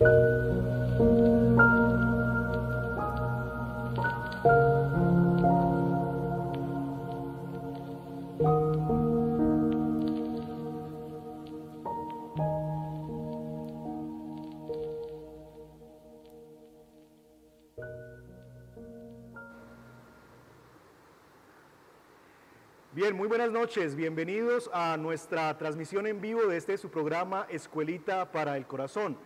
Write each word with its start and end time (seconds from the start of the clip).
Bien, 0.00 0.10
muy 23.16 23.26
buenas 23.26 23.50
noches. 23.50 23.96
Bienvenidos 23.96 24.70
a 24.72 24.96
nuestra 24.96 25.58
transmisión 25.58 26.06
en 26.06 26.20
vivo 26.20 26.46
de 26.46 26.56
este 26.56 26.78
su 26.78 26.88
programa 26.88 27.46
Escuelita 27.50 28.30
para 28.30 28.56
el 28.56 28.66
Corazón. 28.66 29.18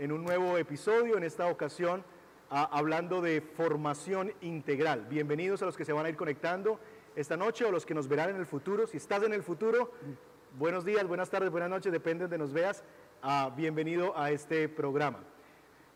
En 0.00 0.12
un 0.12 0.24
nuevo 0.24 0.56
episodio, 0.56 1.18
en 1.18 1.24
esta 1.24 1.46
ocasión, 1.48 2.02
hablando 2.48 3.20
de 3.20 3.42
formación 3.42 4.32
integral. 4.40 5.04
Bienvenidos 5.10 5.60
a 5.60 5.66
los 5.66 5.76
que 5.76 5.84
se 5.84 5.92
van 5.92 6.06
a 6.06 6.08
ir 6.08 6.16
conectando 6.16 6.80
esta 7.14 7.36
noche 7.36 7.66
o 7.66 7.70
los 7.70 7.84
que 7.84 7.92
nos 7.92 8.08
verán 8.08 8.30
en 8.30 8.36
el 8.36 8.46
futuro. 8.46 8.86
Si 8.86 8.96
estás 8.96 9.22
en 9.24 9.34
el 9.34 9.42
futuro, 9.42 9.92
buenos 10.58 10.86
días, 10.86 11.06
buenas 11.06 11.28
tardes, 11.28 11.50
buenas 11.50 11.68
noches, 11.68 11.92
depende 11.92 12.28
de 12.28 12.38
nos 12.38 12.50
veas. 12.50 12.82
Ah, 13.20 13.52
bienvenido 13.54 14.16
a 14.16 14.30
este 14.30 14.70
programa. 14.70 15.18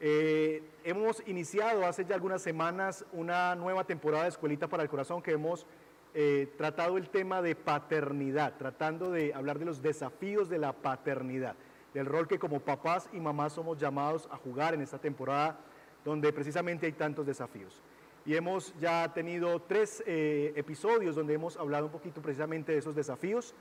Eh, 0.00 0.62
hemos 0.84 1.26
iniciado 1.26 1.86
hace 1.86 2.04
ya 2.04 2.14
algunas 2.14 2.42
semanas 2.42 3.06
una 3.14 3.54
nueva 3.54 3.84
temporada 3.84 4.24
de 4.24 4.28
Escuelita 4.28 4.68
para 4.68 4.82
el 4.82 4.90
Corazón 4.90 5.22
que 5.22 5.32
hemos 5.32 5.66
eh, 6.12 6.52
tratado 6.58 6.98
el 6.98 7.08
tema 7.08 7.40
de 7.40 7.56
paternidad, 7.56 8.58
tratando 8.58 9.10
de 9.10 9.32
hablar 9.32 9.58
de 9.58 9.64
los 9.64 9.80
desafíos 9.80 10.50
de 10.50 10.58
la 10.58 10.74
paternidad, 10.74 11.56
del 11.94 12.06
rol 12.06 12.28
que 12.28 12.38
como 12.38 12.60
papás 12.60 13.08
y 13.12 13.20
mamás 13.20 13.54
somos 13.54 13.78
llamados 13.78 14.28
a 14.30 14.36
jugar 14.36 14.74
en 14.74 14.82
esta 14.82 14.98
temporada 14.98 15.58
donde 16.04 16.32
precisamente 16.32 16.86
hay 16.86 16.92
tantos 16.92 17.24
desafíos. 17.24 17.80
Y 18.26 18.34
hemos 18.34 18.74
ya 18.78 19.12
tenido 19.14 19.60
tres 19.60 20.02
eh, 20.06 20.52
episodios 20.56 21.14
donde 21.14 21.34
hemos 21.34 21.56
hablado 21.56 21.86
un 21.86 21.92
poquito 21.92 22.20
precisamente 22.20 22.72
de 22.72 22.78
esos 22.78 22.94
desafíos. 22.94 23.54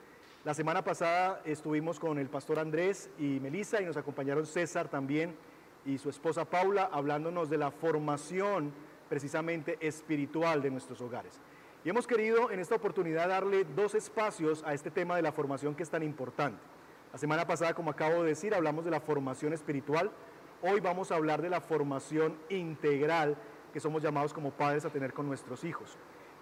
La 0.44 0.54
semana 0.54 0.84
pasada 0.84 1.42
estuvimos 1.46 2.00
con 2.00 2.18
el 2.18 2.28
pastor 2.28 2.60
Andrés 2.60 3.10
y 3.20 3.40
Melissa 3.40 3.82
y 3.82 3.86
nos 3.86 3.98
acompañaron 3.98 4.46
César 4.46 4.90
también 4.90 5.36
y 5.86 5.98
su 5.98 6.10
esposa 6.10 6.46
Paula 6.46 6.90
hablándonos 6.92 7.50
de 7.50 7.58
la 7.58 7.72
formación 7.72 8.74
precisamente 9.10 9.78
espiritual 9.80 10.62
de 10.62 10.72
nuestros 10.72 11.00
hogares. 11.02 11.40
Y 11.86 11.90
hemos 11.90 12.08
querido 12.08 12.50
en 12.50 12.60
esta 12.60 12.76
oportunidad 12.76 13.28
darle 13.28 13.66
dos 13.66 13.96
espacios 13.96 14.64
a 14.66 14.74
este 14.74 14.90
tema 14.90 15.18
de 15.18 15.22
la 15.22 15.34
formación 15.34 15.76
que 15.76 15.84
es 15.84 15.90
tan 15.90 16.04
importante. 16.04 16.58
La 17.14 17.20
semana 17.20 17.46
pasada, 17.46 17.76
como 17.76 17.92
acabo 17.92 18.24
de 18.24 18.30
decir, 18.30 18.56
hablamos 18.56 18.86
de 18.86 18.90
la 18.90 19.00
formación 19.00 19.54
espiritual. 19.54 20.10
Hoy 20.64 20.80
vamos 20.80 21.12
a 21.12 21.16
hablar 21.16 21.44
de 21.44 21.50
la 21.50 21.62
formación 21.62 22.36
integral 22.50 23.38
que 23.72 23.80
somos 23.80 24.02
llamados 24.02 24.34
como 24.34 24.50
padres 24.50 24.84
a 24.84 24.90
tener 24.90 25.14
con 25.14 25.28
nuestros 25.28 25.64
hijos. 25.64 25.96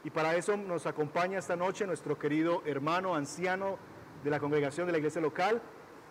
Y 0.06 0.12
para 0.12 0.34
eso 0.38 0.56
nos 0.56 0.86
acompaña 0.86 1.40
esta 1.40 1.58
noche 1.58 1.86
nuestro 1.86 2.18
querido 2.18 2.64
hermano 2.66 3.16
anciano 3.16 3.78
de 4.24 4.30
la 4.30 4.40
congregación 4.40 4.86
de 4.86 4.94
la 4.94 5.00
iglesia 5.00 5.20
local, 5.20 5.62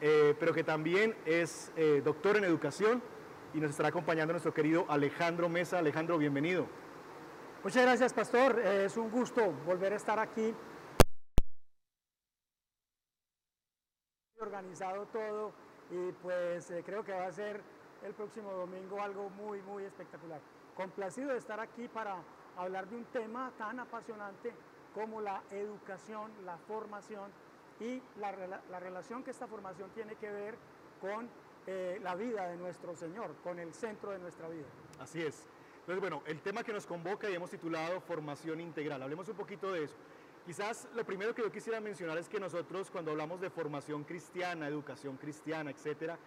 eh, 0.03 0.37
pero 0.39 0.53
que 0.53 0.62
también 0.62 1.17
es 1.25 1.73
eh, 1.75 2.03
doctor 2.05 2.37
en 2.37 2.45
educación 2.45 3.03
y 3.55 3.61
nos 3.61 3.71
estará 3.71 3.89
acompañando 3.89 4.35
nuestro 4.35 4.53
querido 4.53 4.85
Alejandro 4.91 5.49
Mesa. 5.49 5.79
Alejandro, 5.79 6.19
bienvenido. 6.19 6.67
Muchas 7.65 7.83
gracias, 7.83 8.12
pastor. 8.12 8.61
Eh, 8.62 8.85
es 8.85 8.99
un 8.99 9.11
gusto 9.11 9.55
volver 9.65 9.95
a 9.95 9.97
estar 9.97 10.19
aquí. 10.19 10.55
Organizado 14.41 15.05
todo 15.07 15.53
y 15.91 16.13
pues 16.23 16.71
eh, 16.71 16.83
creo 16.85 17.05
que 17.05 17.13
va 17.13 17.27
a 17.27 17.33
ser 17.33 17.61
el 18.03 18.15
próximo 18.15 18.51
domingo 18.53 19.01
algo 19.03 19.29
muy, 19.31 19.61
muy 19.61 19.85
espectacular. 19.85 20.41
Complacido 20.75 21.31
de 21.31 21.37
estar 21.37 21.61
aquí 21.61 21.89
para 21.89 22.17
hablar 22.57 22.89
de 22.89 22.97
un 22.97 23.05
tema 23.07 23.53
tan 23.59 23.79
apasionante 23.81 24.55
como 24.95 25.21
la 25.21 25.43
educación, 25.51 26.31
la 26.47 26.57
formación 26.57 27.31
y 27.81 28.03
la, 28.19 28.33
la 28.71 28.81
relación 28.81 29.23
que 29.23 29.31
esta 29.31 29.47
formación 29.47 29.91
tiene 29.91 30.15
que 30.15 30.31
ver 30.31 30.57
con 31.03 31.29
eh, 31.67 31.99
la 32.03 32.15
vida 32.15 32.49
de 32.49 32.57
nuestro 32.57 32.97
Señor, 32.97 33.35
con 33.45 33.59
el 33.59 33.75
centro 33.75 34.13
de 34.13 34.21
nuestra 34.21 34.49
vida. 34.49 34.67
Así 34.99 35.21
es. 35.21 35.47
Entonces, 35.81 36.01
bueno, 36.01 36.23
el 36.27 36.41
tema 36.41 36.63
que 36.63 36.73
nos 36.73 36.87
convoca 36.87 37.29
y 37.29 37.35
hemos 37.35 37.51
titulado 37.51 38.01
Formación 38.01 38.61
Integral. 38.61 39.03
Hablemos 39.03 39.29
un 39.29 39.37
poquito 39.37 39.71
de 39.73 39.85
eso. 39.85 39.97
Quizás 40.47 40.89
lo 40.95 41.05
primero 41.05 41.35
que 41.35 41.43
yo 41.43 41.53
quisiera 41.53 41.81
mencionar 41.81 42.19
es 42.19 42.29
que 42.29 42.41
nosotros 42.41 42.91
cuando 42.91 43.11
hablamos 43.11 43.41
de 43.41 43.51
formación 43.51 44.05
cristiana, 44.05 44.67
educación 44.69 45.17
cristiana, 45.17 45.71
etcétera, 45.71 46.19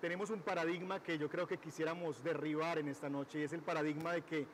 tenemos 0.00 0.30
un 0.30 0.40
paradigma 0.40 1.02
que 1.02 1.18
yo 1.18 1.28
creo 1.28 1.46
que 1.46 1.58
quisiéramos 1.58 2.22
derribar 2.22 2.78
en 2.78 2.88
esta 2.88 3.08
noche 3.08 3.40
y 3.40 3.42
es 3.42 3.52
el 3.52 3.62
paradigma 3.62 4.12
de 4.12 4.22
que 4.22 4.46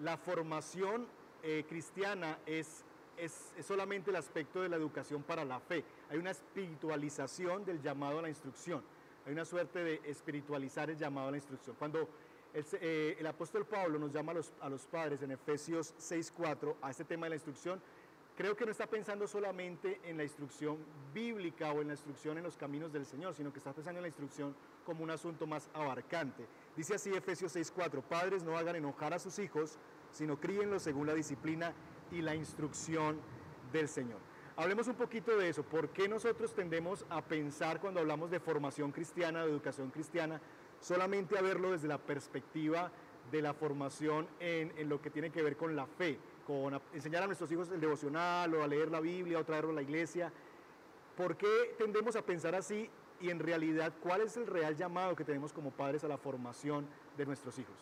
la 0.00 0.16
formación 0.16 1.06
eh, 1.42 1.64
cristiana 1.68 2.38
es 2.46 2.84
es, 3.16 3.54
solamente 3.62 4.10
el 4.10 4.16
aspecto 4.16 4.62
de 4.62 4.68
la 4.68 4.76
educación 4.76 5.22
para 5.22 5.44
la 5.44 5.60
fe. 5.60 5.84
Hay 6.10 6.18
una 6.18 6.30
espiritualización 6.30 7.64
del 7.64 7.80
llamado 7.80 8.18
a 8.18 8.22
la 8.22 8.28
instrucción. 8.28 8.82
Hay 9.26 9.32
una 9.32 9.44
suerte 9.44 9.82
de 9.82 10.00
espiritualizar 10.04 10.90
el 10.90 10.96
llamado 10.96 11.28
a 11.28 11.30
la 11.32 11.36
instrucción. 11.38 11.76
Cuando 11.78 12.08
el, 12.54 12.64
eh, 12.80 13.24
apóstol 13.26 13.66
Pablo 13.66 13.98
nos 13.98 14.12
llama 14.12 14.32
a 14.32 14.36
los, 14.36 14.52
a 14.60 14.68
los 14.68 14.86
padres 14.86 15.22
en 15.22 15.32
Efesios 15.32 15.94
6.4 15.98 16.76
a 16.80 16.90
este 16.90 17.04
tema 17.04 17.26
de 17.26 17.30
la 17.30 17.36
instrucción, 17.36 17.80
creo 18.36 18.54
que 18.54 18.66
no 18.66 18.70
está 18.70 18.86
pensando 18.86 19.26
solamente 19.26 20.00
en 20.04 20.18
la 20.18 20.22
instrucción 20.22 20.76
bíblica 21.14 21.72
o 21.72 21.80
en 21.80 21.88
la 21.88 21.94
instrucción 21.94 22.36
en 22.36 22.44
los 22.44 22.56
caminos 22.56 22.92
del 22.92 23.06
Señor, 23.06 23.34
sino 23.34 23.52
que 23.52 23.58
está 23.58 23.72
pensando 23.72 23.98
en 23.98 24.02
la 24.02 24.08
instrucción 24.08 24.54
como 24.84 25.02
un 25.02 25.10
asunto 25.10 25.46
más 25.46 25.70
abarcante. 25.72 26.46
Dice 26.76 26.94
así 26.94 27.10
Efesios 27.14 27.56
6:4, 27.56 28.02
padres 28.02 28.42
no 28.42 28.56
hagan 28.56 28.76
enojar 28.76 29.14
a 29.14 29.18
sus 29.18 29.38
hijos, 29.38 29.78
sino 30.12 30.38
críenlos 30.38 30.82
según 30.82 31.06
la 31.06 31.14
disciplina 31.14 31.72
y 32.12 32.20
la 32.20 32.34
instrucción 32.34 33.18
del 33.72 33.88
Señor. 33.88 34.18
Hablemos 34.56 34.86
un 34.88 34.94
poquito 34.94 35.36
de 35.36 35.48
eso, 35.48 35.62
¿por 35.62 35.90
qué 35.90 36.08
nosotros 36.08 36.54
tendemos 36.54 37.04
a 37.10 37.22
pensar 37.22 37.80
cuando 37.80 38.00
hablamos 38.00 38.30
de 38.30 38.40
formación 38.40 38.92
cristiana, 38.92 39.44
de 39.44 39.50
educación 39.50 39.90
cristiana, 39.90 40.40
solamente 40.80 41.38
a 41.38 41.42
verlo 41.42 41.72
desde 41.72 41.88
la 41.88 41.98
perspectiva 41.98 42.90
de 43.30 43.42
la 43.42 43.52
formación 43.52 44.28
en, 44.40 44.72
en 44.78 44.88
lo 44.88 45.02
que 45.02 45.10
tiene 45.10 45.30
que 45.30 45.42
ver 45.42 45.56
con 45.56 45.76
la 45.76 45.86
fe? 45.86 46.18
Con 46.46 46.80
enseñar 46.94 47.22
a 47.24 47.26
nuestros 47.26 47.50
hijos 47.50 47.70
el 47.70 47.80
devocional 47.80 48.54
o 48.54 48.62
a 48.62 48.66
leer 48.66 48.90
la 48.90 49.00
Biblia 49.00 49.38
o 49.38 49.44
traerlo 49.44 49.70
a 49.70 49.74
la 49.74 49.82
iglesia. 49.82 50.32
¿Por 51.16 51.36
qué 51.36 51.74
tendemos 51.76 52.14
a 52.14 52.22
pensar 52.22 52.54
así 52.54 52.88
y 53.20 53.30
en 53.30 53.38
realidad 53.38 53.92
cuál 54.02 54.20
es 54.20 54.36
el 54.36 54.46
real 54.46 54.76
llamado 54.76 55.16
que 55.16 55.24
tenemos 55.24 55.52
como 55.52 55.70
padres 55.70 56.04
a 56.04 56.08
la 56.08 56.18
formación 56.18 56.86
de 57.16 57.26
nuestros 57.26 57.58
hijos? 57.58 57.74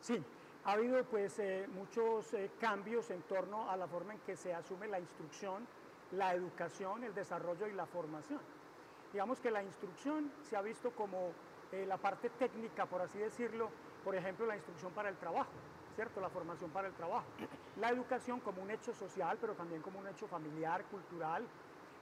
Sí, 0.00 0.22
ha 0.64 0.72
habido 0.72 1.02
pues 1.04 1.38
eh, 1.38 1.68
muchos 1.74 2.32
eh, 2.34 2.50
cambios 2.60 3.10
en 3.10 3.22
torno 3.22 3.70
a 3.70 3.76
la 3.76 3.86
forma 3.86 4.14
en 4.14 4.20
que 4.20 4.36
se 4.36 4.52
asume 4.52 4.88
la 4.88 4.98
instrucción, 4.98 5.66
la 6.12 6.34
educación, 6.34 7.04
el 7.04 7.14
desarrollo 7.14 7.66
y 7.68 7.72
la 7.72 7.86
formación. 7.86 8.40
Digamos 9.12 9.40
que 9.40 9.50
la 9.50 9.62
instrucción 9.62 10.30
se 10.42 10.56
ha 10.56 10.62
visto 10.62 10.90
como 10.90 11.32
eh, 11.72 11.84
la 11.86 11.96
parte 11.96 12.30
técnica, 12.30 12.86
por 12.86 13.02
así 13.02 13.18
decirlo, 13.18 13.70
por 14.04 14.14
ejemplo, 14.14 14.46
la 14.46 14.56
instrucción 14.56 14.92
para 14.92 15.08
el 15.08 15.16
trabajo. 15.16 15.50
¿Cierto? 15.98 16.20
La 16.20 16.28
formación 16.28 16.70
para 16.70 16.86
el 16.86 16.94
trabajo. 16.94 17.26
La 17.80 17.88
educación 17.88 18.38
como 18.38 18.62
un 18.62 18.70
hecho 18.70 18.94
social, 18.94 19.36
pero 19.40 19.54
también 19.54 19.82
como 19.82 19.98
un 19.98 20.06
hecho 20.06 20.28
familiar, 20.28 20.84
cultural, 20.84 21.44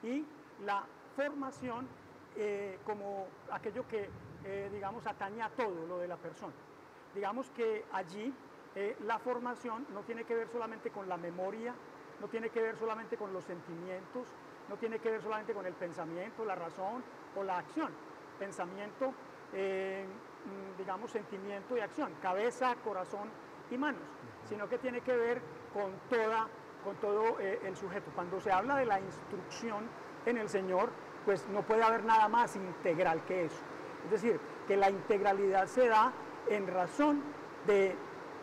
y 0.03 0.23
la 0.67 0.85
formación 1.17 1.89
eh, 2.37 2.79
como 2.85 3.27
aquello 3.51 3.89
que, 3.89 4.11
eh, 4.45 4.69
digamos, 4.71 5.07
atañe 5.07 5.41
a 5.41 5.49
todo 5.49 5.87
lo 5.87 5.97
de 5.99 6.09
la 6.09 6.19
persona. 6.19 6.53
Digamos 7.15 7.49
que 7.53 7.87
allí 7.91 8.35
eh, 8.75 8.99
la 9.07 9.19
formación 9.19 9.87
no 9.95 10.03
tiene 10.03 10.25
que 10.25 10.35
ver 10.35 10.49
solamente 10.49 10.91
con 10.91 11.09
la 11.09 11.17
memoria, 11.17 11.75
no 12.21 12.29
tiene 12.29 12.51
que 12.51 12.61
ver 12.61 12.77
solamente 12.77 13.17
con 13.17 13.33
los 13.33 13.45
sentimientos, 13.45 14.29
no 14.69 14.77
tiene 14.77 14.99
que 14.99 15.11
ver 15.11 15.23
solamente 15.23 15.55
con 15.55 15.65
el 15.65 15.73
pensamiento, 15.73 16.45
la 16.45 16.55
razón 16.55 17.03
o 17.35 17.43
la 17.43 17.57
acción. 17.61 17.91
Pensamiento, 18.39 19.09
mm, 19.09 20.77
digamos, 20.77 21.11
sentimiento 21.11 21.79
y 21.79 21.81
acción, 21.81 22.13
cabeza, 22.21 22.77
corazón 22.85 23.46
y 23.71 23.79
manos, 23.79 24.03
sino 24.49 24.69
que 24.69 24.79
tiene 24.79 25.01
que 25.01 25.17
ver 25.17 25.43
con, 25.73 25.93
toda, 26.09 26.49
con 26.85 26.97
todo 26.97 27.41
eh, 27.41 27.61
el 27.65 27.77
sujeto. 27.77 28.11
Cuando 28.15 28.41
se 28.41 28.51
habla 28.51 28.77
de 28.77 28.87
la 28.87 29.01
instrucción 29.01 29.89
en 30.25 30.39
el 30.39 30.49
Señor, 30.49 30.91
pues 31.25 31.47
no 31.49 31.63
puede 31.63 31.83
haber 31.83 32.05
nada 32.05 32.29
más 32.29 32.57
integral 32.57 33.25
que 33.25 33.47
eso. 33.47 33.63
Es 34.05 34.11
decir, 34.11 34.41
que 34.67 34.77
la 34.77 34.91
integralidad 34.91 35.67
se 35.67 35.89
da 35.89 36.13
en 36.49 36.67
razón 36.67 37.23
de 37.67 37.97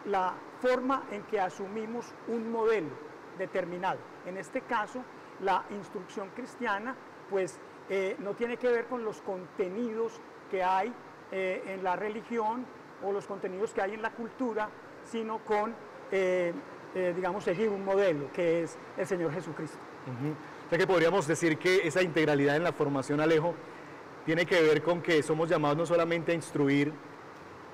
la 0.06 0.34
forma 0.60 1.04
en 1.12 1.24
que 1.24 1.40
asumimos 1.40 2.14
un 2.28 2.52
modelo 2.52 2.90
determinado. 3.38 4.00
En 4.26 4.38
este 4.38 4.62
caso, 4.62 5.04
la 5.42 5.64
instrucción 5.72 6.30
cristiana, 6.36 6.96
pues 7.30 7.60
eh, 7.90 8.16
no 8.20 8.34
tiene 8.34 8.58
que 8.58 8.70
ver 8.70 8.86
con 8.88 9.04
los 9.04 9.22
contenidos 9.22 10.20
que 10.50 10.64
hay 10.64 10.94
eh, 11.32 11.64
en 11.68 11.84
la 11.84 11.96
religión 11.96 12.66
o 13.04 13.12
los 13.12 13.26
contenidos 13.28 13.74
que 13.74 13.82
hay 13.82 13.94
en 13.94 14.02
la 14.02 14.12
cultura, 14.12 14.70
sino 15.06 15.40
con, 15.40 15.74
eh, 16.12 16.54
eh, 16.96 17.14
digamos, 17.16 17.44
seguir 17.44 17.70
un 17.70 17.84
modelo 17.84 18.32
que 18.34 18.64
es 18.64 18.78
el 18.98 19.08
Señor 19.08 19.34
Jesucristo. 19.34 19.78
O 20.66 20.70
sea 20.70 20.78
que 20.78 20.88
podríamos 20.88 21.28
decir 21.28 21.58
que 21.58 21.88
esa 21.88 22.02
integralidad 22.02 22.56
en 22.56 22.64
la 22.64 22.74
formación, 22.74 23.22
Alejo, 23.22 23.54
tiene 24.26 24.46
que 24.46 24.62
ver 24.62 24.82
con 24.82 25.02
que 25.02 25.24
somos 25.24 25.50
llamados 25.50 25.78
no 25.78 25.86
solamente 25.86 26.32
a 26.32 26.36
instruir 26.36 26.94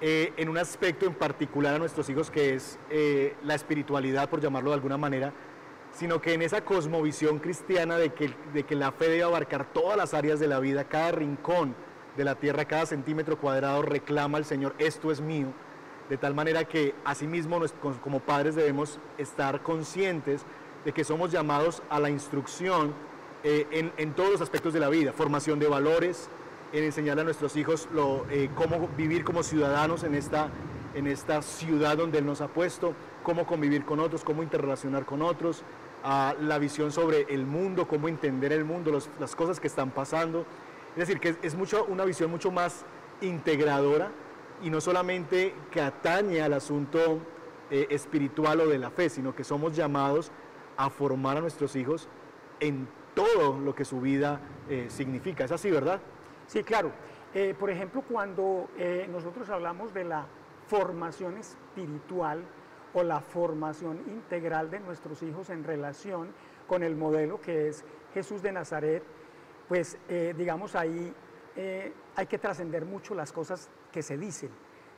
eh, 0.02 0.34
en 0.38 0.50
un 0.50 0.58
aspecto 0.58 1.06
en 1.06 1.14
particular 1.14 1.76
a 1.76 1.80
nuestros 1.80 2.10
hijos, 2.10 2.30
que 2.32 2.54
es 2.56 2.80
la 3.44 3.56
espiritualidad, 3.56 4.30
por 4.30 4.42
llamarlo 4.42 4.70
de 4.70 4.76
alguna 4.76 4.98
manera, 4.98 5.34
sino 5.92 6.22
que 6.22 6.34
en 6.34 6.42
esa 6.42 6.64
cosmovisión 6.64 7.40
cristiana 7.40 7.98
de 7.98 8.14
que, 8.14 8.34
de 8.54 8.64
que 8.64 8.76
la 8.76 8.92
fe 8.92 9.10
debe 9.10 9.24
abarcar 9.24 9.72
todas 9.74 9.98
las 9.98 10.14
áreas 10.14 10.40
de 10.40 10.48
la 10.48 10.60
vida, 10.60 10.84
cada 10.86 11.12
rincón 11.12 11.76
de 12.16 12.24
la 12.24 12.36
tierra, 12.36 12.66
cada 12.66 12.86
centímetro 12.86 13.38
cuadrado 13.38 13.82
reclama 13.82 14.38
al 14.38 14.46
Señor, 14.46 14.76
esto 14.78 15.12
es 15.12 15.22
mío, 15.22 15.48
de 16.10 16.18
tal 16.18 16.34
manera 16.34 16.66
que 16.66 16.96
asimismo 17.06 17.62
como 18.04 18.20
padres 18.20 18.56
debemos 18.56 19.00
estar 19.18 19.62
conscientes 19.62 20.44
de 20.84 20.92
que 20.92 21.04
somos 21.04 21.32
llamados 21.32 21.84
a 21.90 22.00
la 22.00 22.10
instrucción 22.10 22.94
eh, 23.44 23.92
en, 23.96 24.14
todos 24.14 24.32
los 24.32 24.42
aspectos 24.42 24.74
de 24.74 24.80
la 24.80 24.90
vida, 24.90 25.14
formación 25.14 25.60
de 25.60 25.68
valores, 25.68 26.30
en 26.74 26.84
enseñarle 26.84 27.22
a 27.22 27.26
nuestros 27.26 27.56
hijos 27.56 27.88
eh, 28.30 28.50
cómo 28.56 28.90
vivir 28.98 29.24
como 29.24 29.44
ciudadanos 29.44 30.04
en 30.04 30.16
esta, 30.16 30.50
en 30.96 31.08
esta 31.08 31.42
ciudad 31.42 31.98
donde 31.98 32.18
Él 32.18 32.26
nos 32.26 32.42
ha 32.42 32.48
puesto, 32.48 32.94
cómo 33.24 33.46
convivir 33.46 33.86
con 33.86 34.00
otros, 34.00 34.24
cómo 34.24 34.44
interrelacionar 34.44 35.06
con 35.06 35.22
otros, 35.22 35.64
la 36.04 36.58
visión 36.60 36.92
sobre 36.92 37.28
el 37.30 37.46
mundo, 37.46 37.88
cómo 37.88 38.08
entender 38.08 38.54
el 38.54 38.64
mundo, 38.64 39.00
las 39.20 39.36
cosas 39.36 39.60
que 39.60 39.68
están 39.68 39.92
pasando. 39.92 40.46
Es 40.96 41.08
decir, 41.08 41.20
que 41.20 41.36
es, 41.42 41.56
mucho, 41.56 41.86
una 41.86 42.06
visión 42.06 42.32
mucho 42.32 42.52
más 42.52 42.86
integradora 43.22 44.12
y 44.62 44.70
no 44.70 44.82
solamente 44.82 45.54
que 45.72 45.82
atañe 45.82 46.42
al 46.42 46.54
asunto 46.54 47.20
eh, 47.72 47.88
espiritual 47.90 48.62
o 48.62 48.68
de 48.68 48.78
la 48.78 48.90
fe, 48.90 49.10
sino 49.10 49.36
que 49.36 49.44
somos 49.44 49.76
llamados 49.76 50.32
a 50.78 50.90
formar 50.90 51.38
a 51.38 51.42
nuestros 51.42 51.76
hijos 51.76 52.08
en 52.60 52.88
todo 53.14 53.60
lo 53.60 53.76
que 53.76 53.86
su 53.86 54.02
vida 54.02 54.40
eh, 54.70 54.88
significa. 54.90 55.46
¿Es 55.46 55.52
así, 55.52 55.70
verdad? 55.72 56.02
Sí, 56.48 56.64
claro. 56.64 56.92
Eh, 57.34 57.56
por 57.58 57.70
ejemplo, 57.70 58.02
cuando 58.02 58.70
nosotros 59.12 59.50
hablamos 59.50 59.94
de 59.94 60.04
la 60.04 60.26
formación 60.68 61.38
espiritual 61.38 62.44
o 62.94 63.04
la 63.04 63.20
formación 63.20 64.00
integral 64.08 64.72
de 64.72 64.80
nuestros 64.80 65.22
hijos 65.22 65.52
en 65.52 65.64
relación 65.64 66.30
con 66.68 66.82
el 66.82 66.96
modelo 66.96 67.40
que 67.40 67.68
es 67.68 67.86
Jesús 68.16 68.42
de 68.42 68.52
Nazaret, 68.52 69.04
pues 69.68 70.00
digamos 70.36 70.74
ahí 70.76 71.14
hay 72.16 72.26
que 72.26 72.40
trascender 72.40 72.86
mucho 72.86 73.14
las 73.14 73.32
cosas 73.32 73.70
que 73.92 74.02
se 74.02 74.18
dicen, 74.18 74.50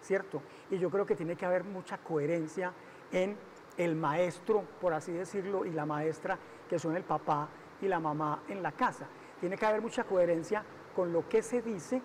¿cierto? 0.02 0.42
Y 0.70 0.78
yo 0.78 0.90
creo 0.90 1.06
que 1.06 1.16
tiene 1.16 1.36
que 1.36 1.46
haber 1.46 1.64
mucha 1.64 1.98
coherencia 1.98 2.74
en 3.12 3.38
el 3.78 3.96
maestro, 3.96 4.64
por 4.80 4.94
así 4.94 5.12
decirlo, 5.12 5.66
y 5.66 5.72
la 5.72 5.86
maestra, 5.86 6.38
que 6.70 6.80
son 6.80 6.96
el 6.96 7.04
papá 7.04 7.50
y 7.82 7.88
la 7.88 8.00
mamá 8.00 8.44
en 8.48 8.62
la 8.62 8.72
casa. 8.72 9.08
Tiene 9.40 9.58
que 9.58 9.66
haber 9.66 9.82
mucha 9.82 10.04
coherencia 10.04 10.64
con 10.96 11.12
lo 11.12 11.28
que 11.28 11.42
se 11.42 11.62
dice, 11.62 12.02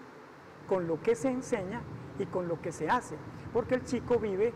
con 0.69 0.87
lo 0.87 1.01
que 1.01 1.15
se 1.15 1.29
enseña 1.29 1.83
y 2.19 2.27
con 2.27 2.49
lo 2.49 2.61
que 2.61 2.73
se 2.73 2.89
hace. 2.89 3.17
Porque 3.53 3.75
el 3.75 3.85
chico 3.85 4.19
vive 4.19 4.53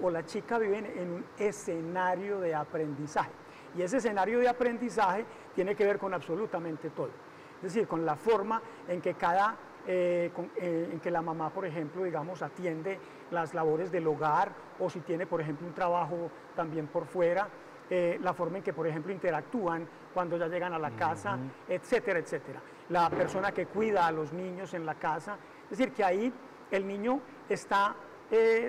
o 0.00 0.10
la 0.10 0.24
chica 0.24 0.58
vive 0.58 0.78
en 0.78 1.10
un 1.10 1.24
escenario 1.38 2.40
de 2.40 2.54
aprendizaje. 2.54 3.30
Y 3.76 3.82
ese 3.82 3.96
escenario 3.96 4.38
de 4.38 4.48
aprendizaje 4.48 5.24
tiene 5.54 5.74
que 5.74 5.84
ver 5.84 5.98
con 5.98 6.14
absolutamente 6.14 6.90
todo. 6.90 7.10
Es 7.56 7.74
decir, 7.74 7.88
con 7.88 8.04
la 8.04 8.16
forma 8.16 8.60
en 8.88 9.00
que 9.00 9.14
cada 9.14 9.56
eh, 9.86 10.30
eh, 10.56 10.88
en 10.92 11.00
que 11.00 11.10
la 11.10 11.20
mamá, 11.20 11.50
por 11.50 11.66
ejemplo, 11.66 12.04
digamos, 12.04 12.40
atiende 12.40 12.98
las 13.30 13.52
labores 13.52 13.92
del 13.92 14.06
hogar 14.06 14.52
o 14.78 14.88
si 14.88 15.00
tiene, 15.00 15.26
por 15.26 15.42
ejemplo, 15.42 15.66
un 15.66 15.74
trabajo 15.74 16.30
también 16.56 16.86
por 16.86 17.04
fuera, 17.04 17.48
eh, 17.90 18.18
la 18.22 18.32
forma 18.32 18.58
en 18.58 18.64
que, 18.64 18.72
por 18.72 18.86
ejemplo, 18.86 19.12
interactúan 19.12 19.86
cuando 20.14 20.38
ya 20.38 20.48
llegan 20.48 20.72
a 20.72 20.78
la 20.78 20.92
casa, 20.92 21.38
etcétera, 21.68 22.18
etcétera. 22.18 22.62
La 22.88 23.10
persona 23.10 23.52
que 23.52 23.66
cuida 23.66 24.06
a 24.06 24.12
los 24.12 24.32
niños 24.32 24.72
en 24.72 24.86
la 24.86 24.94
casa, 24.94 25.36
es 25.64 25.76
decir, 25.76 25.92
que 25.92 26.02
ahí 26.02 26.32
el 26.70 26.86
niño 26.86 27.20
está, 27.48 27.94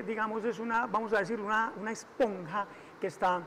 digamos, 0.05 0.43
es 0.43 0.59
una, 0.59 0.85
vamos 0.87 1.13
a 1.13 1.19
decir, 1.19 1.39
una, 1.39 1.71
una 1.79 1.91
esponja 1.91 2.67
que 2.99 3.07
está 3.07 3.41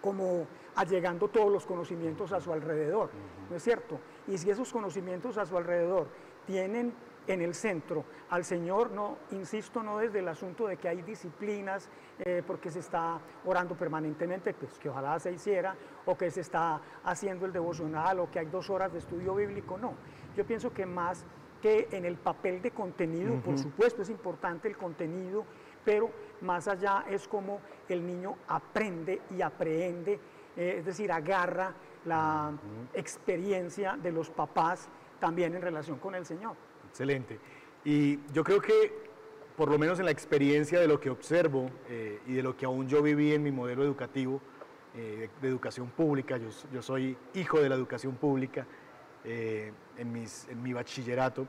como 0.00 0.46
allegando 0.76 1.28
todos 1.28 1.50
los 1.50 1.66
conocimientos 1.66 2.32
a 2.32 2.40
su 2.40 2.52
alrededor, 2.52 3.10
¿no 3.48 3.56
es 3.56 3.62
cierto? 3.62 3.98
Y 4.26 4.38
si 4.38 4.50
esos 4.50 4.72
conocimientos 4.72 5.38
a 5.38 5.46
su 5.46 5.56
alrededor 5.56 6.08
tienen 6.46 6.92
en 7.26 7.40
el 7.40 7.54
centro. 7.54 8.04
Al 8.30 8.44
Señor, 8.44 8.90
no, 8.90 9.16
insisto, 9.30 9.82
no 9.82 9.98
desde 9.98 10.18
el 10.18 10.28
asunto 10.28 10.66
de 10.66 10.76
que 10.76 10.88
hay 10.88 11.02
disciplinas 11.02 11.88
eh, 12.18 12.42
porque 12.46 12.70
se 12.70 12.80
está 12.80 13.18
orando 13.46 13.74
permanentemente, 13.74 14.52
pues 14.54 14.78
que 14.78 14.90
ojalá 14.90 15.18
se 15.18 15.32
hiciera, 15.32 15.74
o 16.04 16.16
que 16.16 16.30
se 16.30 16.42
está 16.42 16.80
haciendo 17.04 17.46
el 17.46 17.52
devocional, 17.52 18.20
o 18.20 18.30
que 18.30 18.40
hay 18.40 18.46
dos 18.46 18.68
horas 18.68 18.92
de 18.92 18.98
estudio 18.98 19.34
bíblico, 19.34 19.78
no. 19.78 19.94
Yo 20.36 20.44
pienso 20.44 20.72
que 20.72 20.84
más 20.84 21.24
que 21.62 21.88
en 21.92 22.04
el 22.04 22.16
papel 22.16 22.60
de 22.60 22.72
contenido, 22.72 23.36
por 23.36 23.58
supuesto 23.58 24.02
es 24.02 24.10
importante 24.10 24.68
el 24.68 24.76
contenido, 24.76 25.46
pero 25.82 26.10
más 26.42 26.68
allá 26.68 27.04
es 27.08 27.26
como 27.26 27.60
el 27.88 28.06
niño 28.06 28.36
aprende 28.48 29.22
y 29.30 29.40
aprehende 29.40 30.20
eh, 30.56 30.76
es 30.78 30.84
decir, 30.84 31.10
agarra 31.10 31.74
la 32.04 32.52
experiencia 32.92 33.96
de 34.00 34.12
los 34.12 34.30
papás 34.30 34.88
también 35.24 35.54
en 35.54 35.62
relación 35.62 35.98
con 35.98 36.14
el 36.14 36.26
Señor. 36.26 36.54
Excelente. 36.90 37.38
Y 37.82 38.18
yo 38.34 38.44
creo 38.44 38.60
que, 38.60 38.92
por 39.56 39.70
lo 39.70 39.78
menos 39.78 39.98
en 39.98 40.04
la 40.04 40.10
experiencia 40.10 40.78
de 40.78 40.86
lo 40.86 41.00
que 41.00 41.08
observo 41.08 41.70
eh, 41.88 42.20
y 42.26 42.34
de 42.34 42.42
lo 42.42 42.54
que 42.54 42.66
aún 42.66 42.86
yo 42.88 43.00
viví 43.00 43.32
en 43.32 43.42
mi 43.42 43.50
modelo 43.50 43.84
educativo, 43.84 44.42
eh, 44.94 45.30
de, 45.40 45.48
educación 45.48 45.88
pública, 45.88 46.38
yo, 46.70 46.82
soy 46.82 47.16
hijo 47.32 47.58
de 47.58 47.70
la 47.70 47.74
educación 47.74 48.16
pública 48.16 48.66
en, 49.24 50.12
mis, 50.12 50.46
en 50.50 50.62
mi 50.62 50.74
bachillerato, 50.74 51.46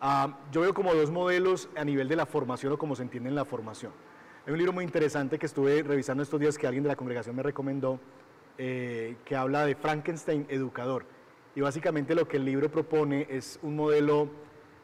ah, 0.00 0.36
yo 0.50 0.62
veo 0.62 0.74
como 0.74 0.92
dos 0.92 1.12
modelos 1.12 1.68
a 1.76 1.84
nivel 1.84 2.08
de 2.08 2.16
la 2.16 2.26
formación 2.26 2.72
o 2.72 2.78
como 2.78 2.96
se 2.96 3.04
entiende 3.04 3.28
en 3.28 3.36
la 3.36 3.44
formación. 3.44 3.92
Hay 4.44 4.52
un 4.52 4.58
libro 4.58 4.72
muy 4.72 4.82
interesante 4.82 5.38
que 5.38 5.46
estuve 5.46 5.84
revisando 5.84 6.24
estos 6.24 6.40
días 6.40 6.58
que 6.58 6.66
alguien 6.66 6.82
de 6.82 6.88
la 6.88 6.96
congregación 6.96 7.36
me 7.36 7.44
recomendó, 7.44 8.00
eh, 8.58 9.16
que 9.24 9.34
habla 9.34 9.64
de 9.64 9.74
Frankenstein 9.74 10.46
educador. 10.48 11.06
Y 11.54 11.60
básicamente 11.60 12.14
lo 12.14 12.26
que 12.26 12.36
el 12.36 12.44
libro 12.44 12.70
propone 12.70 13.26
es 13.30 13.58
un 13.62 13.76
modelo 13.76 14.28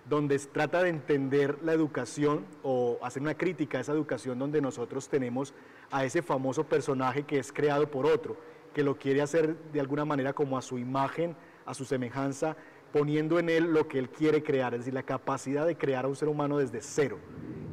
donde 0.08 0.38
trata 0.38 0.82
de 0.82 0.90
entender 0.90 1.58
la 1.62 1.72
educación 1.72 2.44
o 2.62 2.98
hacer 3.02 3.22
una 3.22 3.36
crítica 3.36 3.78
a 3.78 3.80
esa 3.80 3.92
educación 3.92 4.38
donde 4.38 4.60
nosotros 4.60 5.08
tenemos 5.08 5.54
a 5.90 6.04
ese 6.04 6.22
famoso 6.22 6.64
personaje 6.64 7.24
que 7.24 7.38
es 7.38 7.52
creado 7.52 7.90
por 7.90 8.06
otro, 8.06 8.36
que 8.72 8.82
lo 8.82 8.96
quiere 8.96 9.22
hacer 9.22 9.56
de 9.72 9.80
alguna 9.80 10.04
manera 10.04 10.32
como 10.32 10.56
a 10.56 10.62
su 10.62 10.78
imagen, 10.78 11.36
a 11.66 11.74
su 11.74 11.84
semejanza, 11.84 12.56
poniendo 12.92 13.38
en 13.38 13.48
él 13.48 13.72
lo 13.72 13.86
que 13.86 13.98
él 13.98 14.08
quiere 14.08 14.42
crear, 14.42 14.74
es 14.74 14.80
decir, 14.80 14.94
la 14.94 15.02
capacidad 15.02 15.66
de 15.66 15.76
crear 15.76 16.04
a 16.04 16.08
un 16.08 16.16
ser 16.16 16.28
humano 16.28 16.58
desde 16.58 16.80
cero 16.80 17.18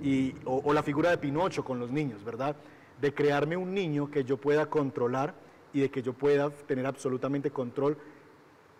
y, 0.01 0.36
o, 0.46 0.74
la 0.74 0.84
figura 0.84 1.10
de 1.10 1.18
Pinocho 1.18 1.63
con 1.63 1.80
los 1.80 1.92
niños, 1.92 2.24
¿verdad? 2.24 2.56
De 3.01 3.13
crearme 3.13 3.58
un 3.58 3.74
niño 3.74 4.12
que 4.12 4.24
yo 4.24 4.38
pueda 4.38 4.68
controlar 4.68 5.34
y 5.74 5.82
de 5.82 5.89
que 5.89 6.01
yo 6.01 6.13
pueda 6.13 6.50
tener 6.50 6.86
absolutamente 6.86 7.51
control, 7.51 7.98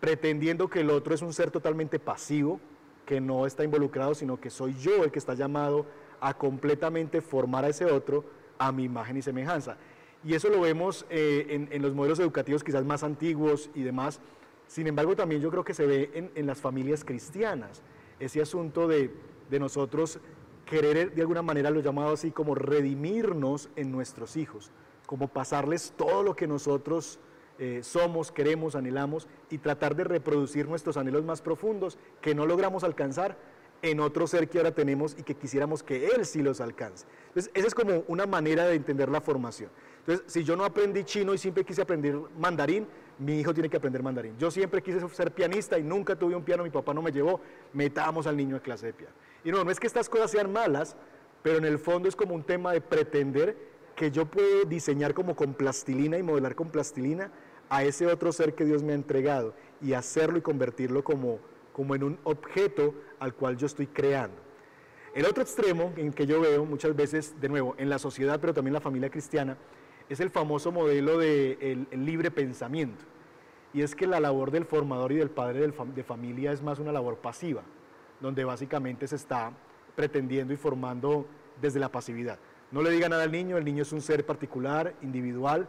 pretendiendo 0.00 0.68
que 0.68 0.80
el 0.80 0.90
otro 0.90 1.14
es 1.14 1.22
un 1.22 1.32
ser 1.32 1.50
totalmente 1.50 1.98
pasivo, 1.98 2.60
que 3.06 3.20
no 3.20 3.46
está 3.46 3.64
involucrado, 3.64 4.14
sino 4.14 4.38
que 4.38 4.50
soy 4.50 4.74
yo 4.74 5.02
el 5.02 5.10
que 5.10 5.18
está 5.18 5.34
llamado 5.34 5.86
a 6.20 6.34
completamente 6.34 7.20
formar 7.20 7.64
a 7.64 7.68
ese 7.68 7.86
otro 7.86 8.24
a 8.58 8.70
mi 8.72 8.84
imagen 8.84 9.16
y 9.16 9.22
semejanza. 9.22 9.76
Y 10.24 10.34
eso 10.34 10.48
lo 10.48 10.60
vemos 10.60 11.06
eh, 11.10 11.46
en, 11.50 11.68
en, 11.70 11.80
los 11.80 11.94
modelos 11.94 12.18
educativos 12.18 12.64
quizás 12.64 12.84
más 12.84 13.02
antiguos 13.02 13.70
y 13.74 13.82
demás. 13.82 14.20
Sin 14.66 14.86
embargo, 14.86 15.16
también 15.16 15.40
yo 15.40 15.50
creo 15.50 15.64
que 15.64 15.74
se 15.74 15.86
ve 15.86 16.10
en, 16.12 16.30
en 16.34 16.46
las 16.46 16.60
familias 16.60 17.04
cristianas, 17.04 17.82
ese 18.20 18.42
asunto 18.42 18.88
de, 18.88 19.10
de 19.48 19.58
nosotros 19.58 20.20
querer 20.66 21.14
de 21.14 21.22
alguna 21.22 21.42
manera, 21.42 21.70
lo 21.70 21.80
llamado 21.80 22.12
así, 22.12 22.30
como 22.30 22.54
redimirnos 22.54 23.70
en 23.76 23.90
nuestros 23.90 24.36
hijos, 24.36 24.70
como 25.06 25.28
pasarles 25.28 25.94
todo 25.96 26.22
lo 26.22 26.36
que 26.36 26.46
nosotros 26.46 27.18
eh, 27.58 27.80
somos, 27.82 28.30
queremos, 28.30 28.76
anhelamos 28.76 29.28
y 29.50 29.58
tratar 29.58 29.96
de 29.96 30.04
reproducir 30.04 30.68
nuestros 30.68 30.96
anhelos 30.96 31.24
más 31.24 31.42
profundos 31.42 31.98
que 32.20 32.34
no 32.34 32.46
logramos 32.46 32.84
alcanzar 32.84 33.36
en 33.82 34.00
otro 34.00 34.26
ser 34.26 34.48
que 34.48 34.58
ahora 34.58 34.72
tenemos 34.72 35.16
y 35.18 35.22
que 35.22 35.34
quisiéramos 35.34 35.82
que 35.82 36.08
él 36.08 36.24
sí 36.26 36.42
los 36.42 36.60
alcance. 36.60 37.06
Entonces, 37.28 37.50
esa 37.54 37.66
es 37.66 37.74
como 37.74 38.04
una 38.08 38.26
manera 38.26 38.66
de 38.66 38.74
entender 38.74 39.08
la 39.08 39.20
formación. 39.20 39.70
Entonces, 40.00 40.24
si 40.32 40.44
yo 40.44 40.56
no 40.56 40.64
aprendí 40.64 41.04
chino 41.04 41.34
y 41.34 41.38
siempre 41.38 41.64
quise 41.64 41.82
aprender 41.82 42.16
mandarín, 42.38 42.86
mi 43.18 43.40
hijo 43.40 43.52
tiene 43.52 43.68
que 43.68 43.76
aprender 43.76 44.02
mandarín. 44.02 44.36
Yo 44.38 44.50
siempre 44.50 44.82
quise 44.82 45.06
ser 45.08 45.32
pianista 45.32 45.78
y 45.78 45.82
nunca 45.82 46.16
tuve 46.16 46.34
un 46.34 46.44
piano, 46.44 46.62
mi 46.62 46.70
papá 46.70 46.94
no 46.94 47.02
me 47.02 47.12
llevó, 47.12 47.40
metamos 47.72 48.26
al 48.26 48.36
niño 48.36 48.56
a 48.56 48.60
clase 48.60 48.86
de 48.86 48.92
piano. 48.92 49.14
Y 49.44 49.50
no, 49.50 49.64
no 49.64 49.70
es 49.70 49.78
que 49.78 49.86
estas 49.86 50.08
cosas 50.08 50.30
sean 50.30 50.52
malas, 50.52 50.96
pero 51.42 51.58
en 51.58 51.64
el 51.64 51.78
fondo 51.78 52.08
es 52.08 52.16
como 52.16 52.34
un 52.34 52.42
tema 52.42 52.72
de 52.72 52.80
pretender 52.80 53.56
que 53.94 54.10
yo 54.10 54.26
puedo 54.26 54.64
diseñar 54.64 55.12
como 55.12 55.34
con 55.34 55.54
plastilina 55.54 56.18
y 56.18 56.22
modelar 56.22 56.54
con 56.54 56.70
plastilina 56.70 57.32
a 57.68 57.84
ese 57.84 58.06
otro 58.06 58.32
ser 58.32 58.54
que 58.54 58.64
Dios 58.64 58.82
me 58.82 58.92
ha 58.92 58.94
entregado 58.94 59.54
y 59.80 59.92
hacerlo 59.92 60.38
y 60.38 60.42
convertirlo 60.42 61.04
como, 61.04 61.38
como 61.72 61.94
en 61.94 62.02
un 62.02 62.18
objeto 62.24 62.94
al 63.18 63.34
cual 63.34 63.56
yo 63.56 63.66
estoy 63.66 63.86
creando. 63.86 64.36
El 65.14 65.26
otro 65.26 65.42
extremo 65.42 65.92
en 65.96 66.12
que 66.12 66.26
yo 66.26 66.40
veo 66.40 66.64
muchas 66.64 66.94
veces, 66.94 67.40
de 67.40 67.48
nuevo, 67.48 67.74
en 67.78 67.88
la 67.88 67.98
sociedad, 67.98 68.38
pero 68.40 68.54
también 68.54 68.70
en 68.70 68.74
la 68.74 68.80
familia 68.80 69.10
cristiana, 69.10 69.56
es 70.08 70.20
el 70.20 70.30
famoso 70.30 70.72
modelo 70.72 71.18
de 71.18 71.86
el, 71.90 72.04
libre 72.04 72.30
pensamiento. 72.30 73.04
Y 73.74 73.82
es 73.82 73.94
que 73.94 74.06
la 74.06 74.20
labor 74.20 74.50
del 74.50 74.64
formador 74.64 75.12
y 75.12 75.16
del 75.16 75.30
padre 75.30 75.70
de 75.94 76.02
familia 76.02 76.52
es 76.52 76.62
más 76.62 76.78
una 76.78 76.92
labor 76.92 77.18
pasiva 77.18 77.62
donde 78.20 78.44
básicamente 78.44 79.06
se 79.06 79.16
está 79.16 79.52
pretendiendo 79.94 80.52
y 80.52 80.56
formando 80.56 81.26
desde 81.60 81.80
la 81.80 81.90
pasividad. 81.90 82.38
No 82.70 82.82
le 82.82 82.90
diga 82.90 83.08
nada 83.08 83.24
al 83.24 83.32
niño, 83.32 83.56
el 83.56 83.64
niño 83.64 83.82
es 83.82 83.92
un 83.92 84.00
ser 84.00 84.24
particular, 84.26 84.94
individual, 85.02 85.66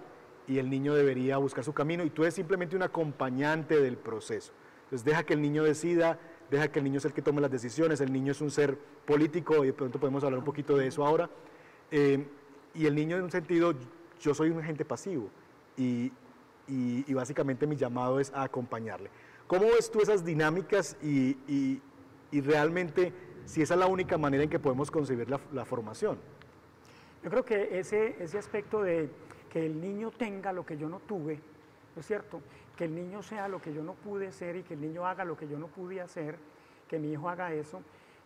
y 0.49 0.57
el 0.57 0.69
niño 0.69 0.93
debería 0.93 1.37
buscar 1.37 1.63
su 1.63 1.73
camino, 1.73 2.03
y 2.03 2.09
tú 2.09 2.23
eres 2.23 2.33
simplemente 2.33 2.75
un 2.75 2.83
acompañante 2.83 3.79
del 3.79 3.95
proceso. 3.95 4.51
Entonces 4.83 5.05
deja 5.05 5.23
que 5.23 5.33
el 5.33 5.41
niño 5.41 5.63
decida, 5.63 6.19
deja 6.49 6.69
que 6.69 6.79
el 6.79 6.85
niño 6.85 6.99
sea 6.99 7.09
el 7.09 7.15
que 7.15 7.21
tome 7.21 7.39
las 7.39 7.51
decisiones, 7.51 8.01
el 8.01 8.11
niño 8.11 8.31
es 8.31 8.41
un 8.41 8.51
ser 8.51 8.77
político, 9.05 9.63
y 9.63 9.67
de 9.67 9.73
pronto 9.73 9.99
podemos 9.99 10.23
hablar 10.23 10.39
un 10.39 10.45
poquito 10.45 10.75
de 10.75 10.87
eso 10.87 11.05
ahora, 11.05 11.29
eh, 11.91 12.25
y 12.73 12.85
el 12.85 12.95
niño 12.95 13.15
en 13.15 13.23
un 13.23 13.31
sentido, 13.31 13.73
yo 14.19 14.33
soy 14.33 14.49
un 14.49 14.59
agente 14.59 14.83
pasivo, 14.83 15.29
y, 15.77 16.11
y, 16.67 17.13
básicamente 17.13 17.65
mi 17.65 17.77
llamado 17.77 18.19
es 18.19 18.33
a 18.33 18.43
acompañarle. 18.43 19.09
¿Cómo 19.47 19.67
ves 19.67 19.89
tú 19.89 20.01
esas 20.01 20.25
dinámicas 20.25 20.97
y, 21.01 21.37
y 22.31 22.41
realmente 22.41 23.13
si 23.49 23.63
esa 23.63 23.73
es 23.73 23.79
la 23.79 23.87
única 23.87 24.17
manera 24.17 24.43
en 24.43 24.49
que 24.49 24.59
podemos 24.59 24.91
concebir 24.91 25.27
la, 25.27 25.65
formación. 25.65 26.19
Yo 27.23 27.31
creo 27.31 27.43
que 27.43 27.79
ese, 27.79 28.15
ese 28.19 28.37
aspecto 28.37 28.83
de 28.83 29.09
que 29.49 29.65
el 29.65 29.79
niño 29.81 30.11
tenga 30.11 30.53
lo 30.53 30.65
que 30.65 30.77
yo 30.77 30.87
no 30.87 30.99
tuve, 30.99 31.39
¿no 31.95 31.99
es 31.99 32.05
cierto? 32.05 32.41
Que 32.77 32.85
el 32.85 32.95
niño 32.95 33.23
sea 33.23 33.47
lo 33.47 33.61
que 33.61 33.73
yo 33.73 33.83
no 33.83 33.93
pude 33.93 34.31
ser 34.31 34.55
y 34.55 34.63
que 34.63 34.75
el 34.75 34.81
niño 34.81 35.05
haga 35.05 35.25
lo 35.25 35.35
que 35.35 35.47
yo 35.47 35.57
no 35.57 35.67
pude 35.67 36.01
hacer, 36.01 36.37
que 36.87 36.99
mi 36.99 37.11
hijo 37.11 37.29
haga 37.29 37.53
eso, 37.53 37.81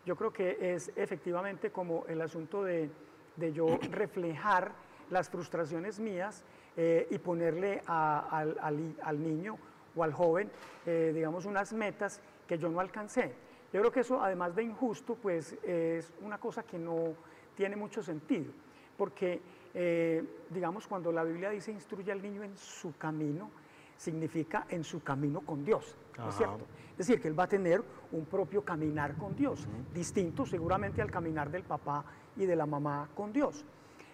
yo 0.05 0.15
creo 0.15 0.33
que 0.33 0.73
es 0.73 0.91
efectivamente 0.95 1.71
como 1.71 2.05
el 2.07 2.21
asunto 2.21 2.63
de, 2.63 2.89
de 3.37 3.53
yo 3.53 3.67
reflejar 3.91 4.73
las 5.09 5.29
frustraciones 5.29 5.99
mías 5.99 6.43
eh, 6.75 7.07
y 7.09 7.17
ponerle 7.19 7.81
al, 7.85 8.57
al, 8.59 8.95
al, 9.01 9.23
niño 9.23 9.57
o 9.95 10.03
al 10.03 10.11
joven, 10.11 10.49
eh, 10.85 11.11
digamos, 11.13 11.45
unas 11.45 11.71
metas 11.73 12.19
que 12.47 12.57
yo 12.57 12.69
no 12.69 12.79
alcancé. 12.79 13.33
Yo 13.71 13.79
creo 13.79 13.91
que 13.91 14.01
eso, 14.01 14.21
además 14.21 14.55
de 14.55 14.63
injusto, 14.63 15.15
pues 15.15 15.53
es 15.63 16.13
una 16.21 16.37
cosa 16.37 16.63
que 16.63 16.77
no 16.77 17.15
tiene 17.55 17.75
mucho 17.75 18.01
sentido, 18.03 18.51
porque, 18.97 19.41
eh, 19.73 20.23
digamos, 20.49 20.87
cuando 20.87 21.11
la 21.11 21.23
Biblia 21.23 21.49
dice 21.49 21.71
instruye 21.71 22.11
al 22.11 22.21
niño 22.21 22.43
en 22.43 22.55
su 22.57 22.95
camino, 22.97 23.49
significa 23.97 24.65
en 24.69 24.83
su 24.83 25.01
camino 25.01 25.41
con 25.41 25.63
Dios, 25.63 25.95
¿no 26.17 26.29
es 26.29 26.35
cierto? 26.35 26.65
Es 26.91 27.07
decir, 27.07 27.21
que 27.21 27.27
él 27.27 27.39
va 27.39 27.43
a 27.43 27.47
tener 27.47 27.83
un 28.11 28.25
propio 28.25 28.63
caminar 28.63 29.15
con 29.15 29.35
Dios, 29.35 29.67
distinto 29.93 30.45
seguramente 30.45 31.01
al 31.01 31.09
caminar 31.09 31.49
del 31.49 31.63
papá 31.63 32.03
y 32.35 32.45
de 32.45 32.55
la 32.55 32.65
mamá 32.65 33.09
con 33.15 33.33
Dios. 33.33 33.65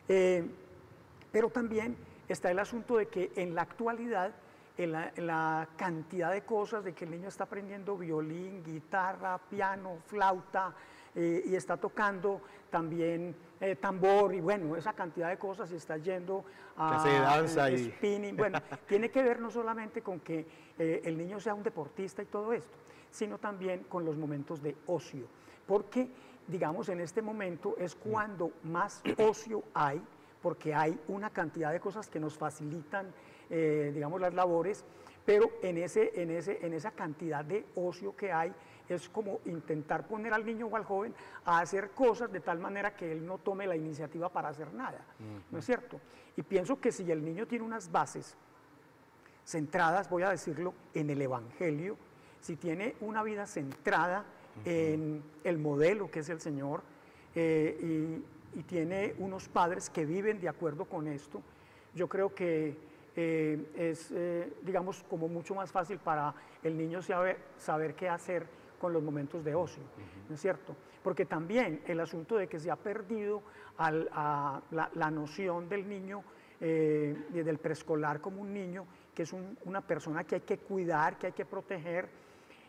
Eh, 0.08 0.46
pero 1.32 1.50
también 1.50 1.96
está 2.28 2.52
el 2.52 2.60
asunto 2.60 2.98
de 2.98 3.08
que 3.08 3.32
en 3.36 3.56
la 3.56 3.64
actualidad 3.64 4.34
en 4.84 5.28
la, 5.28 5.68
cantidad 5.76 6.32
de 6.32 6.44
cosas 6.44 6.86
de 6.86 6.94
que 6.94 7.04
el 7.04 7.12
niño 7.12 7.28
está 7.28 7.44
aprendiendo 7.44 7.98
violín, 7.98 8.64
guitarra, 8.64 9.38
piano, 9.38 9.98
flauta 10.06 10.74
eh, 11.20 11.44
y 11.46 11.56
está 11.56 11.76
tocando 11.76 12.42
también 12.70 13.36
eh, 13.60 13.76
tambor 13.76 14.34
y 14.34 14.40
bueno, 14.40 14.78
esa 14.78 14.94
cantidad 14.94 15.28
de 15.28 15.38
cosas 15.38 15.70
y 15.74 15.76
está 15.76 15.98
yendo 15.98 16.46
a 16.78 17.04
danza 17.04 17.70
y 17.70 17.92
spinning. 17.92 18.38
Bueno, 18.38 18.60
tiene 18.88 19.10
que 19.12 19.22
ver 19.22 19.42
no 19.42 19.52
solamente 19.52 20.02
con 20.02 20.22
que 20.22 20.48
eh, 20.78 21.02
el 21.04 21.18
niño 21.18 21.40
sea 21.42 21.54
un 21.54 21.64
deportista 21.64 22.22
y 22.22 22.28
todo 22.28 22.54
esto, 22.54 22.78
sino 23.12 23.38
también 23.38 23.84
con 23.84 24.06
los 24.06 24.16
momentos 24.16 24.64
de 24.64 24.78
ocio, 24.88 25.28
porque 25.68 26.10
digamos 26.48 26.88
en 26.88 27.02
este 27.02 27.22
momento 27.22 27.76
es 27.78 27.96
cuando 27.96 28.54
más 28.64 29.04
ocio 29.18 29.64
hay, 29.74 30.02
porque 30.42 30.74
hay 30.74 30.98
una 31.10 31.30
cantidad 31.32 31.74
de 31.74 31.82
cosas 31.82 32.08
que 32.08 32.20
nos 32.22 32.38
facilitan 32.38 33.12
eh, 33.52 33.90
digamos, 33.96 34.22
las 34.22 34.34
labores, 34.36 34.86
pero 35.26 35.50
en, 35.64 35.80
ese, 35.80 36.12
en, 36.22 36.30
ese, 36.30 36.64
en 36.64 36.74
esa 36.74 36.92
cantidad 36.92 37.44
de 37.44 37.66
ocio 37.76 38.16
que 38.16 38.32
hay, 38.32 38.54
es 38.90 39.10
como 39.10 39.40
intentar 39.46 40.08
poner 40.08 40.34
al 40.34 40.46
niño 40.46 40.68
o 40.68 40.76
al 40.76 40.84
joven 40.84 41.14
a 41.46 41.60
hacer 41.60 41.92
cosas 41.92 42.32
de 42.32 42.40
tal 42.40 42.60
manera 42.60 42.96
que 42.96 43.12
él 43.12 43.26
no 43.26 43.38
tome 43.38 43.68
la 43.68 43.76
iniciativa 43.76 44.30
para 44.30 44.50
hacer 44.50 44.74
nada, 44.74 45.00
¿no 45.52 45.60
es 45.60 45.66
cierto? 45.66 46.00
Y 46.36 46.42
pienso 46.42 46.80
que 46.80 46.92
si 46.92 47.10
el 47.12 47.24
niño 47.24 47.48
tiene 47.48 47.66
unas 47.66 47.92
bases 47.92 48.36
centradas, 49.46 50.10
voy 50.10 50.24
a 50.24 50.30
decirlo, 50.30 50.74
en 50.94 51.10
el 51.10 51.22
Evangelio, 51.22 51.98
si 52.42 52.56
tiene 52.56 52.96
una 53.02 53.24
vida 53.24 53.46
centrada 53.46 54.26
en 54.66 55.24
el 55.44 55.58
modelo 55.58 56.10
que 56.12 56.20
es 56.20 56.30
el 56.30 56.42
Señor 56.42 56.82
eh, 57.36 58.22
y, 58.54 58.60
y, 58.60 58.64
tiene 58.64 59.16
unos 59.20 59.48
padres 59.48 59.90
que 59.90 60.06
viven 60.06 60.42
de 60.42 60.50
acuerdo 60.50 60.86
con 60.86 61.08
esto, 61.08 61.42
yo 61.94 62.08
creo 62.08 62.34
que 62.34 62.76
eh, 63.16 63.66
es, 63.76 64.12
eh, 64.12 64.54
digamos, 64.62 65.04
como 65.10 65.28
mucho 65.28 65.56
más 65.56 65.72
fácil 65.72 65.98
para 65.98 66.34
el 66.64 66.78
niño 66.78 67.02
saber, 67.02 67.38
saber 67.58 67.94
qué 67.96 68.08
hacer 68.08 68.46
con 68.80 68.94
los 68.94 69.04
momentos 69.04 69.44
de 69.44 69.54
ocio, 69.54 69.84
¿no 70.28 70.36
es 70.36 70.42
cierto? 70.42 70.76
Porque 71.04 71.26
también 71.26 71.82
el 71.86 72.00
asunto 72.00 72.38
de 72.38 72.48
que 72.48 72.60
se 72.60 72.72
ha 72.72 72.76
perdido 72.76 73.44
la, 73.78 75.12
noción 75.12 75.70
del 75.70 75.88
niño 75.88 76.24
eh, 76.60 77.16
desde 77.30 77.52
el 77.52 77.58
preescolar 77.58 78.20
como 78.20 78.42
un 78.42 78.54
niño, 78.54 78.86
que 79.14 79.24
es 79.24 79.34
una 79.66 79.82
persona 79.82 80.24
que 80.24 80.36
hay 80.36 80.42
que 80.42 80.58
cuidar, 80.58 81.18
que 81.18 81.28
hay 81.28 81.34
que 81.34 81.46
proteger, 81.46 82.10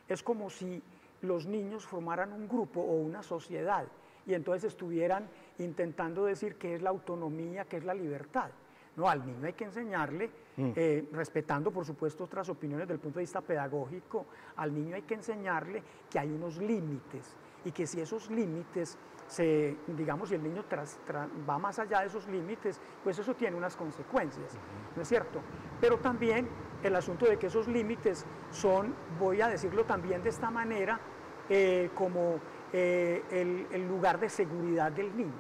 es 0.09 0.23
como 0.23 0.50
si 0.50 0.83
los 1.23 1.47
niños 1.47 1.87
formaran 1.87 2.33
un 2.33 2.49
grupo 2.49 2.81
o 2.81 2.97
una 2.97 3.23
sociedad 3.23 3.87
y 4.26 4.35
entonces 4.35 4.73
estuvieran 4.73 5.29
intentando 5.59 6.25
decir 6.25 6.57
qué 6.57 6.75
es 6.75 6.83
la 6.83 6.90
autonomía, 6.90 7.64
qué 7.64 7.79
es 7.79 7.85
la 7.85 7.95
libertad. 7.95 8.50
No, 8.97 9.09
al 9.09 9.25
niño 9.25 9.47
hay 9.47 9.52
que 9.52 9.64
enseñarle, 9.64 10.30
mm. 10.56 10.73
eh, 10.75 11.09
respetando 11.12 11.70
por 11.70 11.85
supuesto 11.85 12.25
otras 12.25 12.49
opiniones 12.49 12.88
del 12.88 12.99
punto 12.99 13.18
de 13.18 13.23
vista 13.23 13.40
pedagógico, 13.40 14.26
al 14.56 14.75
niño 14.75 14.97
hay 14.97 15.02
que 15.02 15.14
enseñarle 15.14 15.82
que 16.11 16.18
hay 16.18 16.30
unos 16.30 16.59
límites 16.59 17.37
y 17.64 17.73
que 17.73 17.87
si 17.87 18.00
esos 18.00 18.30
límites 18.30 18.99
se, 19.26 19.76
digamos, 19.87 20.30
si 20.30 20.35
el 20.35 20.42
niño 20.42 20.64
va 21.49 21.56
más 21.59 21.78
allá 21.78 22.00
de 22.00 22.06
esos 22.06 22.26
límites, 22.26 22.80
pues 23.04 23.16
eso 23.18 23.35
tiene 23.35 23.56
unas 23.56 23.76
consecuencias, 23.76 24.59
¿no 24.97 25.02
es 25.02 25.09
cierto? 25.09 25.40
Pero 25.80 25.99
también 25.99 26.49
el 26.82 26.97
asunto 26.97 27.26
de 27.26 27.38
que 27.38 27.47
esos 27.47 27.68
límites 27.68 28.26
son, 28.50 28.92
voy 29.20 29.40
a 29.40 29.49
decirlo 29.49 29.85
también 29.85 30.23
de 30.25 30.30
esta 30.30 30.50
manera, 30.50 30.99
eh, 31.49 31.90
como 31.94 32.40
eh, 32.73 33.67
el, 33.73 33.89
lugar 33.89 34.21
de 34.21 34.29
seguridad 34.29 34.93
del 34.93 35.17
niño, 35.17 35.33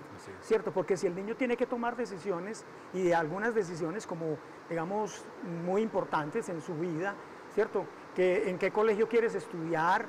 ¿cierto? 0.42 0.72
Porque 0.72 0.96
si 0.96 1.06
el 1.06 1.14
niño 1.14 1.36
tiene 1.36 1.56
que 1.56 1.66
tomar 1.66 1.96
decisiones 1.96 2.64
y 2.92 3.04
de 3.04 3.14
algunas 3.14 3.54
decisiones 3.54 4.06
como, 4.06 4.36
digamos, 4.68 5.24
muy 5.64 5.82
importantes 5.82 6.48
en 6.48 6.60
su 6.60 6.74
vida, 6.74 7.14
¿cierto? 7.54 7.86
Que, 8.16 8.50
en 8.50 8.58
qué 8.58 8.72
colegio 8.72 9.08
quieres 9.08 9.36
estudiar, 9.36 10.06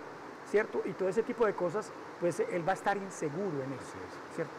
¿cierto? 0.49 0.81
Y 0.83 0.93
todo 0.93 1.09
ese 1.09 1.21
tipo 1.21 1.45
de 1.45 1.53
cosas, 1.53 1.91
pues 2.19 2.39
él 2.39 2.67
va 2.67 2.71
a 2.71 2.75
estar 2.75 2.97
inseguro 2.97 3.63
en 3.63 3.73
eso, 3.73 3.97
¿cierto? 4.35 4.53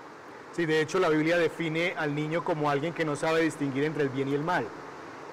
Sí, 0.53 0.67
de 0.67 0.83
hecho 0.83 1.01
la 1.01 1.09
Biblia 1.09 1.39
define 1.39 1.95
al 1.97 2.15
niño 2.15 2.45
como 2.45 2.71
alguien 2.71 2.93
que 2.93 3.05
no 3.05 3.17
sabe 3.17 3.41
distinguir 3.41 3.85
entre 3.85 4.05
el 4.05 4.11
bien 4.11 4.29
y 4.29 4.35
el 4.35 4.43
mal. 4.43 4.67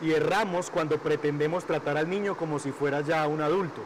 Y 0.01 0.13
erramos 0.13 0.69
cuando 0.71 0.97
pretendemos 0.97 1.65
tratar 1.65 1.97
al 1.97 2.09
niño 2.09 2.37
como 2.37 2.57
si 2.57 2.71
fuera 2.71 3.01
ya 3.01 3.27
un 3.27 3.41
adulto, 3.41 3.83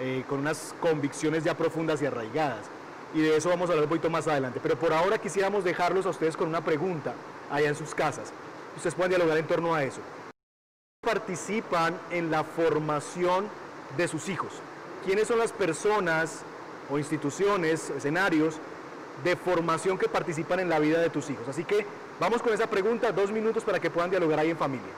eh, 0.00 0.24
con 0.28 0.40
unas 0.40 0.74
convicciones 0.80 1.44
ya 1.44 1.56
profundas 1.56 2.00
y 2.02 2.06
arraigadas. 2.06 2.66
Y 3.14 3.20
de 3.20 3.36
eso 3.36 3.50
vamos 3.50 3.68
a 3.68 3.72
hablar 3.72 3.84
un 3.84 3.90
poquito 3.90 4.10
más 4.10 4.26
adelante. 4.26 4.60
Pero 4.62 4.78
por 4.78 4.92
ahora 4.92 5.18
quisiéramos 5.18 5.64
dejarlos 5.64 6.06
a 6.06 6.10
ustedes 6.10 6.36
con 6.36 6.48
una 6.48 6.64
pregunta 6.64 7.14
allá 7.50 7.68
en 7.68 7.74
sus 7.74 7.94
casas. 7.94 8.32
Ustedes 8.76 8.94
pueden 8.94 9.10
dialogar 9.10 9.36
en 9.36 9.46
torno 9.46 9.74
a 9.74 9.84
eso. 9.84 10.00
¿Participan 11.02 11.98
en 12.10 12.30
la 12.30 12.44
formación 12.44 13.46
de 13.96 14.08
sus 14.08 14.28
hijos? 14.28 14.52
¿Quiénes 15.04 15.28
son 15.28 15.38
las 15.38 15.52
personas 15.52 16.42
o 16.90 16.98
instituciones, 16.98 17.90
escenarios 17.90 18.56
de 19.24 19.36
formación 19.36 19.98
que 19.98 20.08
participan 20.08 20.60
en 20.60 20.68
la 20.68 20.78
vida 20.78 21.00
de 21.00 21.10
tus 21.10 21.28
hijos? 21.28 21.46
Así 21.48 21.64
que 21.64 21.84
vamos 22.18 22.40
con 22.40 22.54
esa 22.54 22.68
pregunta, 22.68 23.12
dos 23.12 23.30
minutos 23.30 23.64
para 23.64 23.80
que 23.80 23.90
puedan 23.90 24.10
dialogar 24.10 24.38
ahí 24.38 24.50
en 24.50 24.56
familia. 24.56 24.92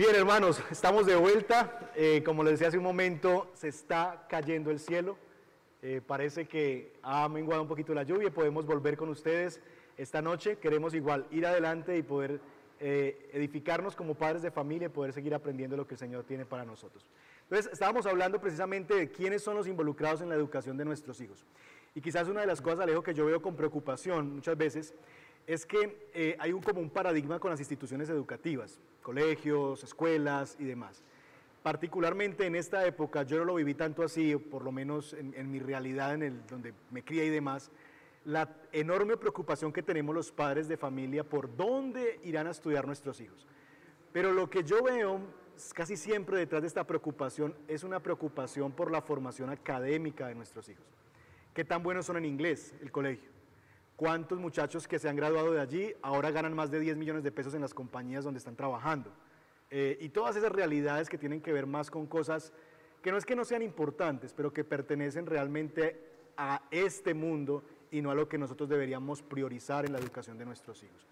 Bien, 0.00 0.14
hermanos, 0.14 0.62
estamos 0.70 1.04
de 1.04 1.14
vuelta. 1.14 1.92
Eh, 1.94 2.22
como 2.24 2.42
les 2.42 2.52
decía 2.52 2.68
hace 2.68 2.78
un 2.78 2.84
momento, 2.84 3.50
se 3.52 3.68
está 3.68 4.24
cayendo 4.30 4.70
el 4.70 4.80
cielo. 4.80 5.18
Eh, 5.82 6.00
parece 6.00 6.48
que 6.48 6.94
ha 7.02 7.28
menguado 7.28 7.60
un 7.60 7.68
poquito 7.68 7.92
la 7.92 8.02
lluvia 8.02 8.30
podemos 8.30 8.64
volver 8.64 8.96
con 8.96 9.10
ustedes 9.10 9.60
esta 9.98 10.22
noche. 10.22 10.56
Queremos 10.56 10.94
igual 10.94 11.26
ir 11.30 11.44
adelante 11.44 11.98
y 11.98 12.02
poder 12.02 12.40
eh, 12.80 13.28
edificarnos 13.34 13.94
como 13.94 14.14
padres 14.14 14.40
de 14.40 14.50
familia 14.50 14.86
y 14.86 14.88
poder 14.88 15.12
seguir 15.12 15.34
aprendiendo 15.34 15.76
lo 15.76 15.86
que 15.86 15.96
el 15.96 16.00
Señor 16.00 16.24
tiene 16.24 16.46
para 16.46 16.64
nosotros. 16.64 17.04
Entonces, 17.42 17.70
estábamos 17.70 18.06
hablando 18.06 18.40
precisamente 18.40 18.94
de 18.94 19.10
quiénes 19.10 19.42
son 19.42 19.54
los 19.54 19.66
involucrados 19.66 20.22
en 20.22 20.30
la 20.30 20.34
educación 20.34 20.78
de 20.78 20.86
nuestros 20.86 21.20
hijos. 21.20 21.44
Y 21.94 22.00
quizás 22.00 22.26
una 22.26 22.40
de 22.40 22.46
las 22.46 22.62
cosas, 22.62 22.80
Alejo, 22.80 23.02
que 23.02 23.12
yo 23.12 23.26
veo 23.26 23.42
con 23.42 23.54
preocupación 23.54 24.36
muchas 24.36 24.56
veces 24.56 24.94
es 25.46 25.66
que 25.66 26.08
eh, 26.14 26.36
hay 26.38 26.52
un, 26.52 26.62
como 26.62 26.80
un 26.80 26.90
paradigma 26.90 27.38
con 27.38 27.50
las 27.50 27.60
instituciones 27.60 28.08
educativas, 28.08 28.80
colegios, 29.02 29.82
escuelas 29.82 30.56
y 30.58 30.64
demás. 30.64 31.02
Particularmente 31.62 32.46
en 32.46 32.54
esta 32.54 32.86
época, 32.86 33.22
yo 33.22 33.38
no 33.38 33.44
lo 33.44 33.54
viví 33.56 33.74
tanto 33.74 34.02
así, 34.02 34.34
por 34.36 34.64
lo 34.64 34.72
menos 34.72 35.12
en, 35.12 35.50
mi 35.50 35.58
realidad, 35.58 36.14
en 36.14 36.22
el, 36.22 36.46
donde 36.46 36.72
me 36.90 37.04
crié 37.04 37.26
y 37.26 37.30
demás, 37.30 37.70
la 38.24 38.48
enorme 38.72 39.16
preocupación 39.16 39.72
que 39.72 39.82
tenemos 39.82 40.14
los 40.14 40.32
padres 40.32 40.68
de 40.68 40.76
familia 40.76 41.24
por 41.24 41.54
dónde 41.54 42.20
irán 42.24 42.46
a 42.46 42.50
estudiar 42.50 42.86
nuestros 42.86 43.20
hijos. 43.20 43.46
Pero 44.12 44.32
lo 44.32 44.48
que 44.48 44.64
yo 44.64 44.82
veo 44.82 45.20
casi 45.74 45.96
siempre 45.96 46.38
detrás 46.38 46.62
de 46.62 46.68
esta 46.68 46.86
preocupación 46.86 47.54
es 47.68 47.84
una 47.84 48.00
preocupación 48.00 48.72
por 48.72 48.90
la 48.90 49.02
formación 49.02 49.50
académica 49.50 50.26
de 50.28 50.34
nuestros 50.34 50.68
hijos. 50.68 50.86
¿Qué 51.52 51.64
tan 51.64 51.82
buenos 51.82 52.06
son 52.06 52.16
en 52.16 52.24
inglés 52.24 52.74
el 52.80 52.90
colegio? 52.90 53.28
¿Cuántos 54.00 54.38
muchachos 54.38 54.88
que 54.88 54.98
se 54.98 55.10
han 55.10 55.16
graduado 55.16 55.52
de 55.52 55.60
allí 55.60 55.92
ahora 56.00 56.30
ganan 56.30 56.54
más 56.54 56.70
de 56.70 56.80
10 56.80 56.96
millones 56.96 57.22
de 57.22 57.30
pesos 57.30 57.52
en 57.52 57.60
las 57.60 57.74
compañías 57.74 58.24
donde 58.24 58.38
están 58.38 58.56
trabajando? 58.56 59.12
Eh, 59.68 59.98
y 60.00 60.08
todas 60.08 60.36
esas 60.36 60.50
realidades 60.50 61.10
que 61.10 61.18
tienen 61.18 61.42
que 61.42 61.52
ver 61.52 61.66
más 61.66 61.90
con 61.90 62.06
cosas 62.06 62.50
que 63.02 63.10
no 63.10 63.18
es 63.18 63.26
que 63.26 63.36
no 63.36 63.44
sean 63.44 63.60
importantes, 63.60 64.32
pero 64.32 64.54
que 64.54 64.64
pertenecen 64.64 65.26
realmente 65.26 66.00
a 66.38 66.62
este 66.70 67.12
mundo 67.12 67.62
y 67.90 68.00
no 68.00 68.10
a 68.10 68.14
lo 68.14 68.26
que 68.26 68.38
nosotros 68.38 68.70
deberíamos 68.70 69.20
priorizar 69.20 69.84
en 69.84 69.92
la 69.92 69.98
educación 69.98 70.38
de 70.38 70.46
nuestros 70.46 70.82
hijos. 70.82 71.06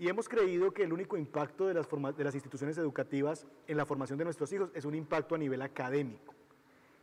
Y 0.00 0.08
hemos 0.08 0.28
creído 0.28 0.72
que 0.72 0.82
el 0.82 0.92
único 0.92 1.16
impacto 1.16 1.68
de 1.68 1.74
las, 1.74 1.86
de 2.16 2.24
las 2.24 2.34
instituciones 2.34 2.76
educativas 2.76 3.46
en 3.68 3.76
la 3.76 3.86
formación 3.86 4.18
de 4.18 4.24
nuestros 4.24 4.52
hijos 4.52 4.72
es 4.74 4.84
un 4.84 4.96
impacto 4.96 5.36
a 5.36 5.38
nivel 5.38 5.62
académico, 5.62 6.34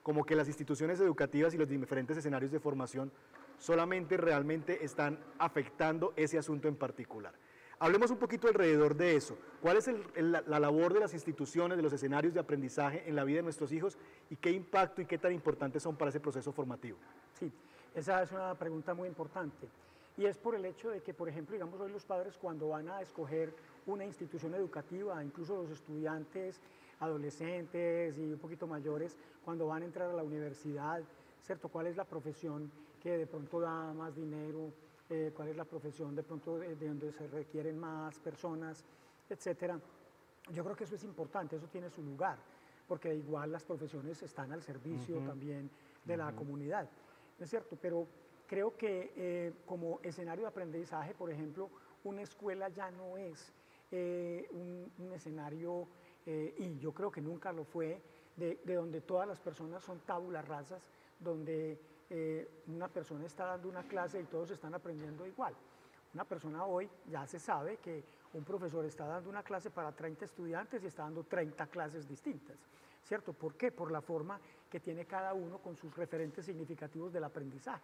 como 0.04 0.26
que 0.26 0.36
las 0.36 0.50
instituciones 0.50 1.00
educativas 1.00 1.54
y 1.54 1.58
los 1.58 1.70
diferentes 1.70 2.18
escenarios 2.18 2.52
de 2.52 2.60
formación 2.60 3.10
solamente 3.58 4.18
realmente 4.18 4.84
están 4.84 5.20
afectando 5.38 6.14
ese 6.16 6.38
asunto 6.38 6.68
en 6.68 6.76
particular. 6.76 7.34
Hablemos 7.80 8.12
un 8.12 8.18
poquito 8.18 8.48
alrededor 8.48 8.96
de 8.96 9.16
eso. 9.16 9.38
¿Cuál 9.62 9.78
es 9.78 9.90
la, 10.16 10.42
labor 10.60 10.94
de 10.94 11.02
las 11.02 11.14
instituciones, 11.14 11.76
de 11.76 11.84
los 11.84 11.92
escenarios 11.92 12.34
de 12.34 12.40
aprendizaje 12.40 13.04
en 13.08 13.16
la 13.16 13.26
vida 13.26 13.38
de 13.38 13.44
nuestros 13.44 13.74
hijos 13.74 13.98
y 14.30 14.38
qué 14.38 14.52
impacto 14.52 15.02
y 15.02 15.06
qué 15.06 15.18
tan 15.18 15.34
importantes 15.34 15.84
son 15.84 15.98
para 15.98 16.10
ese 16.10 16.22
proceso 16.22 16.54
formativo? 16.54 16.98
Sí, 17.34 17.52
esa 17.94 18.24
es 18.24 18.32
una 18.32 18.56
pregunta 18.56 18.94
muy 18.94 19.10
importante. 19.10 19.68
Y 20.16 20.26
es 20.26 20.38
por 20.38 20.56
el 20.56 20.64
hecho 20.64 20.92
de 20.92 21.02
que, 21.02 21.14
por 21.14 21.28
ejemplo, 21.28 21.54
digamos 21.54 21.80
hoy 21.82 21.92
los 21.92 22.06
padres 22.06 22.38
cuando 22.38 22.70
van 22.70 22.88
a 22.88 23.02
escoger 23.02 23.54
una 23.86 24.06
institución 24.06 24.54
educativa, 24.54 25.22
incluso 25.24 25.56
los 25.64 25.72
estudiantes, 25.72 26.62
adolescentes 27.00 28.18
y 28.18 28.32
un 28.32 28.40
poquito 28.40 28.68
mayores, 28.68 29.18
cuando 29.44 29.68
van 29.68 29.82
a 29.82 29.86
entrar 29.86 30.10
a 30.10 30.14
la 30.14 30.24
universidad, 30.24 31.02
¿cierto? 31.42 31.68
¿Cuál 31.68 31.88
es 31.88 31.98
la 31.98 32.06
profesión 32.06 32.72
que 33.04 33.18
de 33.18 33.28
pronto 33.28 33.60
da 33.60 33.94
más 33.94 34.16
dinero, 34.16 34.72
eh, 35.10 35.34
cuál 35.36 35.50
es 35.50 35.58
la 35.58 35.66
profesión 35.66 36.16
de 36.16 36.24
pronto 36.24 36.58
de, 36.58 36.74
donde 36.76 37.12
se 37.12 37.28
requieren 37.28 37.78
más 37.78 38.18
personas, 38.20 38.86
etcétera. 39.30 39.78
Yo 40.54 40.64
creo 40.64 40.76
que 40.76 40.86
eso 40.86 40.96
es 40.96 41.04
importante, 41.04 41.58
eso 41.58 41.68
tiene 41.68 41.90
su 41.90 42.02
lugar, 42.02 42.38
porque 42.88 43.14
igual 43.14 43.52
las 43.52 43.66
profesiones 43.66 44.24
están 44.24 44.54
al 44.54 44.64
servicio 44.64 45.18
también 45.20 45.70
de 46.06 46.16
la 46.16 46.34
comunidad, 46.34 46.90
¿no 47.38 47.44
es 47.44 47.50
cierto? 47.50 47.78
Pero 47.82 48.08
creo 48.48 48.78
que 48.78 49.12
eh, 49.16 49.54
como 49.66 50.00
escenario 50.02 50.44
de 50.44 50.50
aprendizaje, 50.50 51.14
por 51.14 51.30
ejemplo, 51.30 51.70
una 52.06 52.22
escuela 52.22 52.70
ya 52.70 52.90
no 52.92 53.18
es 53.18 53.52
eh, 53.92 54.48
un, 54.52 55.12
escenario, 55.14 55.88
y 56.26 56.80
yo 56.80 56.94
creo 56.94 57.12
que 57.12 57.20
nunca 57.20 57.52
lo 57.52 57.66
fue, 57.66 58.02
de, 58.38 58.62
de 58.64 58.76
donde 58.76 59.02
todas 59.02 59.28
las 59.28 59.42
personas 59.42 59.84
son 59.84 60.00
tábulas 60.00 60.48
rasas, 60.48 60.90
donde 61.20 61.78
eh, 62.16 62.48
una 62.68 62.88
persona 62.88 63.26
está 63.26 63.46
dando 63.46 63.68
una 63.68 63.82
clase 63.82 64.22
y 64.22 64.26
todos 64.26 64.52
están 64.52 64.76
aprendiendo 64.76 65.26
igual. 65.26 65.56
Una 66.14 66.24
persona 66.24 66.64
hoy 66.64 66.88
ya 67.10 67.26
se 67.26 67.40
sabe 67.40 67.78
que 67.78 68.04
un 68.34 68.44
profesor 68.44 68.86
está 68.86 69.08
dando 69.08 69.32
una 69.32 69.42
clase 69.42 69.72
para 69.72 69.92
30 69.92 70.26
estudiantes 70.26 70.84
y 70.84 70.88
está 70.88 71.02
dando 71.02 71.24
30 71.24 71.66
clases 71.66 72.08
distintas, 72.08 72.56
¿cierto? 73.04 73.34
¿Por 73.34 73.56
qué? 73.56 73.72
Por 73.72 73.92
la 73.92 74.00
forma 74.00 74.40
que 74.70 74.80
tiene 74.80 75.06
cada 75.06 75.34
uno 75.34 75.58
con 75.58 75.76
sus 75.76 75.96
referentes 75.98 76.46
significativos 76.46 77.12
del 77.12 77.24
aprendizaje. 77.24 77.82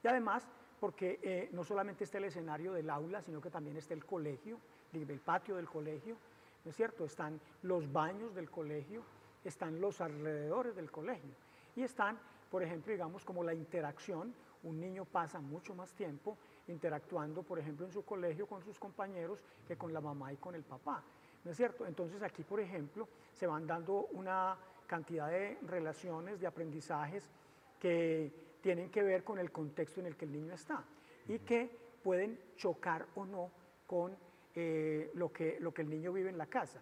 Y 0.00 0.06
además, 0.06 0.46
porque 0.78 1.18
eh, 1.24 1.48
no 1.52 1.64
solamente 1.64 2.04
está 2.04 2.18
el 2.18 2.24
escenario 2.26 2.72
del 2.72 2.88
aula, 2.88 3.20
sino 3.20 3.40
que 3.40 3.50
también 3.50 3.76
está 3.76 3.94
el 3.94 4.04
colegio, 4.04 4.60
el 4.92 5.18
patio 5.18 5.56
del 5.56 5.68
colegio, 5.68 6.16
¿no 6.64 6.70
es 6.70 6.76
cierto? 6.76 7.04
Están 7.04 7.40
los 7.62 7.92
baños 7.92 8.32
del 8.32 8.48
colegio, 8.48 9.02
están 9.44 9.80
los 9.80 10.00
alrededores 10.00 10.76
del 10.76 10.88
colegio 10.88 11.34
y 11.74 11.82
están 11.82 12.16
por 12.50 12.62
ejemplo, 12.62 12.92
digamos 12.92 13.24
como 13.24 13.42
la 13.42 13.54
interacción, 13.54 14.34
un 14.62 14.80
niño 14.80 15.04
pasa 15.04 15.40
mucho 15.40 15.74
más 15.74 15.92
tiempo 15.94 16.36
interactuando, 16.68 17.42
por 17.42 17.58
ejemplo, 17.58 17.86
en 17.86 17.92
su 17.92 18.04
colegio 18.04 18.46
con 18.46 18.62
sus 18.62 18.78
compañeros 18.78 19.42
que 19.66 19.76
con 19.76 19.92
la 19.92 20.00
mamá 20.00 20.32
y 20.32 20.36
con 20.36 20.54
el 20.54 20.62
papá. 20.62 21.02
¿No 21.44 21.50
es 21.52 21.56
cierto? 21.56 21.86
Entonces 21.86 22.22
aquí, 22.22 22.42
por 22.42 22.58
ejemplo, 22.58 23.08
se 23.32 23.46
van 23.46 23.66
dando 23.66 24.06
una 24.12 24.56
cantidad 24.86 25.28
de 25.28 25.58
relaciones, 25.62 26.40
de 26.40 26.46
aprendizajes 26.46 27.30
que 27.78 28.32
tienen 28.60 28.90
que 28.90 29.02
ver 29.02 29.22
con 29.22 29.38
el 29.38 29.52
contexto 29.52 30.00
en 30.00 30.06
el 30.06 30.16
que 30.16 30.24
el 30.24 30.32
niño 30.32 30.54
está 30.54 30.82
y 31.28 31.38
que 31.40 31.70
pueden 32.02 32.38
chocar 32.56 33.06
o 33.14 33.24
no 33.24 33.50
con 33.86 34.16
eh, 34.54 35.10
lo, 35.14 35.32
que, 35.32 35.58
lo 35.60 35.72
que 35.72 35.82
el 35.82 35.90
niño 35.90 36.12
vive 36.12 36.30
en 36.30 36.38
la 36.38 36.46
casa. 36.46 36.80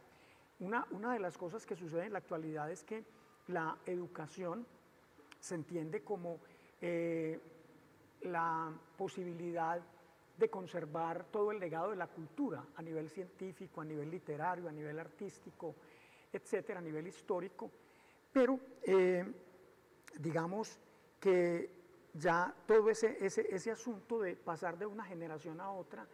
Una, 0.60 0.86
una 0.92 1.12
de 1.12 1.18
las 1.18 1.36
cosas 1.36 1.66
que 1.66 1.76
sucede 1.76 2.06
en 2.06 2.12
la 2.12 2.20
actualidad 2.20 2.70
es 2.70 2.84
que 2.84 3.04
la 3.48 3.76
educación 3.84 4.66
se 5.44 5.54
entiende 5.54 6.02
como 6.02 6.40
eh, 6.80 7.38
la 8.22 8.72
posibilidad 8.96 9.78
de 10.38 10.48
conservar 10.48 11.26
todo 11.30 11.52
el 11.52 11.60
legado 11.60 11.90
de 11.90 11.96
la 11.96 12.06
cultura 12.06 12.64
a 12.74 12.80
nivel 12.80 13.10
científico, 13.10 13.82
a 13.82 13.84
nivel 13.84 14.10
literario, 14.10 14.70
a 14.70 14.72
nivel 14.72 14.98
artístico, 14.98 15.74
etcétera, 16.32 16.78
a 16.78 16.82
nivel 16.82 17.06
histórico, 17.06 17.70
pero 18.32 18.58
eh, 18.82 19.22
digamos 20.18 20.80
que 21.20 21.70
ya 22.14 22.54
todo 22.66 22.88
ese, 22.88 23.18
ese, 23.20 23.70
asunto 23.70 24.20
de 24.20 24.36
pasar 24.36 24.78
de 24.78 24.86
una 24.86 25.04
generación 25.04 25.60
a 25.60 25.70
otra 25.70 26.06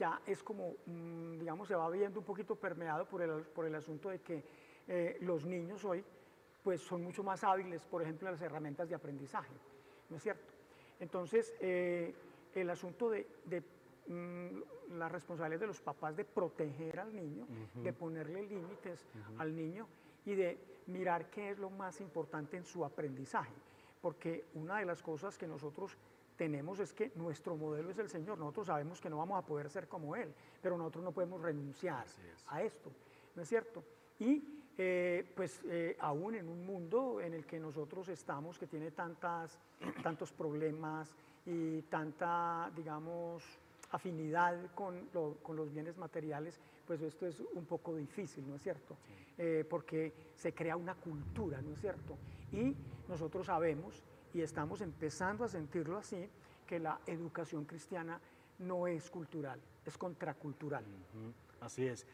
ya 0.00 0.20
es 0.26 0.42
como, 0.42 0.74
mm, 0.86 1.38
digamos, 1.38 1.68
se 1.68 1.76
va 1.76 1.88
viendo 1.90 2.18
un 2.18 2.26
poquito 2.26 2.56
permeado 2.56 3.06
por 3.06 3.22
el, 3.22 3.42
por 3.44 3.66
el 3.66 3.74
asunto 3.76 4.08
de 4.08 4.20
que 4.20 4.42
eh, 4.88 5.18
los 5.20 5.46
niños 5.46 5.84
hoy 5.84 6.04
pues 6.64 6.80
son 6.80 7.04
mucho 7.04 7.22
más 7.22 7.44
hábiles, 7.44 7.84
por 7.84 8.02
ejemplo, 8.02 8.26
en 8.26 8.32
las 8.34 8.42
herramientas 8.42 8.88
de 8.88 8.94
aprendizaje, 8.94 9.52
¿no 10.08 10.16
es 10.16 10.22
cierto? 10.22 10.52
Entonces, 10.98 11.54
eh, 11.60 12.14
el 12.54 12.70
asunto 12.70 13.10
de, 13.10 13.26
mm, 14.08 14.96
la 14.96 15.08
responsabilidad 15.08 15.60
de 15.60 15.66
los 15.66 15.80
papás 15.80 16.16
de 16.16 16.24
proteger 16.24 17.00
al 17.00 17.14
niño, 17.14 17.46
de 17.74 17.92
ponerle 17.92 18.42
límites 18.42 19.06
al 19.38 19.54
niño 19.54 19.86
y 20.24 20.34
de 20.34 20.58
mirar 20.86 21.30
qué 21.30 21.50
es 21.50 21.58
lo 21.58 21.68
más 21.68 22.00
importante 22.00 22.56
en 22.56 22.64
su 22.64 22.84
aprendizaje, 22.84 23.52
porque 24.00 24.46
una 24.54 24.78
de 24.78 24.86
las 24.86 25.02
cosas 25.02 25.36
que 25.36 25.46
nosotros 25.46 25.96
tenemos 26.36 26.80
es 26.80 26.92
que 26.92 27.12
nuestro 27.14 27.56
modelo 27.56 27.90
es 27.90 27.98
el 27.98 28.08
Señor, 28.08 28.38
nosotros 28.38 28.66
sabemos 28.66 29.00
que 29.00 29.10
no 29.10 29.18
vamos 29.18 29.42
a 29.42 29.46
poder 29.46 29.68
ser 29.70 29.88
como 29.88 30.16
Él, 30.16 30.32
pero 30.62 30.76
nosotros 30.76 31.04
no 31.04 31.12
podemos 31.12 31.40
renunciar 31.40 32.06
a 32.48 32.62
esto, 32.62 32.90
¿no 33.34 33.42
es 33.42 33.48
cierto? 33.48 33.82
Y 34.18 34.63
eh, 34.76 35.24
pues 35.36 35.60
eh, 35.66 35.96
aún 36.00 36.34
en 36.34 36.48
un 36.48 36.66
mundo 36.66 37.20
en 37.20 37.32
el 37.34 37.46
que 37.46 37.60
nosotros 37.60 38.08
estamos, 38.08 38.58
que 38.58 38.66
tiene 38.66 38.90
tantas, 38.90 39.58
tantos 40.02 40.32
problemas 40.32 41.14
y 41.46 41.82
tanta, 41.82 42.70
digamos, 42.74 43.44
afinidad 43.90 44.72
con, 44.74 45.08
los 45.12 45.72
bienes 45.72 45.96
materiales, 45.96 46.60
pues 46.86 47.00
esto 47.02 47.26
es 47.26 47.40
un 47.54 47.64
poco 47.66 47.94
difícil, 47.94 48.48
¿no 48.48 48.56
es 48.56 48.62
cierto? 48.62 48.96
Eh, 49.38 49.64
porque 49.68 50.12
se 50.34 50.52
crea 50.52 50.76
una 50.76 50.94
cultura, 50.94 51.62
¿no 51.62 51.72
es 51.72 51.80
cierto? 51.80 52.16
Y 52.52 52.74
nosotros 53.08 53.46
sabemos, 53.46 54.02
y 54.32 54.40
estamos 54.40 54.80
empezando 54.80 55.44
a 55.44 55.48
sentirlo 55.48 55.98
así, 55.98 56.28
que 56.66 56.80
la 56.80 57.00
educación 57.06 57.64
cristiana 57.64 58.20
no 58.58 58.88
es 58.88 59.10
cultural, 59.10 59.60
es 59.86 59.96
contracultural. 59.96 60.84
Así 61.60 61.86
es. 61.86 62.06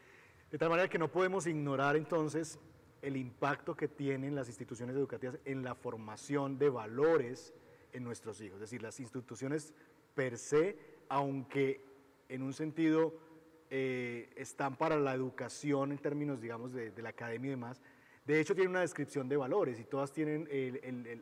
De 0.51 0.57
tal 0.57 0.69
manera 0.69 0.89
que 0.89 0.99
no 0.99 1.09
podemos 1.09 1.47
ignorar 1.47 1.95
entonces 1.95 2.59
el 3.01 3.15
impacto 3.15 3.73
que 3.73 3.87
tienen 3.87 4.35
las 4.35 4.49
instituciones 4.49 4.95
educativas 4.97 5.39
en 5.45 5.63
la 5.63 5.75
formación 5.75 6.59
de 6.59 6.69
valores 6.69 7.53
en 7.93 8.03
nuestros 8.03 8.41
hijos. 8.41 8.55
Es 8.55 8.61
decir, 8.61 8.81
las 8.81 8.99
instituciones 8.99 9.73
per 10.13 10.37
se, 10.37 10.77
aunque 11.07 11.81
en 12.27 12.43
un 12.43 12.51
sentido 12.51 13.13
eh, 13.69 14.29
están 14.35 14.75
para 14.75 14.97
la 14.97 15.13
educación 15.13 15.93
en 15.93 15.97
términos, 15.99 16.41
digamos, 16.41 16.73
de, 16.73 16.93
la 17.01 17.09
academia 17.09 17.47
y 17.47 17.51
demás, 17.51 17.81
de 18.25 18.41
hecho 18.41 18.53
tienen 18.53 18.71
una 18.71 18.81
descripción 18.81 19.29
de 19.29 19.37
valores 19.37 19.79
y 19.79 19.85
todas 19.85 20.11
tienen 20.11 20.47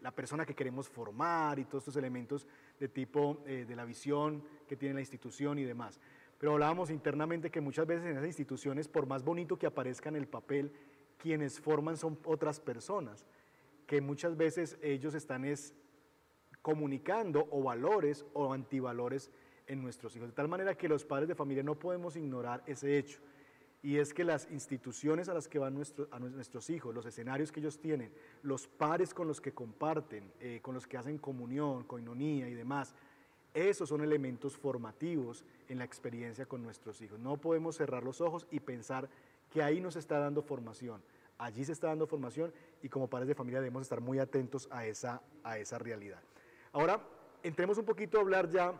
la 0.01 0.11
persona 0.11 0.43
que 0.43 0.55
queremos 0.55 0.89
formar 0.89 1.59
y 1.59 1.65
todos 1.65 1.83
estos 1.83 1.95
elementos 1.97 2.47
de 2.79 2.89
tipo 2.89 3.43
eh, 3.45 3.65
de 3.67 3.75
la 3.75 3.85
visión 3.85 4.43
que 4.67 4.75
tiene 4.75 4.95
la 4.95 5.01
institución 5.01 5.59
y 5.59 5.63
demás. 5.63 5.99
Pero 6.39 6.53
hablábamos 6.53 6.89
internamente 6.89 7.51
que 7.51 7.61
muchas 7.61 7.85
veces 7.85 8.05
en 8.05 8.11
esas 8.11 8.25
instituciones, 8.25 8.87
por 8.87 9.05
más 9.05 9.23
bonito 9.23 9.59
que 9.59 9.67
aparezca 9.67 10.09
en 10.09 10.15
el 10.15 10.27
papel, 10.27 10.71
quienes 11.17 11.59
forman 11.59 11.97
son 11.97 12.17
otras 12.23 12.59
personas, 12.59 13.25
que 13.85 14.01
muchas 14.01 14.37
veces 14.37 14.77
ellos 14.81 15.13
están 15.13 15.43
es 15.43 15.75
comunicando 16.61 17.47
o 17.51 17.63
valores 17.63 18.25
o 18.33 18.53
antivalores 18.53 19.29
en 19.67 19.81
nuestros 19.81 20.15
hijos. 20.15 20.29
De 20.29 20.35
tal 20.35 20.47
manera 20.47 20.75
que 20.75 20.87
los 20.87 21.05
padres 21.05 21.27
de 21.27 21.35
familia 21.35 21.61
no 21.61 21.75
podemos 21.75 22.15
ignorar 22.15 22.63
ese 22.65 22.97
hecho. 22.97 23.19
Y 23.81 23.97
es 23.97 24.13
que 24.13 24.25
las 24.25 24.49
instituciones 24.51 25.29
a 25.29 25.33
las 25.33 25.47
que 25.47 25.59
van 25.59 25.81
a 26.11 26.19
nuestros 26.19 26.69
hijos, 26.69 26.93
los 26.93 27.05
escenarios 27.05 27.51
que 27.51 27.61
ellos 27.61 27.79
tienen, 27.79 28.11
los 28.43 28.67
pares 28.67 29.13
con 29.13 29.27
los 29.27 29.39
que 29.39 29.53
comparten, 29.53 30.31
eh, 30.41 30.59
con 30.61 30.73
los 30.73 30.85
que 30.85 30.97
hacen 30.97 31.17
comunión, 31.17 31.85
coinonía 31.85 32.49
y 32.49 32.53
demás, 32.53 32.93
esos 33.53 33.89
son 33.89 34.01
elementos 34.01 34.57
formativos 34.57 35.43
en 35.67 35.79
la 35.79 35.83
experiencia 35.83 36.45
con 36.45 36.61
nuestros 36.61 37.01
hijos. 37.01 37.19
No 37.19 37.37
podemos 37.37 37.75
cerrar 37.77 38.03
los 38.03 38.21
ojos 38.21 38.47
y 38.51 38.59
pensar 38.59 39.09
que 39.51 39.63
ahí 39.63 39.81
nos 39.81 39.95
está 39.95 40.19
dando 40.19 40.41
formación. 40.41 41.01
Allí 41.37 41.63
se 41.65 41.71
está 41.71 41.87
dando 41.87 42.05
formación 42.05 42.53
y 42.83 42.89
como 42.89 43.09
padres 43.09 43.27
de 43.27 43.35
familia 43.35 43.59
debemos 43.59 43.83
estar 43.83 44.01
muy 44.01 44.19
atentos 44.19 44.67
a 44.71 44.85
esa, 44.85 45.21
a 45.43 45.57
esa 45.57 45.79
realidad. 45.79 46.21
Ahora, 46.71 47.01
entremos 47.43 47.77
un 47.77 47.85
poquito 47.85 48.17
a 48.17 48.21
hablar 48.21 48.49
ya 48.49 48.73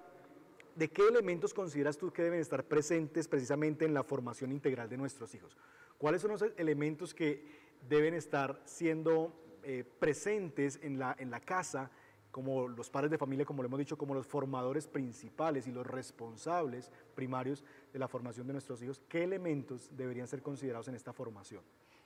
de 0.75 0.89
qué 0.89 1.07
elementos 1.07 1.53
consideras 1.53 1.97
tú 1.97 2.11
que 2.11 2.21
deben 2.21 2.39
estar 2.39 2.63
presentes 2.63 3.27
precisamente 3.27 3.85
en 3.85 3.93
la 3.93 4.03
formación 4.03 4.51
integral 4.51 4.89
de 4.89 4.97
nuestros 4.97 5.33
hijos. 5.35 5.57
¿Cuáles 5.97 6.21
son 6.21 6.31
los 6.31 6.41
elementos 6.57 7.13
que 7.13 7.43
deben 7.87 8.13
estar 8.13 8.61
siendo 8.65 9.33
eh, 9.63 9.83
presentes 9.99 10.79
en 10.81 10.99
la, 10.99 11.15
en 11.17 11.31
la 11.31 11.39
casa 11.39 11.91
como 12.31 12.67
los 12.67 12.89
padres 12.89 13.11
de 13.11 13.17
familia, 13.17 13.45
como 13.45 13.63
lo 13.63 13.67
hemos 13.67 13.79
dicho, 13.79 13.97
como 13.97 14.13
los 14.13 14.27
formadores 14.27 14.87
principales 14.87 15.67
y 15.67 15.71
los 15.71 15.85
responsables 15.85 16.91
primarios 17.15 17.63
de 17.91 17.99
la 17.99 18.07
formación 18.07 18.45
de 18.47 18.53
nuestros 18.53 18.81
hijos, 18.83 19.01
¿qué 19.09 19.23
elementos 19.23 19.89
deberían 19.95 20.27
ser 20.27 20.41
considerados 20.41 20.87
en 20.87 20.95
esta 20.95 21.11
formación? 21.11 21.63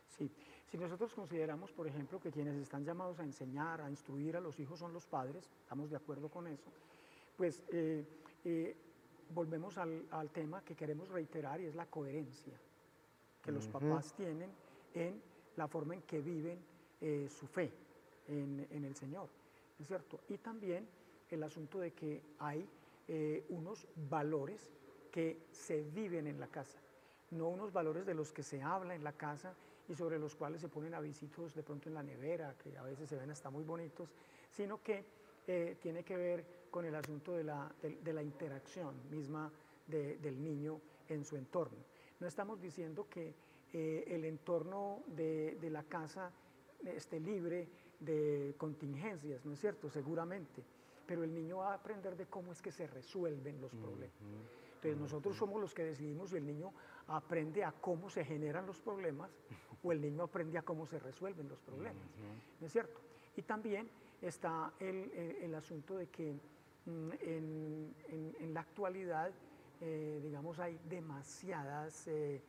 Sí, 0.08 0.32
si 0.70 0.78
nosotros 0.78 1.14
consideramos, 1.14 1.72
por 1.72 1.88
ejemplo, 1.88 2.20
que 2.20 2.32
quienes 2.32 2.56
están 2.56 2.86
llamados 2.86 3.20
a 3.20 3.24
enseñar, 3.24 3.82
a 3.82 3.90
instruir 3.90 4.38
a 4.38 4.40
los 4.40 4.60
hijos 4.60 4.80
son 4.80 4.94
los 4.94 5.06
padres, 5.06 5.50
estamos 5.62 5.90
de 5.90 5.98
acuerdo 5.98 6.30
con 6.30 6.48
eso, 6.48 6.72
pues 7.36 7.64
eh, 7.72 8.06
eh, 8.46 8.76
volvemos 9.34 9.78
al, 9.78 10.30
tema 10.32 10.64
que 10.64 10.76
queremos 10.76 11.10
reiterar 11.10 11.60
y 11.62 11.66
es 11.66 11.76
la 11.76 11.86
coherencia 11.88 12.54
que 13.42 13.52
los 13.52 13.68
papás 13.68 14.14
tienen 14.14 14.50
en 14.94 15.22
la 15.58 15.68
forma 15.68 15.96
en 15.96 16.02
que 16.04 16.22
viven 16.22 16.60
eh, 17.02 17.28
su 17.30 17.46
fe 17.48 17.72
en, 18.28 18.66
en 18.72 18.86
el 18.86 18.96
Señor. 18.96 19.28
¿Es 19.84 19.88
cierto? 19.88 20.22
Y 20.30 20.38
también 20.38 20.88
el 21.30 21.44
asunto 21.44 21.80
de 21.80 21.92
que 21.92 22.22
hay 22.40 22.66
eh, 23.10 23.46
unos 23.50 23.86
valores 24.10 24.72
que 25.12 25.46
se 25.52 25.84
viven 25.84 26.26
en 26.26 26.40
la 26.40 26.48
casa, 26.48 26.80
no 27.32 27.50
unos 27.50 27.74
valores 27.74 28.06
de 28.06 28.14
los 28.14 28.32
que 28.32 28.44
se 28.44 28.62
habla 28.62 28.96
en 28.96 29.04
la 29.04 29.12
casa 29.12 29.54
y 29.90 29.96
sobre 29.96 30.18
los 30.18 30.36
cuales 30.36 30.62
se 30.62 30.70
ponen 30.70 30.94
avisitos 30.94 31.54
de 31.54 31.64
pronto 31.64 31.90
en 31.90 31.96
la 31.96 32.04
nevera, 32.04 32.56
que 32.58 32.78
a 32.78 32.84
veces 32.84 33.10
se 33.10 33.18
ven 33.18 33.30
hasta 33.30 33.50
muy 33.50 33.66
bonitos, 33.66 34.10
sino 34.50 34.82
que 34.82 35.04
eh, 35.48 35.76
tiene 35.82 36.04
que 36.04 36.16
ver 36.16 36.46
con 36.72 36.86
el 36.86 36.96
asunto 36.96 37.34
de 37.34 37.44
la, 37.44 37.70
de, 37.82 38.14
la 38.14 38.24
interacción 38.24 38.96
misma 39.12 39.52
del 39.86 40.42
niño 40.42 40.80
en 41.10 41.26
su 41.26 41.36
entorno. 41.36 41.78
No 42.22 42.28
estamos 42.28 42.62
diciendo 42.62 43.08
que 43.10 43.34
eh, 43.74 44.06
el 44.08 44.24
entorno 44.24 45.04
de, 45.08 45.58
de 45.60 45.70
la 45.70 45.84
casa 45.84 46.32
esté 46.86 47.20
libre 47.20 47.68
de 48.04 48.56
contingencias, 48.58 49.46
¿no 49.46 49.54
es 49.54 49.60
cierto? 49.60 49.90
Seguramente. 49.90 50.64
Pero 51.06 51.24
el 51.24 51.34
niño 51.34 51.58
va 51.58 51.72
a 51.72 51.76
aprender 51.76 52.16
de 52.16 52.26
cómo 52.28 52.52
es 52.52 52.62
que 52.62 52.72
se 52.72 52.88
resuelven 52.88 53.60
los 53.60 53.74
problemas. 53.74 54.16
Entonces 54.76 55.00
nosotros 55.00 55.38
somos 55.38 55.62
los 55.62 55.74
que 55.74 55.84
decidimos 55.84 56.30
si 56.30 56.38
el 56.38 56.46
niño 56.46 56.74
aprende 57.08 57.64
a 57.64 57.72
cómo 57.72 58.10
se 58.10 58.24
generan 58.24 58.66
los 58.66 58.80
problemas 58.80 59.32
o 59.84 59.92
el 59.92 60.02
niño 60.02 60.24
aprende 60.24 60.58
a 60.58 60.62
cómo 60.62 60.86
se 60.86 61.00
resuelven 61.00 61.50
los 61.50 61.60
problemas. 61.62 62.08
¿No 62.60 62.68
es 62.68 62.72
cierto? 62.72 63.00
Y 63.36 63.42
también 63.44 63.90
está 64.22 64.74
el, 64.80 65.54
asunto 65.56 65.98
de 65.98 66.08
que 66.08 66.34
mm, 66.86 67.10
en, 67.22 68.54
la 68.54 68.62
actualidad, 68.62 69.32
eh, 69.82 70.20
digamos, 70.24 70.60
hay 70.60 70.80
demasiadas, 70.90 72.08
eh, 72.08 72.42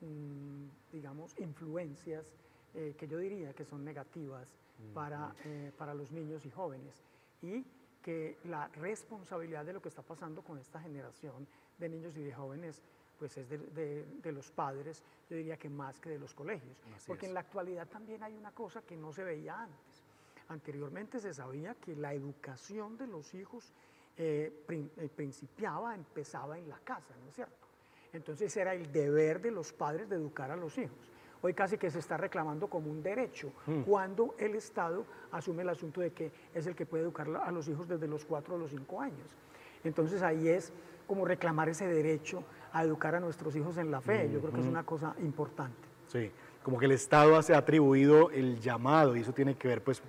mm, 0.00 0.92
digamos, 0.92 1.38
influencias 1.38 2.34
eh, 2.74 2.94
que 2.98 3.06
yo 3.06 3.18
diría 3.18 3.52
que 3.52 3.64
son 3.64 3.84
negativas 3.84 4.56
para, 4.94 5.34
eh, 5.44 5.72
para 5.76 5.94
los 5.94 6.10
niños 6.12 6.44
y 6.46 6.50
jóvenes 6.50 7.02
y 7.42 7.64
que 8.02 8.38
la 8.44 8.68
responsabilidad 8.68 9.64
de 9.64 9.72
lo 9.72 9.80
que 9.80 9.88
está 9.88 10.02
pasando 10.02 10.42
con 10.42 10.58
esta 10.58 10.80
generación 10.80 11.46
de 11.78 11.88
niños 11.88 12.16
y 12.16 12.22
de 12.22 12.32
jóvenes 12.32 12.82
pues 13.18 13.36
es 13.36 13.48
de, 13.48 14.04
de, 14.20 14.32
los 14.32 14.50
padres, 14.50 15.00
yo 15.30 15.36
diría 15.36 15.56
que 15.56 15.68
más 15.68 16.00
que 16.00 16.10
de 16.10 16.18
los 16.18 16.34
colegios. 16.34 16.76
Porque 17.06 17.26
en 17.26 17.34
la 17.34 17.40
actualidad 17.40 17.86
también 17.86 18.20
hay 18.24 18.34
una 18.34 18.50
cosa 18.50 18.82
que 18.82 18.96
no 18.96 19.12
se 19.12 19.22
veía 19.22 19.62
antes. 19.62 20.02
Anteriormente 20.48 21.20
se 21.20 21.32
sabía 21.32 21.76
que 21.76 21.94
la 21.94 22.14
educación 22.14 22.96
de 22.96 23.06
los 23.06 23.32
hijos 23.34 23.72
eh, 24.16 24.64
eh, 24.68 25.08
principiaba, 25.14 25.94
empezaba 25.94 26.58
en 26.58 26.68
la 26.68 26.80
casa, 26.80 27.14
¿no 27.22 27.28
es 27.28 27.34
cierto? 27.36 27.68
Entonces 28.12 28.56
era 28.56 28.74
el 28.74 28.90
deber 28.90 29.40
de 29.40 29.52
los 29.52 29.72
padres 29.72 30.08
de 30.08 30.16
educar 30.16 30.50
a 30.50 30.56
los 30.56 30.76
hijos 30.76 31.11
hoy 31.42 31.54
casi 31.54 31.76
que 31.76 31.90
se 31.90 31.98
está 31.98 32.16
reclamando 32.16 32.68
como 32.68 32.90
un 32.90 33.02
derecho, 33.02 33.52
hmm. 33.66 33.82
cuando 33.82 34.34
el 34.38 34.54
Estado 34.54 35.04
asume 35.32 35.62
el 35.62 35.68
asunto 35.68 36.00
de 36.00 36.12
que 36.12 36.32
es 36.54 36.66
el 36.66 36.74
que 36.74 36.86
puede 36.86 37.02
educar 37.02 37.28
a 37.44 37.50
los 37.50 37.68
hijos 37.68 37.88
desde 37.88 38.06
los 38.06 38.24
cuatro 38.24 38.54
a 38.54 38.58
los 38.58 38.70
cinco 38.70 39.00
años. 39.00 39.36
Entonces 39.84 40.22
ahí 40.22 40.48
es 40.48 40.72
como 41.06 41.24
reclamar 41.24 41.68
ese 41.68 41.86
derecho 41.86 42.44
a 42.72 42.84
educar 42.84 43.14
a 43.16 43.20
nuestros 43.20 43.54
hijos 43.56 43.76
en 43.76 43.90
la 43.90 44.00
fe. 44.00 44.30
Yo 44.32 44.40
creo 44.40 44.52
que 44.52 44.60
es 44.60 44.66
hmm. 44.66 44.70
una 44.70 44.84
cosa 44.84 45.14
importante. 45.20 45.88
Sí, 46.06 46.30
como 46.62 46.78
que 46.78 46.86
el 46.86 46.92
Estado 46.92 47.36
ha 47.36 47.56
atribuido 47.56 48.30
el 48.30 48.60
llamado 48.60 49.16
y 49.16 49.20
eso 49.20 49.32
tiene 49.32 49.56
que 49.56 49.68
ver, 49.68 49.82
pues, 49.82 50.02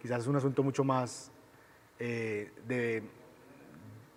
quizás 0.00 0.22
es 0.22 0.26
un 0.28 0.36
asunto 0.36 0.62
mucho 0.62 0.84
más 0.84 1.32
eh, 1.98 2.52
de, 2.66 3.02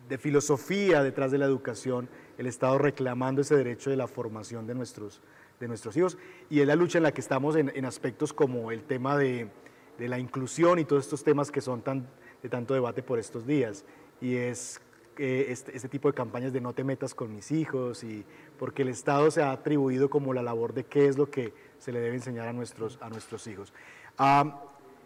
de 0.08 0.17
filosofía 0.17 1.02
detrás 1.02 1.32
de 1.32 1.39
la 1.39 1.45
educación, 1.45 2.08
el 2.38 2.45
Estado 2.45 2.78
reclamando 2.78 3.41
ese 3.41 3.56
derecho 3.56 3.89
de 3.89 3.95
la 3.95 4.08
formación 4.08 4.67
de 4.67 4.76
nuestros, 4.76 5.21
de 5.62 5.67
nuestros 5.69 5.95
hijos 5.95 6.17
y 6.50 6.60
es 6.60 6.67
la 6.67 6.76
lucha 6.76 6.97
en 6.97 7.04
la 7.04 7.13
que 7.13 7.21
estamos 7.21 7.56
en, 7.56 7.86
aspectos 7.86 8.34
como 8.34 8.71
el 8.71 8.84
tema 8.84 9.17
de, 9.17 9.47
la 9.97 10.19
inclusión 10.19 10.80
y 10.80 10.86
todos 10.86 11.06
estos 11.06 11.24
temas 11.24 11.52
que 11.52 11.62
son 11.62 11.84
de 12.41 12.50
tanto 12.50 12.74
debate 12.74 13.04
por 13.04 13.19
estos 13.19 13.45
días. 13.45 13.86
Y 14.19 14.36
es 14.36 14.82
eh, 15.17 15.45
este, 15.50 15.76
este, 15.76 15.88
tipo 15.88 16.08
de 16.08 16.15
campañas 16.15 16.52
de 16.52 16.60
no 16.60 16.74
te 16.74 16.84
metas 16.84 17.13
con 17.13 17.34
mis 17.34 17.52
hijos 17.52 18.04
y 18.04 18.26
porque 18.58 18.82
el 18.82 18.89
Estado 18.89 19.30
se 19.30 19.43
ha 19.43 19.52
atribuido 19.52 20.10
como 20.10 20.34
la 20.34 20.41
labor 20.41 20.74
de 20.74 20.86
qué 20.86 21.08
es 21.08 21.17
lo 21.17 21.30
que 21.30 21.54
se 21.78 21.91
le 21.91 22.00
debe 22.00 22.15
enseñar 22.15 22.47
a 22.47 22.54
nuestros, 22.54 22.97
a 23.02 23.10
nuestros 23.10 23.45
hijos. 23.45 23.71
Ah, 24.17 24.63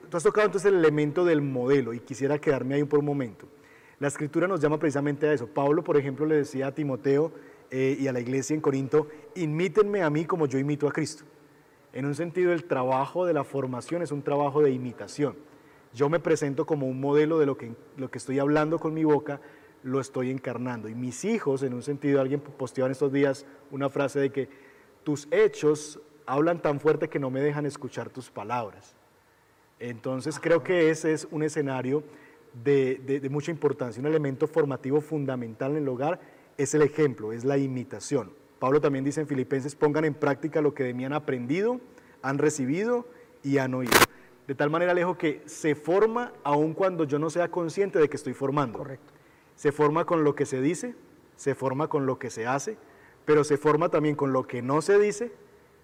tú 0.10 0.16
has 0.16 0.24
tocado 0.24 0.46
entonces 0.46 0.72
el 0.72 0.80
elemento 0.80 1.26
del 1.26 1.42
modelo 1.42 1.94
y 1.94 2.00
quisiera 2.00 2.40
quedarme 2.40 2.76
ahí 2.76 2.84
por 2.86 3.00
un 3.00 3.06
momento. 3.06 3.48
La 4.00 4.08
escritura 4.08 4.48
nos 4.48 4.62
llama 4.62 4.78
precisamente 4.80 5.28
a 5.28 5.34
eso. 5.34 5.48
Pablo, 5.48 5.84
por 5.84 5.98
ejemplo, 5.98 6.26
le 6.26 6.36
decía 6.36 6.68
a 6.68 6.72
Timoteo, 6.74 7.32
eh, 7.78 7.98
y 8.00 8.08
a 8.08 8.14
la 8.14 8.22
iglesia 8.22 8.54
en 8.54 8.62
Corinto, 8.62 9.10
imítenme 9.36 10.02
a 10.02 10.10
mí 10.10 10.24
como 10.24 10.46
yo 10.46 10.58
imito 10.58 10.88
a 10.88 10.94
Cristo. 10.94 11.26
En 11.92 12.06
un 12.06 12.16
sentido, 12.16 12.54
el 12.54 12.64
trabajo 12.64 13.26
de 13.26 13.34
la 13.34 13.44
formación 13.44 14.02
es 14.02 14.14
un 14.14 14.22
trabajo 14.22 14.62
de 14.62 14.72
imitación. 14.72 15.36
Yo 15.94 16.08
me 16.08 16.22
presento 16.22 16.66
como 16.66 16.88
un 16.88 17.02
modelo 17.02 17.38
de 17.38 17.46
lo 17.46 17.58
que, 17.58 17.76
lo 17.98 18.10
que 18.10 18.18
estoy 18.18 18.40
hablando 18.40 18.80
con 18.80 18.94
mi 18.94 19.04
boca, 19.04 19.42
lo 19.84 20.00
estoy 20.00 20.32
encarnando. 20.32 20.88
Y 20.88 20.96
mis 20.96 21.26
hijos, 21.26 21.64
en 21.64 21.74
un 21.74 21.84
sentido, 21.84 22.22
alguien 22.22 22.40
posteó 22.40 22.86
en 22.86 22.94
estos 22.94 23.12
días 23.12 23.46
una 23.72 23.90
frase 23.90 24.22
de 24.22 24.32
que 24.32 24.48
tus 25.04 25.28
hechos 25.30 26.00
hablan 26.26 26.62
tan 26.62 26.80
fuerte 26.80 27.10
que 27.10 27.20
no 27.20 27.30
me 27.30 27.42
dejan 27.42 27.66
escuchar 27.66 28.10
tus 28.10 28.32
palabras. 28.32 28.96
Entonces 29.82 30.40
creo 30.40 30.64
que 30.64 30.92
ese 30.92 31.12
es 31.12 31.28
un 31.30 31.44
escenario 31.44 32.06
de, 32.64 33.28
mucha 33.30 33.52
importancia, 33.52 34.00
un 34.00 34.08
elemento 34.08 34.48
formativo 34.48 35.02
fundamental 35.02 35.72
en 35.72 35.78
el 35.80 35.90
hogar 35.90 36.22
es 36.58 36.74
el 36.74 36.82
ejemplo, 36.82 37.32
es 37.32 37.44
la 37.44 37.58
imitación. 37.58 38.32
Pablo 38.60 38.82
también 38.82 39.06
dice 39.06 39.22
en 39.22 39.28
Filipenses, 39.28 39.76
pongan 39.76 40.06
en 40.06 40.14
práctica 40.14 40.62
lo 40.62 40.74
que 40.74 40.84
de 40.84 40.94
mí 40.94 41.06
han 41.06 41.14
aprendido, 41.14 41.80
han 42.22 42.38
recibido 42.38 43.06
y 43.44 43.58
han 43.58 43.74
oído. 43.74 43.94
De 44.48 44.56
tal 44.56 44.70
manera, 44.70 44.92
Alejo, 44.92 45.18
que 45.18 45.42
se 45.46 45.76
forma 45.76 46.34
aun 46.44 46.74
cuando 46.74 47.04
yo 47.04 47.20
no 47.20 47.30
sea 47.30 47.50
consciente 47.50 48.00
de 48.00 48.10
que 48.10 48.16
estoy 48.16 48.34
formando. 48.34 48.80
Correcto. 48.80 49.14
Se 49.56 49.72
forma 49.72 50.06
con 50.06 50.24
lo 50.24 50.36
que 50.36 50.46
se 50.46 50.62
dice, 50.62 50.96
se 51.36 51.56
forma 51.56 51.88
con 51.88 52.06
lo 52.06 52.20
que 52.20 52.30
se 52.30 52.46
hace, 52.46 52.78
pero 53.26 53.44
se 53.44 53.58
forma 53.58 53.90
también 53.90 54.16
con 54.16 54.34
lo 54.34 54.46
que 54.48 54.62
no 54.62 54.82
se 54.82 55.00
dice 55.00 55.32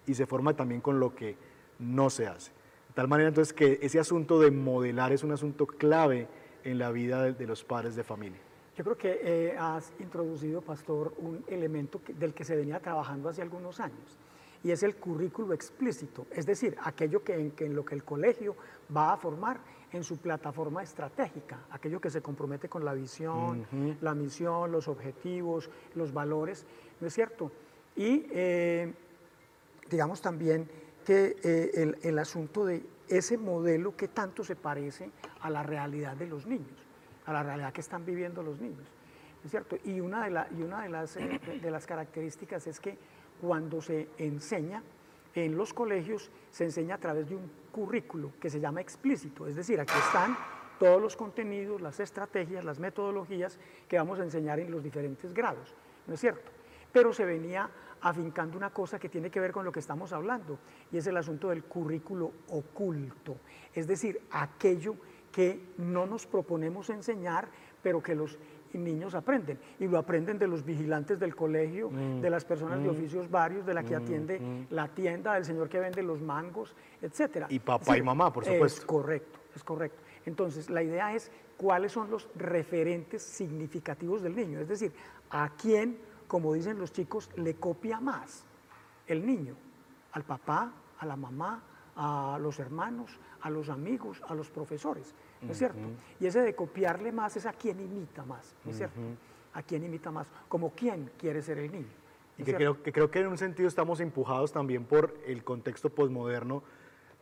y 0.06 0.14
se 0.14 0.26
forma 0.26 0.54
también 0.54 0.80
con 0.80 1.00
lo 1.00 1.14
que 1.14 1.36
no 1.78 2.10
se 2.10 2.26
hace. 2.26 2.52
De 2.88 2.94
tal 2.94 3.08
manera 3.08 3.28
entonces 3.28 3.52
que 3.52 3.78
ese 3.82 3.98
asunto 3.98 4.40
de 4.40 4.50
modelar 4.50 5.12
es 5.12 5.24
un 5.24 5.32
asunto 5.32 5.66
clave 5.66 6.28
en 6.64 6.78
la 6.78 6.90
vida 6.90 7.32
de, 7.32 7.46
los 7.46 7.64
padres 7.64 7.96
de 7.96 8.04
familia. 8.04 8.40
Yo 8.76 8.84
creo 8.84 8.96
que 8.96 9.20
eh, 9.22 9.56
has 9.58 9.92
introducido, 9.98 10.62
Pastor, 10.62 11.14
un 11.18 11.44
elemento 11.46 12.00
del 12.18 12.32
que 12.32 12.44
se 12.44 12.56
venía 12.56 12.80
trabajando 12.80 13.28
hace 13.28 13.42
algunos 13.42 13.80
años 13.80 14.18
y 14.64 14.70
es 14.70 14.82
el 14.82 14.96
currículo 14.96 15.54
explícito, 15.54 16.26
es 16.30 16.46
decir, 16.46 16.76
aquello 16.82 17.22
que 17.24 17.34
en, 17.34 17.52
en, 17.58 17.74
lo 17.74 17.84
que 17.84 17.96
el 17.96 18.04
colegio 18.04 18.54
va 18.94 19.12
a 19.12 19.16
formar 19.16 19.58
en 19.92 20.04
su 20.04 20.18
plataforma 20.18 20.82
estratégica, 20.82 21.58
aquello 21.70 22.00
que 22.00 22.10
se 22.10 22.22
compromete 22.22 22.68
con 22.68 22.84
la 22.84 22.94
visión, 22.94 23.66
la 24.00 24.14
misión, 24.14 24.72
los 24.72 24.88
objetivos, 24.88 25.68
los 25.94 26.12
valores, 26.12 26.64
¿no 27.00 27.06
es 27.06 27.14
cierto? 27.14 27.52
Y 27.94 28.26
eh, 28.30 28.92
digamos 29.90 30.22
también 30.22 30.68
que 31.04 31.36
eh, 31.42 31.94
el, 32.02 32.18
asunto 32.18 32.64
de 32.64 32.86
ese 33.08 33.36
modelo 33.36 33.96
que 33.96 34.08
tanto 34.08 34.44
se 34.44 34.56
parece 34.56 35.10
a 35.40 35.50
la 35.50 35.62
realidad 35.62 36.16
de 36.16 36.26
los 36.26 36.46
niños, 36.46 36.86
a 37.26 37.32
la 37.32 37.42
realidad 37.42 37.72
que 37.72 37.80
están 37.80 38.04
viviendo 38.04 38.42
los 38.42 38.60
niños. 38.60 38.86
¿Es 39.44 39.50
cierto? 39.50 39.76
Y 39.84 40.00
una, 40.00 40.24
de, 40.24 40.30
las, 40.30 41.16
eh, 41.16 41.40
las 41.62 41.86
características 41.86 42.66
es 42.66 42.78
que 42.78 42.96
cuando 43.40 43.82
se 43.82 44.08
enseña 44.18 44.82
en 45.34 45.56
los 45.56 45.72
colegios, 45.72 46.30
se 46.50 46.64
enseña 46.64 46.96
a 46.96 46.98
través 46.98 47.28
de 47.28 47.36
un 47.36 47.50
currículo 47.72 48.32
que 48.40 48.50
se 48.50 48.60
llama 48.60 48.80
explícito, 48.80 49.46
es 49.46 49.56
decir, 49.56 49.80
aquí 49.80 49.94
están 49.98 50.36
todos 50.78 51.00
los 51.00 51.16
contenidos, 51.16 51.80
las 51.80 51.98
estrategias, 52.00 52.64
las 52.64 52.78
metodologías 52.78 53.58
que 53.88 53.96
vamos 53.96 54.20
a 54.20 54.24
enseñar 54.24 54.60
en 54.60 54.70
los 54.70 54.82
diferentes 54.82 55.32
grados, 55.32 55.74
¿no 56.06 56.14
es 56.14 56.20
cierto? 56.20 56.50
Pero 56.92 57.12
se 57.12 57.24
venía 57.24 57.70
afincando 58.02 58.56
una 58.56 58.70
cosa 58.70 58.98
que 58.98 59.08
tiene 59.08 59.30
que 59.30 59.40
ver 59.40 59.52
con 59.52 59.64
lo 59.64 59.72
que 59.72 59.80
estamos 59.80 60.12
hablando, 60.12 60.58
y 60.90 60.98
es 60.98 61.06
el 61.06 61.16
asunto 61.16 61.48
del 61.48 61.64
currículo 61.64 62.32
oculto, 62.48 63.36
es 63.72 63.86
decir, 63.86 64.20
aquello 64.30 64.96
que 65.32 65.60
no 65.78 66.06
nos 66.06 66.26
proponemos 66.26 66.90
enseñar, 66.90 67.48
pero 67.82 68.02
que 68.02 68.14
los 68.14 68.38
niños 68.74 69.14
aprenden. 69.14 69.58
Y 69.80 69.88
lo 69.88 69.98
aprenden 69.98 70.38
de 70.38 70.46
los 70.46 70.64
vigilantes 70.64 71.18
del 71.18 71.34
colegio, 71.34 71.90
mm, 71.90 72.20
de 72.20 72.30
las 72.30 72.44
personas 72.44 72.82
de 72.82 72.88
mm, 72.88 72.90
oficios 72.90 73.30
varios, 73.30 73.66
de 73.66 73.74
la 73.74 73.82
que 73.82 73.98
mm, 73.98 74.02
atiende 74.02 74.66
la 74.70 74.88
tienda, 74.88 75.34
del 75.34 75.44
señor 75.44 75.68
que 75.68 75.80
vende 75.80 76.02
los 76.02 76.20
mangos, 76.20 76.74
etc. 77.00 77.46
Y 77.48 77.58
papá 77.58 77.98
y 77.98 78.02
mamá, 78.02 78.32
por 78.32 78.44
supuesto. 78.44 78.80
Es 78.80 78.86
correcto, 78.86 79.38
es 79.56 79.64
correcto. 79.64 80.02
Entonces, 80.24 80.70
la 80.70 80.82
idea 80.82 81.14
es 81.14 81.30
cuáles 81.56 81.92
son 81.92 82.10
los 82.10 82.28
referentes 82.36 83.22
significativos 83.22 84.22
del 84.22 84.36
niño, 84.36 84.60
es 84.60 84.68
decir, 84.68 84.92
a 85.30 85.50
quién 85.56 85.96
como 86.32 86.54
dicen 86.54 86.78
los 86.78 86.90
chicos, 86.94 87.28
le 87.36 87.56
copia 87.56 88.00
más 88.00 88.42
el 89.06 89.26
niño, 89.26 89.54
al 90.12 90.22
papá, 90.22 90.72
a 90.98 91.04
la 91.04 91.14
mamá, 91.14 91.62
a 91.96 92.38
los 92.40 92.58
hermanos, 92.58 93.18
a 93.40 93.50
los 93.50 93.68
amigos, 93.68 94.22
a 94.28 94.34
los 94.34 94.50
profesores, 94.50 95.14
¿no 95.40 95.52
es 95.52 95.58
cierto? 95.58 95.80
Y 96.20 96.26
ese 96.26 96.40
de 96.40 96.54
copiarle 96.54 97.12
más 97.12 97.36
es 97.36 97.46
a 97.46 97.52
quien 97.52 97.80
imita 97.80 98.24
más, 98.24 98.54
¿no 98.64 98.70
es 98.70 98.76
cierto? 98.76 99.00
A 99.54 99.62
quien 99.62 99.84
imita 99.84 100.10
más, 100.10 100.26
como 100.48 100.70
quien 100.70 101.10
quiere 101.18 101.42
ser 101.42 101.58
el 101.58 101.70
niño. 101.70 101.92
Y 102.38 102.44
que 102.44 102.54
creo, 102.54 102.82
que 102.82 102.92
creo 102.92 103.10
que 103.10 103.20
en 103.20 103.26
un 103.28 103.38
sentido 103.38 103.68
estamos 103.68 104.00
empujados 104.00 104.52
también 104.52 104.84
por 104.84 105.14
el 105.26 105.44
contexto 105.44 105.90
posmoderno, 105.90 106.62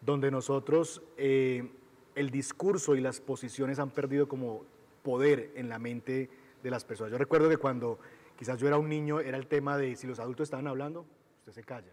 donde 0.01 0.31
nosotros 0.31 1.03
eh, 1.17 1.73
el 2.15 2.31
discurso 2.31 2.95
y 2.95 3.01
las 3.01 3.21
posiciones 3.21 3.79
han 3.79 3.91
perdido 3.91 4.29
como 4.29 4.63
poder 5.03 5.53
en 5.57 5.69
la 5.69 5.79
mente 5.79 6.31
de 6.63 6.71
las 6.71 6.85
personas. 6.85 7.11
Yo 7.11 7.19
recuerdo 7.19 7.49
que 7.49 7.57
cuando 7.57 7.99
Quizás 8.41 8.59
yo 8.59 8.67
era 8.67 8.79
un 8.79 8.89
niño, 8.89 9.21
era 9.21 9.37
el 9.37 9.47
tema 9.47 9.77
de 9.77 9.95
si 9.97 10.07
los 10.07 10.19
adultos 10.19 10.45
estaban 10.45 10.67
hablando, 10.67 11.05
usted 11.41 11.53
se 11.53 11.63
calla. 11.63 11.93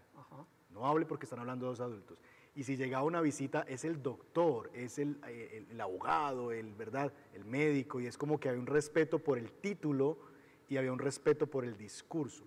No 0.70 0.86
hable 0.86 1.04
porque 1.04 1.26
están 1.26 1.40
hablando 1.40 1.66
dos 1.66 1.78
adultos. 1.80 2.16
Y 2.58 2.64
si 2.64 2.76
llegaba 2.76 3.04
una 3.04 3.20
visita, 3.20 3.64
es 3.68 3.84
el 3.84 4.02
doctor, 4.02 4.68
es 4.74 4.98
el, 4.98 5.16
eh, 5.28 5.64
el, 5.70 5.80
abogado, 5.80 6.50
el, 6.50 6.74
¿verdad? 6.74 7.12
el 7.32 7.44
médico, 7.44 8.00
y 8.00 8.08
es 8.08 8.18
como 8.18 8.40
que 8.40 8.48
había 8.48 8.60
un 8.60 8.66
respeto 8.66 9.20
por 9.20 9.38
el 9.38 9.52
título 9.52 10.18
y 10.68 10.76
había 10.76 10.92
un 10.92 10.98
respeto 10.98 11.46
por 11.46 11.64
el 11.64 11.78
discurso. 11.78 12.42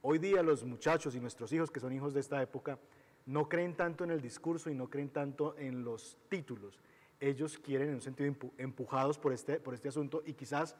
Hoy 0.00 0.18
día 0.18 0.42
los 0.42 0.64
muchachos 0.64 1.14
y 1.16 1.20
nuestros 1.20 1.52
hijos, 1.52 1.70
que 1.70 1.80
son 1.80 1.92
hijos 1.92 2.14
de 2.14 2.20
esta 2.20 2.40
época, 2.40 2.78
no 3.26 3.50
creen 3.50 3.76
tanto 3.76 4.04
en 4.04 4.10
el 4.10 4.22
discurso 4.22 4.70
y 4.70 4.74
no 4.74 4.88
creen 4.88 5.10
tanto 5.10 5.54
en 5.58 5.84
los 5.84 6.16
títulos. 6.30 6.80
Ellos 7.20 7.58
quieren, 7.58 7.88
en 7.88 7.94
un 7.96 8.00
sentido, 8.00 8.34
empujados 8.56 9.18
por 9.18 9.34
este, 9.34 9.60
por 9.60 9.74
este 9.74 9.88
asunto 9.90 10.22
y 10.24 10.32
quizás 10.32 10.76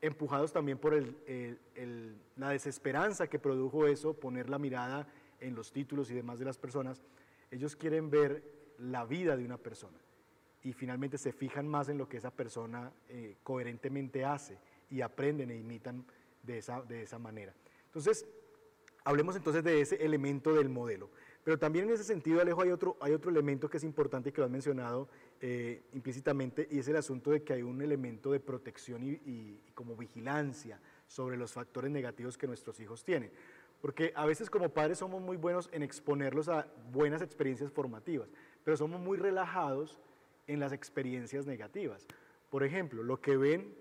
empujados 0.00 0.52
también 0.52 0.78
por 0.78 1.00
la 2.34 2.48
desesperanza 2.50 3.28
que 3.28 3.38
produjo 3.38 3.86
eso, 3.86 4.14
poner 4.14 4.50
la 4.50 4.58
mirada 4.58 5.06
en 5.38 5.54
los 5.54 5.70
títulos 5.70 6.10
y 6.10 6.14
demás 6.14 6.40
de 6.40 6.44
las 6.44 6.58
personas, 6.58 7.04
ellos 7.50 7.76
quieren 7.76 8.10
ver 8.10 8.42
la 8.78 9.04
vida 9.04 9.36
de 9.36 9.44
una 9.44 9.58
persona 9.58 9.98
y 10.62 10.72
finalmente 10.72 11.18
se 11.18 11.32
fijan 11.32 11.68
más 11.68 11.88
en 11.88 11.98
lo 11.98 12.08
que 12.08 12.16
esa 12.16 12.30
persona 12.30 12.92
eh, 13.08 13.36
coherentemente 13.42 14.24
hace 14.24 14.58
y 14.90 15.00
aprenden 15.00 15.50
e 15.50 15.56
imitan 15.56 16.04
de 16.42 16.58
esa, 16.58 16.82
de 16.82 17.02
esa 17.02 17.18
manera. 17.18 17.54
Entonces, 17.86 18.26
hablemos 19.04 19.36
entonces 19.36 19.62
de 19.62 19.80
ese 19.80 20.04
elemento 20.04 20.52
del 20.52 20.68
modelo. 20.68 21.10
Pero 21.46 21.60
también 21.60 21.84
en 21.84 21.94
ese 21.94 22.02
sentido, 22.02 22.40
Alejo, 22.40 22.60
hay 22.60 22.70
otro, 22.70 22.96
hay 23.00 23.12
otro 23.12 23.30
elemento 23.30 23.70
que 23.70 23.76
es 23.76 23.84
importante 23.84 24.32
que 24.32 24.40
lo 24.40 24.46
has 24.46 24.50
mencionado 24.50 25.08
eh, 25.40 25.84
implícitamente 25.92 26.66
y 26.68 26.80
es 26.80 26.88
el 26.88 26.96
asunto 26.96 27.30
de 27.30 27.44
que 27.44 27.52
hay 27.52 27.62
un 27.62 27.80
elemento 27.80 28.32
de 28.32 28.40
protección 28.40 29.04
y, 29.04 29.60
como 29.72 29.94
vigilancia 29.94 30.80
sobre 31.06 31.36
los 31.36 31.52
factores 31.52 31.92
negativos 31.92 32.36
que 32.36 32.48
nuestros 32.48 32.80
hijos 32.80 33.04
tienen. 33.04 33.30
Porque 33.80 34.12
a 34.16 34.26
veces 34.26 34.50
como 34.50 34.70
padres 34.70 34.98
somos 34.98 35.20
muy 35.20 35.36
buenos 35.36 35.68
en 35.72 35.82
exponerlos 35.82 36.48
a 36.48 36.66
buenas 36.92 37.22
experiencias 37.22 37.70
formativas, 37.70 38.28
pero 38.64 38.76
somos 38.76 39.00
muy 39.00 39.18
relajados 39.18 39.98
en 40.46 40.60
las 40.60 40.72
experiencias 40.72 41.46
negativas. 41.46 42.06
Por 42.50 42.64
ejemplo, 42.64 43.02
lo 43.02 43.20
que 43.20 43.36
ven 43.36 43.74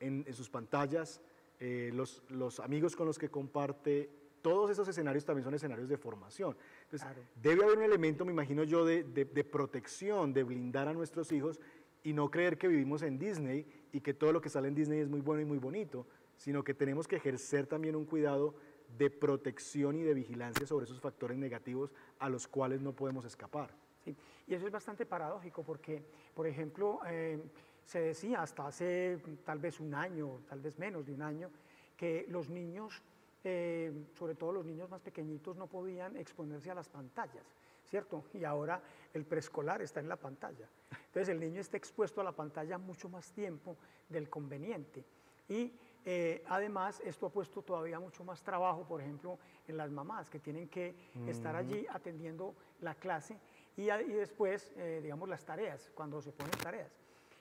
en, 0.00 0.24
sus 0.34 0.50
pantallas, 0.50 1.20
eh, 1.60 1.90
los, 1.94 2.22
los 2.28 2.60
amigos 2.60 2.96
con 2.96 3.06
los 3.06 3.18
que 3.18 3.28
comparte, 3.28 4.10
todos 4.42 4.70
esos 4.70 4.86
escenarios 4.88 5.24
también 5.24 5.44
son 5.44 5.54
escenarios 5.54 5.88
de 5.88 5.96
formación. 5.96 6.56
Entonces, 6.82 7.08
debe 7.40 7.64
haber 7.64 7.78
un 7.78 7.84
elemento, 7.84 8.24
me 8.24 8.32
imagino 8.32 8.64
yo, 8.64 8.84
de, 8.84 9.04
protección, 9.50 10.32
de 10.34 10.42
blindar 10.42 10.88
a 10.88 10.92
nuestros 10.92 11.32
hijos 11.32 11.60
y 12.02 12.12
no 12.12 12.30
creer 12.30 12.58
que 12.58 12.68
vivimos 12.68 13.02
en 13.02 13.18
Disney 13.18 13.64
y 13.92 14.00
que 14.00 14.12
todo 14.12 14.32
lo 14.32 14.40
que 14.40 14.50
sale 14.50 14.68
en 14.68 14.74
Disney 14.74 14.98
es 14.98 15.08
muy 15.08 15.20
bueno 15.20 15.40
y 15.40 15.44
muy 15.44 15.58
bonito, 15.58 16.06
sino 16.36 16.64
que 16.64 16.74
tenemos 16.74 17.06
que 17.06 17.16
ejercer 17.16 17.66
también 17.66 17.94
un 17.94 18.04
cuidado 18.04 18.56
de 18.98 19.10
protección 19.10 19.96
y 19.96 20.02
de 20.02 20.14
vigilancia 20.14 20.66
sobre 20.66 20.84
esos 20.84 21.00
factores 21.00 21.36
negativos 21.36 21.92
a 22.18 22.28
los 22.28 22.46
cuales 22.46 22.80
no 22.80 22.92
podemos 22.92 23.24
escapar. 23.24 23.70
Sí, 24.04 24.16
y 24.46 24.54
eso 24.54 24.66
es 24.66 24.72
bastante 24.72 25.06
paradójico 25.06 25.62
porque, 25.62 26.02
por 26.34 26.46
ejemplo, 26.46 27.00
eh, 27.06 27.40
se 27.84 28.00
decía 28.00 28.42
hasta 28.42 28.66
hace 28.66 29.18
tal 29.44 29.58
vez 29.58 29.80
un 29.80 29.94
año, 29.94 30.40
tal 30.48 30.60
vez 30.60 30.78
menos 30.78 31.06
de 31.06 31.12
un 31.12 31.22
año, 31.22 31.50
que 31.96 32.26
los 32.28 32.48
niños 32.48 33.02
eh, 33.44 33.92
sobre 34.14 34.36
todo 34.36 34.52
los 34.52 34.64
niños 34.64 34.88
más 34.88 35.00
pequeñitos 35.00 35.56
no 35.56 35.66
podían 35.66 36.16
exponerse 36.16 36.70
a 36.70 36.74
las 36.74 36.88
pantallas, 36.88 37.44
¿cierto? 37.84 38.24
Y 38.34 38.44
ahora 38.44 38.80
el 39.12 39.24
preescolar 39.24 39.82
está 39.82 39.98
en 39.98 40.08
la 40.08 40.16
pantalla. 40.16 40.68
Entonces 41.06 41.28
el 41.28 41.40
niño 41.40 41.60
está 41.60 41.76
expuesto 41.76 42.20
a 42.20 42.24
la 42.24 42.32
pantalla 42.32 42.78
mucho 42.78 43.08
más 43.08 43.32
tiempo 43.32 43.76
del 44.08 44.28
conveniente. 44.28 45.04
Y 45.48 45.72
eh, 46.04 46.42
además 46.48 47.00
esto 47.04 47.26
ha 47.26 47.30
puesto 47.30 47.62
todavía 47.62 48.00
mucho 48.00 48.24
más 48.24 48.42
trabajo, 48.42 48.84
por 48.84 49.00
ejemplo, 49.00 49.38
en 49.68 49.76
las 49.76 49.90
mamás 49.90 50.28
que 50.28 50.38
tienen 50.40 50.68
que 50.68 50.94
estar 51.26 51.54
allí 51.54 51.86
atendiendo 51.90 52.54
la 52.80 52.94
clase 52.94 53.38
y, 53.76 53.86
después, 53.86 54.72
eh, 54.76 55.00
digamos, 55.02 55.28
las 55.28 55.44
tareas, 55.44 55.90
cuando 55.94 56.20
se 56.20 56.32
ponen 56.32 56.52
tareas. 56.58 56.92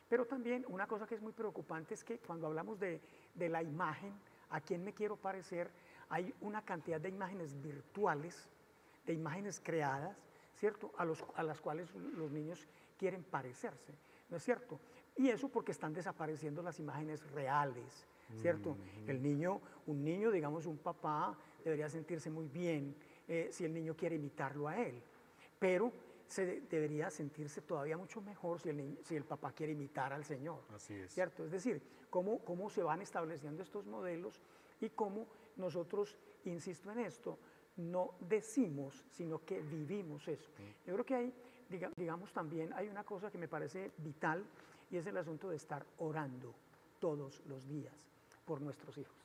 Pero 0.08 0.26
también 0.26 0.66
una 0.68 0.88
cosa 0.88 1.08
que 1.08 1.16
es 1.16 1.22
muy 1.22 1.32
preocupante 1.32 1.94
es 1.94 2.04
que 2.04 2.20
cuando 2.20 2.48
hablamos 2.48 2.80
de, 2.80 3.02
de 3.34 3.50
la 3.50 3.64
imagen, 3.64 4.14
a 4.50 4.62
quién 4.62 4.84
me 4.84 4.94
quiero 4.94 5.16
parecer, 5.16 5.72
hay 6.10 6.34
una 6.42 6.62
cantidad 6.62 7.00
de 7.00 7.10
imágenes 7.10 7.60
virtuales, 7.62 8.50
de 9.06 9.14
imágenes 9.14 9.62
creadas, 9.64 10.18
¿cierto? 10.54 10.92
A, 10.98 11.06
los, 11.06 11.24
a 11.36 11.44
las 11.44 11.60
cuales 11.62 11.94
los 11.96 12.32
niños 12.32 12.68
quieren 12.98 13.24
parecerse, 13.24 13.94
¿no 14.30 14.38
es 14.38 14.44
cierto? 14.44 14.80
Y 15.18 15.30
eso 15.30 15.50
porque 15.50 15.72
están 15.72 15.94
desapareciendo 15.94 16.62
las 16.62 16.80
imágenes 16.80 17.30
reales, 17.32 18.06
¿cierto? 18.38 18.78
El 19.08 19.22
niño, 19.22 19.62
un 19.88 20.04
niño, 20.04 20.32
digamos 20.32 20.66
un 20.66 20.78
papá, 20.78 21.38
debería 21.64 21.90
sentirse 21.90 22.30
muy 22.30 22.48
bien 22.48 22.96
eh, 23.28 23.50
si 23.52 23.66
el 23.66 23.74
niño 23.74 23.96
quiere 23.96 24.16
imitarlo 24.16 24.68
a 24.68 24.78
él. 24.78 25.02
Pero 25.60 25.92
se 26.28 26.62
debería 26.62 27.10
sentirse 27.10 27.62
todavía 27.62 27.98
mucho 27.98 28.22
mejor 28.22 28.60
si 28.60 28.70
el, 28.70 28.98
si 29.04 29.16
el 29.16 29.26
papá 29.26 29.52
quiere 29.52 29.74
imitar 29.74 30.14
al 30.14 30.24
Señor. 30.24 30.62
Así 30.74 30.94
es. 30.94 31.14
¿Cierto? 31.14 31.46
Es 31.46 31.52
decir, 31.52 31.82
cómo, 32.10 32.40
cómo 32.40 32.70
se 32.70 32.84
van 32.84 33.02
estableciendo 33.02 33.62
estos 33.62 33.86
modelos 33.86 34.40
y 34.80 34.90
cómo 34.90 35.28
nosotros, 35.58 36.18
insisto 36.46 36.92
en 36.92 37.00
esto, 37.00 37.38
no 37.78 38.14
decimos, 38.20 39.06
sino 39.10 39.44
que 39.44 39.62
vivimos 39.62 40.28
eso. 40.28 40.52
Yo 40.86 40.94
creo 40.94 41.06
que 41.06 41.16
hay, 41.16 41.34
digamos, 41.98 42.32
también 42.32 42.74
hay 42.74 42.88
una 42.88 43.04
cosa 43.04 43.30
que 43.32 43.38
me 43.38 43.48
parece 43.48 43.92
vital 43.98 44.46
y 44.90 44.98
es 44.98 45.06
el 45.06 45.18
asunto 45.18 45.50
de 45.50 45.56
estar 45.56 45.86
orando 45.98 46.54
todos 47.00 47.42
los 47.46 47.68
días 47.68 48.11
por 48.52 48.60
nuestros 48.60 48.98
hijos. 48.98 49.16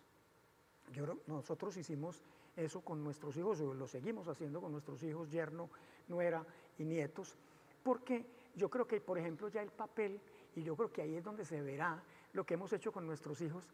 Yo, 0.93 1.05
nosotros 1.27 1.77
hicimos 1.77 2.22
eso 2.55 2.81
con 2.81 3.03
nuestros 3.03 3.37
hijos, 3.37 3.61
o 3.61 3.74
lo 3.74 3.89
seguimos 3.89 4.29
haciendo 4.29 4.61
con 4.61 4.70
nuestros 4.70 5.03
hijos, 5.03 5.29
yerno, 5.33 5.68
nuera 6.07 6.47
y 6.79 6.85
nietos, 6.85 7.37
porque 7.83 8.24
yo 8.55 8.70
creo 8.70 8.87
que, 8.87 9.01
por 9.01 9.18
ejemplo, 9.18 9.49
ya 9.49 9.62
el 9.62 9.72
papel, 9.72 10.20
y 10.55 10.62
yo 10.62 10.77
creo 10.77 10.93
que 10.93 11.03
ahí 11.03 11.16
es 11.16 11.24
donde 11.24 11.45
se 11.45 11.61
verá 11.61 12.01
lo 12.35 12.47
que 12.47 12.55
hemos 12.55 12.72
hecho 12.72 12.93
con 12.93 13.05
nuestros 13.05 13.41
hijos, 13.41 13.68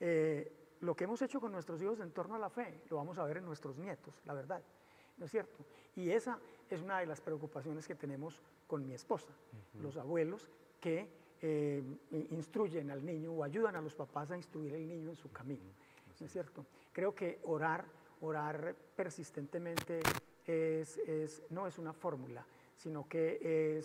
eh, 0.00 0.52
lo 0.80 0.94
que 0.94 1.04
hemos 1.04 1.22
hecho 1.22 1.40
con 1.40 1.50
nuestros 1.50 1.80
hijos 1.80 1.98
en 2.00 2.10
torno 2.10 2.34
a 2.34 2.38
la 2.38 2.50
fe, 2.50 2.82
lo 2.90 2.98
vamos 2.98 3.16
a 3.16 3.24
ver 3.24 3.38
en 3.38 3.46
nuestros 3.46 3.78
nietos, 3.78 4.20
la 4.26 4.34
verdad, 4.34 4.62
¿no 5.16 5.24
es 5.24 5.30
cierto? 5.30 5.64
Y 5.96 6.10
esa 6.10 6.38
es 6.68 6.82
una 6.82 6.98
de 6.98 7.06
las 7.06 7.22
preocupaciones 7.22 7.86
que 7.86 7.94
tenemos 7.94 8.42
con 8.66 8.86
mi 8.86 8.92
esposa, 8.92 9.32
los 9.80 9.96
abuelos 9.96 10.46
que 10.78 11.08
eh, 11.42 11.82
instruyen 12.30 12.90
al 12.90 13.04
niño 13.04 13.32
o 13.32 13.44
ayudan 13.44 13.76
a 13.76 13.80
los 13.80 13.94
papás 13.94 14.30
a 14.30 14.36
instruir 14.36 14.74
al 14.74 14.86
niño 14.86 15.10
en 15.10 15.16
su 15.16 15.30
camino, 15.30 15.70
¿no 16.18 16.26
es 16.26 16.32
cierto? 16.32 16.66
Creo 16.92 17.14
que 17.14 17.40
orar 17.44 17.84
orar 18.20 18.74
persistentemente 18.96 20.00
es, 20.46 21.00
no 21.50 21.66
es 21.66 21.78
una 21.78 21.92
fórmula, 21.92 22.44
sino 22.76 23.08
que 23.08 23.78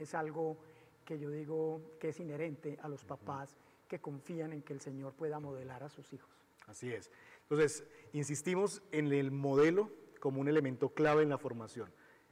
es, 0.00 0.14
algo 0.14 0.56
que 1.04 1.18
yo 1.18 1.30
digo 1.30 1.80
que 1.98 2.10
es 2.10 2.20
inherente 2.20 2.78
a 2.82 2.88
los 2.88 3.04
papás 3.04 3.56
que 3.88 3.98
confían 3.98 4.52
en 4.52 4.62
que 4.62 4.72
el 4.72 4.80
Señor 4.80 5.12
pueda 5.12 5.40
modelar 5.40 5.82
a 5.82 5.88
sus 5.88 6.12
hijos. 6.12 6.30
Así 6.66 6.92
es. 6.92 7.10
Entonces, 7.42 7.84
insistimos 8.12 8.82
en 8.92 9.12
el 9.12 9.30
modelo 9.30 9.90
como 10.20 10.40
un 10.40 10.48
elemento 10.48 10.90
clave 10.90 11.22
en 11.22 11.28
la 11.28 11.38
formación. 11.38 11.90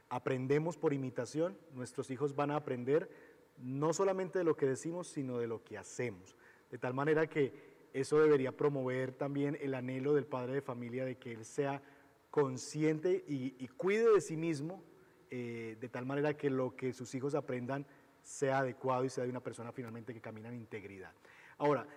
Aprendemos 0.09 0.77
por 0.77 0.93
imitación, 0.93 1.57
nuestros 1.73 2.09
hijos 2.11 2.35
van 2.35 2.51
a 2.51 2.55
aprender 2.55 3.09
no 3.63 3.93
solamente 3.93 4.39
de 4.39 4.45
lo 4.45 4.55
que 4.55 4.65
decimos, 4.65 5.07
sino 5.07 5.37
de 5.37 5.47
lo 5.47 5.63
que 5.63 5.77
hacemos. 5.77 6.37
De 6.69 6.77
tal 6.77 6.93
manera 6.93 7.27
que 7.27 7.71
eso 7.93 8.19
debería 8.19 8.55
promover 8.55 9.11
también 9.11 9.57
el 9.61 9.73
anhelo 9.73 10.13
del 10.13 10.25
padre 10.25 10.53
de 10.53 10.61
familia 10.61 11.05
de 11.05 11.17
que 11.17 11.33
él 11.33 11.45
sea 11.45 11.81
consciente 12.29 13.23
y, 13.27 13.67
cuide 13.69 14.09
de 14.13 14.21
sí 14.21 14.37
mismo 14.37 14.83
eh, 15.29 15.77
de 15.79 15.89
tal 15.89 16.05
manera 16.05 16.35
que 16.35 16.49
lo 16.49 16.75
que 16.75 16.93
sus 16.93 17.13
hijos 17.13 17.35
aprendan 17.35 17.85
sea 18.21 18.59
adecuado 18.59 19.03
y 19.03 19.09
sea 19.09 19.23
de 19.23 19.29
una 19.29 19.41
persona 19.41 19.71
finalmente 19.71 20.13
que 20.13 20.21
camina 20.21 20.49
en 20.49 20.55
integridad. 20.55 21.13
Ahora, 21.57 21.87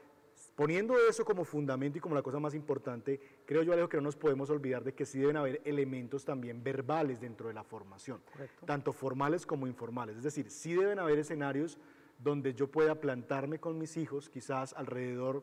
poniendo 0.55 0.95
eso 1.09 1.25
como 1.25 1.45
fundamento 1.45 1.99
y 1.99 2.01
como 2.01 2.15
la 2.15 2.23
cosa 2.23 2.39
más 2.39 2.55
importante, 2.55 3.21
creo 3.45 3.63
yo, 3.63 3.73
Alejo, 3.73 3.89
que 3.89 3.97
no 3.97 4.05
nos 4.05 4.17
podemos 4.17 4.51
olvidar 4.51 4.85
de 4.85 4.95
que 4.95 5.05
sí 5.05 5.19
deben 5.19 5.37
haber 5.37 5.61
elementos 5.65 6.25
también 6.25 6.63
verbales 6.63 7.21
dentro 7.21 7.49
de 7.49 7.55
la 7.55 7.65
formación, 7.65 8.21
tanto 8.65 8.93
formales 8.93 9.47
como 9.47 9.67
informales. 9.67 10.17
Es 10.17 10.23
decir, 10.23 10.51
sí 10.51 10.75
deben 10.75 10.99
haber 10.99 11.19
escenarios 11.19 11.79
donde 12.19 12.55
yo 12.55 12.71
pueda 12.71 13.01
plantarme 13.01 13.59
con 13.59 13.79
mis 13.79 13.97
hijos, 13.97 14.29
quizás 14.29 14.73
alrededor 14.75 15.43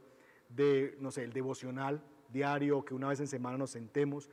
de, 0.49 0.95
no 0.99 1.11
sé, 1.11 1.23
el 1.23 1.33
devocional 1.33 2.01
diario, 2.31 2.85
que 2.85 2.93
una 2.93 3.09
vez 3.09 3.19
en 3.19 3.27
semana 3.27 3.57
nos 3.57 3.71
sentemos, 3.71 4.29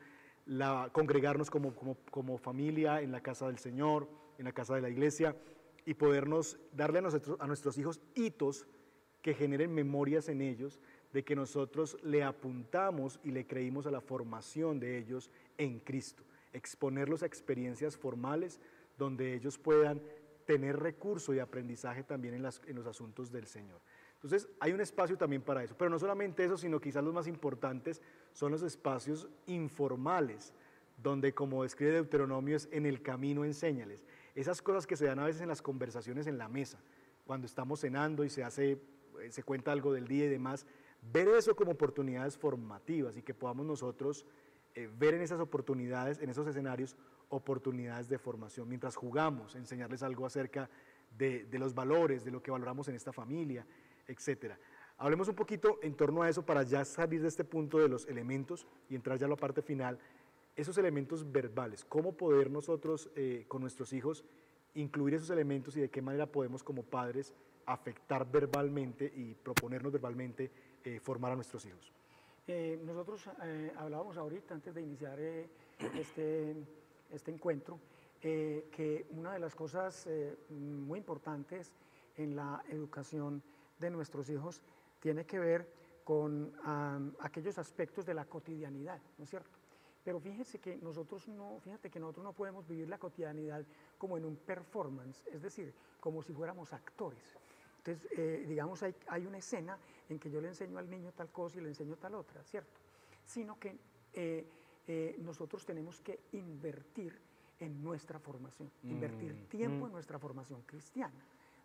la, 0.46 0.88
congregarnos 0.92 1.50
como, 1.50 1.74
como, 2.10 2.38
familia 2.38 3.02
en 3.02 3.12
la 3.12 3.20
casa 3.20 3.46
del 3.48 3.58
Señor, 3.58 4.08
en 4.38 4.44
la 4.44 4.52
casa 4.52 4.74
de 4.74 4.80
la 4.80 4.88
iglesia, 4.88 5.36
y 5.84 5.94
podernos 5.94 6.58
darle 6.72 7.00
a, 7.00 7.02
nosotros, 7.02 7.36
a 7.40 7.46
nuestros 7.46 7.76
hijos 7.78 8.00
hitos 8.14 8.66
que 9.22 9.34
generen 9.34 9.74
memorias 9.74 10.28
en 10.28 10.40
ellos 10.40 10.80
de 11.12 11.24
que 11.24 11.34
nosotros 11.34 11.96
le 12.02 12.22
apuntamos 12.22 13.18
y 13.24 13.30
le 13.30 13.46
creímos 13.46 13.86
a 13.86 13.90
la 13.90 14.00
formación 14.00 14.78
de 14.78 14.98
ellos 14.98 15.30
en 15.56 15.80
Cristo, 15.80 16.22
exponerlos 16.52 17.22
a 17.22 17.26
experiencias 17.26 17.96
formales 17.96 18.60
donde 18.98 19.34
ellos 19.34 19.58
puedan 19.58 20.02
tener 20.44 20.78
recurso 20.78 21.34
y 21.34 21.40
aprendizaje 21.40 22.02
también 22.02 22.34
en, 22.34 22.42
los 22.42 22.86
asuntos 22.86 23.30
del 23.30 23.46
Señor. 23.46 23.80
Entonces, 24.14 24.48
hay 24.58 24.72
un 24.72 24.80
espacio 24.80 25.16
también 25.16 25.42
para 25.42 25.62
eso. 25.62 25.76
Pero 25.76 25.90
no 25.90 25.98
solamente 25.98 26.42
eso, 26.42 26.56
sino 26.56 26.80
quizás 26.80 27.04
los 27.04 27.14
más 27.14 27.28
importantes 27.28 28.02
son 28.32 28.50
los 28.50 28.62
espacios 28.62 29.28
informales, 29.46 30.54
donde, 31.00 31.32
como 31.34 31.62
describe 31.62 31.92
Deuteronomio, 31.92 32.56
es 32.56 32.68
en 32.72 32.86
el 32.86 33.02
camino 33.02 33.44
enséñales. 33.44 34.04
Esas 34.34 34.62
cosas 34.62 34.86
que 34.86 34.96
se 34.96 35.04
dan 35.04 35.18
a 35.18 35.26
veces 35.26 35.42
en 35.42 35.48
las 35.48 35.62
conversaciones 35.62 36.26
en 36.26 36.38
la 36.38 36.48
mesa, 36.48 36.78
cuando 37.26 37.46
estamos 37.46 37.80
cenando 37.80 38.24
y 38.24 38.30
se 38.30 38.42
hace, 38.42 38.80
se 39.30 39.42
cuenta 39.42 39.72
algo 39.72 39.92
del 39.92 40.08
día 40.08 40.26
y 40.26 40.28
demás, 40.28 40.66
ver 41.12 41.28
eso 41.28 41.54
como 41.54 41.72
oportunidades 41.72 42.36
formativas 42.36 43.16
y 43.16 43.22
que 43.22 43.34
podamos 43.34 43.66
nosotros 43.66 44.26
eh, 44.74 44.88
ver 44.98 45.14
en 45.14 45.22
esas 45.22 45.40
oportunidades, 45.40 46.20
en 46.20 46.30
esos 46.30 46.46
escenarios, 46.46 46.96
oportunidades 47.28 48.08
de 48.08 48.18
formación. 48.18 48.68
Mientras 48.68 48.96
jugamos, 48.96 49.54
enseñarles 49.54 50.02
algo 50.02 50.26
acerca 50.26 50.68
de, 51.16 51.46
los 51.52 51.74
valores, 51.74 52.24
de 52.24 52.30
lo 52.30 52.42
que 52.42 52.50
valoramos 52.50 52.88
en 52.88 52.94
esta 52.94 53.12
familia, 53.12 53.66
etcétera. 54.06 54.58
Hablemos 54.98 55.28
un 55.28 55.34
poquito 55.34 55.78
en 55.82 55.94
torno 55.94 56.22
a 56.22 56.28
eso 56.28 56.44
para 56.44 56.62
ya 56.62 56.84
salir 56.84 57.22
de 57.22 57.28
este 57.28 57.44
punto 57.44 57.78
de 57.78 57.88
los 57.88 58.06
elementos 58.06 58.66
y 58.88 58.94
entrar 58.94 59.18
ya 59.18 59.26
a 59.26 59.30
la 59.30 59.36
parte 59.36 59.62
final. 59.62 59.98
Esos 60.56 60.76
elementos 60.78 61.30
verbales, 61.30 61.84
cómo 61.84 62.16
poder 62.16 62.50
nosotros 62.50 63.10
eh, 63.14 63.44
con 63.46 63.60
nuestros 63.60 63.92
hijos 63.92 64.24
incluir 64.74 65.14
esos 65.14 65.30
elementos 65.30 65.76
y 65.76 65.80
de 65.80 65.90
qué 65.90 66.02
manera 66.02 66.26
podemos 66.26 66.62
como 66.62 66.82
padres 66.82 67.34
afectar 67.72 68.30
verbalmente 68.30 69.04
y 69.14 69.34
proponernos 69.34 69.92
verbalmente 69.92 70.50
eh, 70.84 71.00
formar 71.00 71.32
a 71.32 71.36
nuestros 71.36 71.64
hijos. 71.66 71.92
Eh, 72.46 72.80
nosotros 72.82 73.28
hablábamos 73.76 74.16
ahorita, 74.16 74.54
antes 74.54 74.74
de 74.74 74.80
iniciar 74.80 75.18
este, 75.20 76.56
este 77.10 77.30
encuentro, 77.30 77.78
que 78.20 79.06
una 79.10 79.34
de 79.34 79.38
las 79.38 79.54
cosas 79.54 80.08
muy 80.48 80.98
importantes 80.98 81.72
en 82.16 82.34
la 82.34 82.64
educación 82.70 83.42
de 83.78 83.90
nuestros 83.90 84.30
hijos 84.30 84.62
tiene 84.98 85.26
que 85.26 85.38
ver 85.38 85.70
con 86.04 86.54
aquellos 87.20 87.58
aspectos 87.58 88.06
de 88.06 88.14
la 88.14 88.24
cotidianidad, 88.24 88.98
¿no 89.18 89.24
es 89.24 89.30
cierto? 89.30 89.58
Pero 90.08 90.20
fíjense 90.20 90.58
que 90.58 90.78
nosotros 90.78 91.28
no, 91.28 91.60
fíjate 91.60 91.90
que 91.90 92.00
nosotros 92.00 92.24
no 92.24 92.32
podemos 92.32 92.66
vivir 92.66 92.88
la 92.88 92.96
cotidianidad 92.96 93.62
como 93.98 94.16
en 94.16 94.24
un 94.24 94.36
performance, 94.36 95.22
es 95.26 95.42
decir, 95.42 95.74
como 96.00 96.22
si 96.22 96.32
fuéramos 96.32 96.72
actores. 96.72 97.36
Entonces, 97.78 98.08
eh, 98.18 98.44
digamos, 98.46 98.82
hay, 98.82 98.94
hay, 99.06 99.26
una 99.26 99.38
escena 99.38 99.78
en 100.08 100.18
que 100.18 100.30
yo 100.30 100.40
le 100.40 100.48
enseño 100.48 100.78
al 100.78 100.90
niño 100.90 101.12
tal 101.12 101.30
cosa 101.30 101.58
y 101.58 101.62
le 101.62 101.68
enseño 101.68 101.96
tal 101.96 102.14
otra, 102.14 102.42
¿cierto? 102.44 102.80
Sino 103.24 103.58
que 103.58 103.78
eh, 104.12 104.46
eh, 104.86 105.16
nosotros 105.20 105.64
tenemos 105.64 106.00
que 106.00 106.20
invertir 106.32 107.18
en 107.60 107.82
nuestra 107.82 108.18
formación, 108.18 108.70
invertir 108.84 109.34
mm, 109.34 109.46
tiempo 109.48 109.86
en 109.86 109.90
mm. 109.90 109.94
nuestra 109.94 110.18
formación 110.18 110.62
cristiana. 110.62 111.20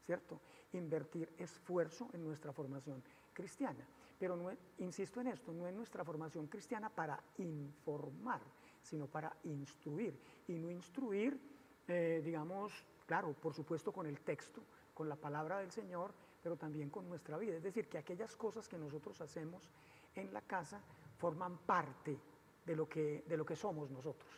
¿cierto? 0.06 0.42
Invertir 0.74 1.30
esfuerzo 1.38 2.10
en 2.12 2.26
nuestra 2.26 2.52
formación 2.52 3.02
cristiana. 3.32 3.88
Pero 4.20 4.36
no, 4.36 4.52
insisto 4.80 5.22
en 5.22 5.28
esto, 5.28 5.54
no 5.54 5.66
es 5.66 5.74
nuestra 5.74 6.04
formación 6.04 6.48
cristiana 6.48 6.90
para 6.90 7.18
informar, 7.38 8.42
sino 8.82 9.08
para 9.08 9.34
instruir. 9.46 10.20
Y 10.46 10.60
no 10.60 10.70
instruir, 10.70 11.40
digamos, 11.88 12.86
claro, 13.06 13.32
por 13.32 13.54
supuesto 13.54 13.94
con 13.94 14.06
el 14.06 14.20
texto, 14.20 14.62
con 14.94 15.10
la 15.10 15.16
palabra 15.16 15.60
del 15.60 15.72
Señor, 15.72 16.14
pero 16.42 16.56
también 16.56 16.90
con 16.90 17.08
nuestra 17.08 17.38
vida. 17.38 17.56
Es 17.56 17.64
decir, 17.64 17.88
que 17.88 17.98
aquellas 17.98 18.36
cosas 18.36 18.68
que 18.68 18.78
nosotros 18.78 19.20
hacemos 19.22 19.70
en 20.16 20.34
la 20.34 20.42
casa 20.42 20.82
forman 21.18 21.58
parte 21.58 22.18
de 22.66 22.76
lo 22.76 22.88
que, 22.88 23.24
de 23.28 23.38
lo 23.38 23.46
que 23.46 23.56
somos 23.56 23.90
nosotros. 23.90 24.30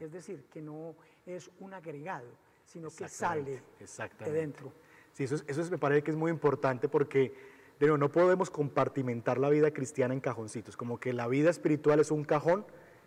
Es 0.00 0.12
decir, 0.12 0.44
que 0.46 0.62
no 0.62 0.94
es 1.26 1.50
un 1.60 1.74
agregado, 1.74 2.28
sino 2.64 2.88
que 2.90 3.08
sale 3.08 3.62
de 4.20 4.32
dentro. 4.32 4.72
Sí, 5.12 5.24
eso, 5.24 5.36
eso 5.46 5.70
me 5.70 5.78
parece 5.78 6.02
que 6.02 6.10
es 6.10 6.16
muy 6.16 6.30
importante 6.30 6.88
porque 6.88 7.34
de 7.78 7.86
nuevo, 7.86 7.98
no 7.98 8.10
podemos 8.10 8.50
compartimentar 8.50 9.38
la 9.38 9.50
vida 9.50 9.72
cristiana 9.72 10.14
en 10.14 10.20
cajoncitos, 10.20 10.76
como 10.76 10.98
que 10.98 11.12
la 11.12 11.26
vida 11.26 11.50
espiritual 11.50 12.00
es 12.00 12.10
un 12.10 12.24
cajón, 12.24 12.64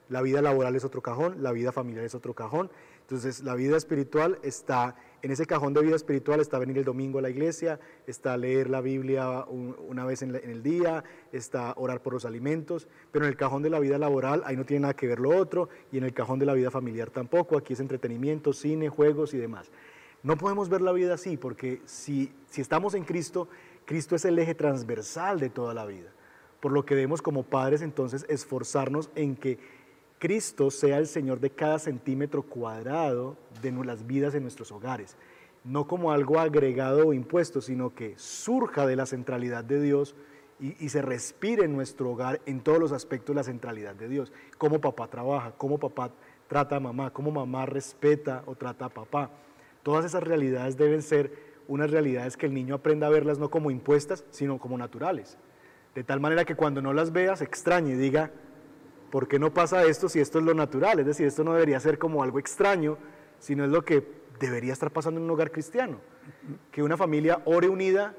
la 0.09 0.21
vida 0.21 0.41
laboral 0.41 0.75
es 0.75 0.83
otro 0.83 1.01
cajón, 1.01 1.41
la 1.41 1.51
vida 1.51 1.71
familiar 1.71 2.05
es 2.05 2.15
otro 2.15 2.33
cajón. 2.33 2.69
Entonces, 3.01 3.43
la 3.43 3.55
vida 3.55 3.77
espiritual 3.77 4.39
está, 4.43 4.95
en 5.21 5.31
ese 5.31 5.45
cajón 5.45 5.73
de 5.73 5.81
vida 5.81 5.95
espiritual 5.95 6.39
está 6.39 6.59
venir 6.59 6.77
el 6.77 6.83
domingo 6.83 7.19
a 7.19 7.21
la 7.21 7.29
iglesia, 7.29 7.79
está 8.05 8.37
leer 8.37 8.69
la 8.69 8.81
Biblia 8.81 9.45
una 9.45 10.05
vez 10.05 10.21
en, 10.21 10.35
el 10.35 10.61
día, 10.61 11.03
está 11.31 11.73
orar 11.75 12.01
por 12.01 12.13
los 12.13 12.25
alimentos, 12.25 12.87
pero 13.11 13.25
en 13.25 13.29
el 13.29 13.37
cajón 13.37 13.63
de 13.63 13.69
la 13.69 13.79
vida 13.79 13.97
laboral 13.97 14.43
ahí 14.45 14.55
no 14.55 14.65
tiene 14.65 14.81
nada 14.81 14.95
que 14.95 15.07
ver 15.07 15.19
lo 15.19 15.35
otro, 15.35 15.69
y 15.91 15.97
en 15.97 16.03
el 16.03 16.13
cajón 16.13 16.39
de 16.39 16.45
la 16.45 16.53
vida 16.53 16.71
familiar 16.71 17.09
tampoco, 17.09 17.57
aquí 17.57 17.73
es 17.73 17.79
entretenimiento, 17.79 18.53
cine, 18.53 18.89
juegos 18.89 19.33
y 19.33 19.37
demás. 19.37 19.71
No 20.23 20.37
podemos 20.37 20.69
ver 20.69 20.81
la 20.81 20.91
vida 20.91 21.13
así, 21.15 21.37
porque 21.37 21.81
si, 21.85 22.31
si 22.49 22.61
estamos 22.61 22.93
en 22.93 23.03
Cristo, 23.03 23.47
Cristo 23.85 24.15
es 24.15 24.25
el 24.25 24.37
eje 24.37 24.55
transversal 24.55 25.39
de 25.39 25.49
toda 25.49 25.73
la 25.73 25.85
vida. 25.85 26.11
Por 26.59 26.71
lo 26.71 26.85
que 26.85 26.95
debemos 26.95 27.21
como 27.21 27.43
padres 27.43 27.81
entonces 27.81 28.25
esforzarnos 28.29 29.09
en 29.15 29.35
que 29.35 29.59
Cristo 30.19 30.71
sea 30.71 30.97
el 30.97 31.07
Señor 31.07 31.39
de 31.39 31.51
cada 31.51 31.77
centímetro 31.77 32.43
cuadrado 32.43 33.37
de 33.61 33.71
las 33.71 34.07
vidas 34.07 34.33
en 34.33 34.41
nuestros 34.41 34.71
hogares. 34.71 35.15
No 35.63 35.87
como 35.87 36.11
algo 36.11 36.39
agregado 36.39 37.07
o 37.07 37.13
impuesto, 37.13 37.61
sino 37.61 37.93
que 37.93 38.13
surja 38.17 38.87
de 38.87 38.95
la 38.95 39.05
centralidad 39.05 39.63
de 39.63 39.81
Dios 39.81 40.15
y, 40.59 40.89
se 40.89 41.03
respire 41.03 41.65
en 41.65 41.75
nuestro 41.75 42.09
hogar 42.09 42.41
en 42.47 42.61
todos 42.61 42.79
los 42.79 42.91
aspectos 42.91 43.35
la 43.35 43.43
centralidad 43.43 43.93
de 43.93 44.07
Dios. 44.07 44.31
Cómo 44.57 44.81
papá 44.81 45.07
trabaja, 45.07 45.53
cómo 45.55 45.77
papá 45.77 46.11
trata 46.47 46.77
a 46.77 46.79
mamá, 46.79 47.11
cómo 47.13 47.29
mamá 47.29 47.67
respeta 47.67 48.41
o 48.47 48.55
trata 48.55 48.85
a 48.85 48.89
papá. 48.89 49.29
Todas 49.83 50.05
esas 50.05 50.23
realidades 50.23 50.77
deben 50.77 51.03
ser 51.03 51.31
unas 51.67 51.91
realidades 51.91 52.37
que 52.37 52.47
el 52.47 52.53
niño 52.53 52.75
aprenda 52.75 53.05
a 53.07 53.11
verlas 53.11 53.37
no 53.37 53.49
como 53.49 53.69
impuestas, 53.69 54.25
sino 54.31 54.57
como 54.57 54.77
naturales. 54.77 55.37
De 55.93 56.03
tal 56.03 56.19
manera 56.19 56.45
que 56.45 56.55
cuando 56.55 56.81
no 56.81 56.93
las 56.93 57.11
veas 57.11 57.41
extrañe 57.41 57.91
y 57.91 57.97
diga, 57.97 58.31
¿por 59.11 59.27
qué 59.27 59.39
no 59.39 59.53
pasa 59.53 59.83
esto 59.85 60.09
si 60.09 60.19
esto 60.19 60.39
es 60.39 60.45
lo 60.45 60.53
natural? 60.53 60.99
Es 60.99 61.05
decir, 61.05 61.27
esto 61.27 61.43
no 61.43 61.53
debería 61.53 61.79
ser 61.79 61.97
como 61.97 62.23
algo 62.23 62.39
extraño, 62.39 62.97
sino 63.39 63.63
es 63.63 63.69
lo 63.69 63.83
que 63.83 64.05
debería 64.39 64.73
estar 64.73 64.91
pasando 64.91 65.19
en 65.19 65.25
un 65.25 65.31
hogar 65.31 65.51
cristiano. 65.51 65.99
Que 66.71 66.83
una 66.83 66.97
familia 66.97 67.41
ore 67.45 67.69
unida 67.69 68.15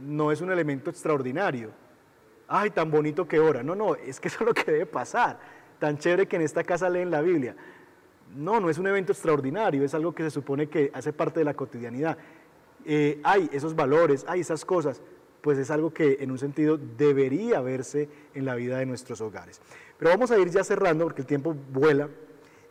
no 0.00 0.32
es 0.32 0.40
un 0.40 0.50
elemento 0.50 0.90
extraordinario. 0.90 1.70
Ay, 2.48 2.70
tan 2.70 2.90
bonito 2.90 3.26
que 3.26 3.38
ora. 3.38 3.62
No, 3.62 3.74
no, 3.74 3.94
es 3.94 4.20
que 4.20 4.28
eso 4.28 4.38
es 4.40 4.46
lo 4.46 4.54
que 4.54 4.70
debe 4.70 4.86
pasar. 4.86 5.38
Tan 5.78 5.98
chévere 5.98 6.26
que 6.26 6.36
en 6.36 6.42
esta 6.42 6.64
casa 6.64 6.88
leen 6.88 7.10
la 7.10 7.20
Biblia. 7.20 7.56
No, 8.34 8.60
no 8.60 8.70
es 8.70 8.78
un 8.78 8.86
evento 8.86 9.12
extraordinario, 9.12 9.84
es 9.84 9.94
algo 9.94 10.14
que 10.14 10.22
se 10.22 10.30
supone 10.30 10.68
que 10.68 10.90
hace 10.94 11.12
parte 11.12 11.40
de 11.40 11.44
la 11.44 11.54
cotidianidad. 11.54 12.16
Eh, 12.84 13.20
hay 13.22 13.48
esos 13.52 13.76
valores, 13.76 14.24
hay 14.26 14.40
esas 14.40 14.64
cosas, 14.64 15.02
pues 15.42 15.58
es 15.58 15.70
algo 15.70 15.92
que 15.92 16.18
en 16.20 16.30
un 16.30 16.38
sentido 16.38 16.78
debería 16.78 17.60
verse 17.60 18.08
en 18.34 18.44
la 18.46 18.54
vida 18.54 18.78
de 18.78 18.86
nuestros 18.86 19.20
hogares. 19.20 19.60
Pero 19.98 20.10
vamos 20.10 20.30
a 20.30 20.38
ir 20.38 20.48
ya 20.48 20.64
cerrando 20.64 21.04
porque 21.04 21.20
el 21.20 21.26
tiempo 21.26 21.54
vuela 21.72 22.08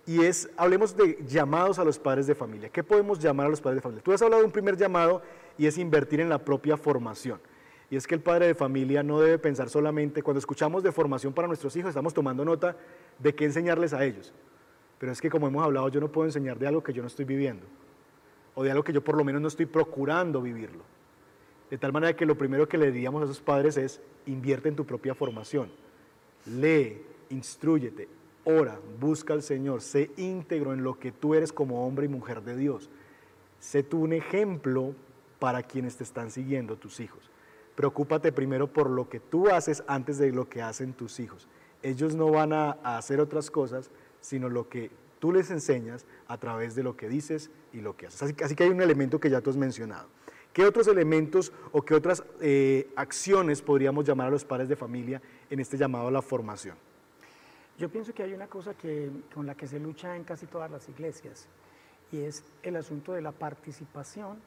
y 0.06 0.22
es, 0.24 0.50
hablemos 0.58 0.96
de 0.96 1.20
llamados 1.28 1.78
a 1.78 1.84
los 1.84 2.00
padres 2.00 2.26
de 2.28 2.34
familia. 2.34 2.70
¿Qué 2.70 2.84
podemos 2.84 3.20
llamar 3.20 3.46
a 3.46 3.50
los 3.50 3.62
padres 3.62 3.78
de 3.78 3.82
familia? 3.82 4.04
Tú 4.04 4.12
has 4.14 4.22
hablado 4.22 4.42
de 4.42 4.48
un 4.48 4.52
primer 4.52 4.76
llamado 4.76 5.22
y 5.58 5.68
es 5.68 5.78
invertir 5.78 6.22
en 6.22 6.30
la 6.30 6.40
propia 6.40 6.78
formación. 6.78 7.40
Y 7.90 7.98
es 7.98 8.08
que 8.08 8.16
el 8.16 8.22
padre 8.22 8.48
de 8.48 8.56
familia 8.56 9.04
no 9.04 9.20
debe 9.20 9.38
pensar 9.38 9.70
solamente, 9.70 10.24
cuando 10.24 10.40
escuchamos 10.40 10.82
de 10.82 10.94
formación 10.94 11.34
para 11.34 11.48
nuestros 11.48 11.76
hijos, 11.76 11.90
estamos 11.90 12.14
tomando 12.14 12.46
nota 12.46 12.78
de 13.20 13.36
qué 13.36 13.46
enseñarles 13.46 13.94
a 13.94 14.06
ellos. 14.06 14.34
Pero 14.98 15.12
es 15.12 15.20
que 15.20 15.30
como 15.30 15.48
hemos 15.48 15.64
hablado, 15.64 15.90
yo 15.90 16.00
no 16.00 16.10
puedo 16.10 16.26
enseñar 16.26 16.58
de 16.58 16.68
algo 16.68 16.82
que 16.82 16.94
yo 16.94 17.02
no 17.02 17.08
estoy 17.08 17.26
viviendo, 17.26 17.66
o 18.56 18.64
de 18.64 18.72
algo 18.72 18.84
que 18.84 18.94
yo 18.94 19.04
por 19.04 19.18
lo 19.18 19.26
menos 19.26 19.42
no 19.42 19.50
estoy 19.50 19.66
procurando 19.66 20.42
vivirlo. 20.42 20.84
De 21.72 21.78
tal 21.78 21.94
manera 21.94 22.14
que 22.18 22.26
lo 22.26 22.38
primero 22.38 22.68
que 22.68 22.78
le 22.78 22.92
diríamos 22.92 23.22
a 23.22 23.26
esos 23.26 23.40
padres 23.40 23.78
es, 23.78 24.02
invierte 24.26 24.68
en 24.68 24.76
tu 24.76 24.86
propia 24.86 25.16
formación, 25.16 25.72
lee, 26.46 27.02
instruyete, 27.30 28.10
ora, 28.44 28.78
busca 29.00 29.34
al 29.34 29.42
Señor, 29.42 29.82
sé 29.82 30.12
íntegro 30.18 30.74
en 30.74 30.84
lo 30.84 31.00
que 31.00 31.14
tú 31.14 31.34
eres 31.34 31.54
como 31.54 31.88
hombre 31.88 32.08
y 32.08 32.10
mujer 32.10 32.44
de 32.44 32.58
Dios. 32.58 32.90
Sé 33.62 33.84
tú 33.84 34.02
un 34.02 34.12
ejemplo 34.12 34.94
para 35.40 35.64
quienes 35.64 35.96
te 35.96 36.04
están 36.04 36.30
siguiendo, 36.30 36.76
tus 36.76 37.00
hijos. 37.00 37.32
Preocúpate 37.76 38.34
primero 38.34 38.68
por 38.68 38.90
lo 38.90 39.08
que 39.08 39.22
tú 39.22 39.48
haces 39.48 39.82
antes 39.88 40.18
de 40.18 40.34
lo 40.34 40.50
que 40.50 40.62
hacen 40.62 40.92
tus 40.92 41.22
hijos. 41.22 41.48
Ellos 41.84 42.16
no 42.16 42.32
van 42.32 42.52
a, 42.52 42.72
hacer 42.84 43.22
otras 43.22 43.50
cosas, 43.50 43.92
sino 44.20 44.50
lo 44.50 44.68
que 44.68 44.92
tú 45.20 45.32
les 45.32 45.50
enseñas 45.52 46.06
a 46.28 46.38
través 46.38 46.76
de 46.76 46.84
lo 46.84 46.98
que 46.98 47.08
dices 47.08 47.50
y 47.72 47.80
lo 47.80 47.96
que 47.96 48.08
haces. 48.08 48.24
Así, 48.24 48.36
así 48.44 48.56
que 48.56 48.66
hay 48.66 48.70
un 48.72 48.82
elemento 48.82 49.22
que 49.22 49.30
ya 49.30 49.40
tú 49.40 49.52
has 49.52 49.58
mencionado. 49.58 50.10
¿Qué 50.54 50.66
otros 50.66 50.88
elementos 50.88 51.54
o 51.72 51.82
qué 51.82 51.94
otras 51.94 52.24
eh, 52.42 52.92
acciones 52.98 53.62
podríamos 53.62 54.06
llamar 54.06 54.28
a 54.28 54.32
los 54.32 54.44
padres 54.44 54.68
de 54.68 54.76
familia 54.76 55.22
en 55.50 55.60
este 55.62 55.78
llamado 55.78 56.08
a 56.10 56.12
la 56.12 56.22
formación? 56.22 56.76
Yo 57.78 57.90
pienso 57.90 58.14
que 58.14 58.24
hay 58.24 58.34
una 58.34 58.48
cosa 58.48 58.76
con 59.34 59.48
la 59.48 59.56
que 59.56 59.66
se 59.66 59.80
lucha 59.80 60.16
en 60.16 60.26
casi 60.26 60.46
todas 60.48 60.70
las 60.70 60.88
iglesias 60.90 61.48
y 62.12 62.20
es 62.20 62.44
el 62.64 62.76
asunto 62.76 63.14
de 63.14 63.22
la 63.22 63.32
participación 63.32 64.40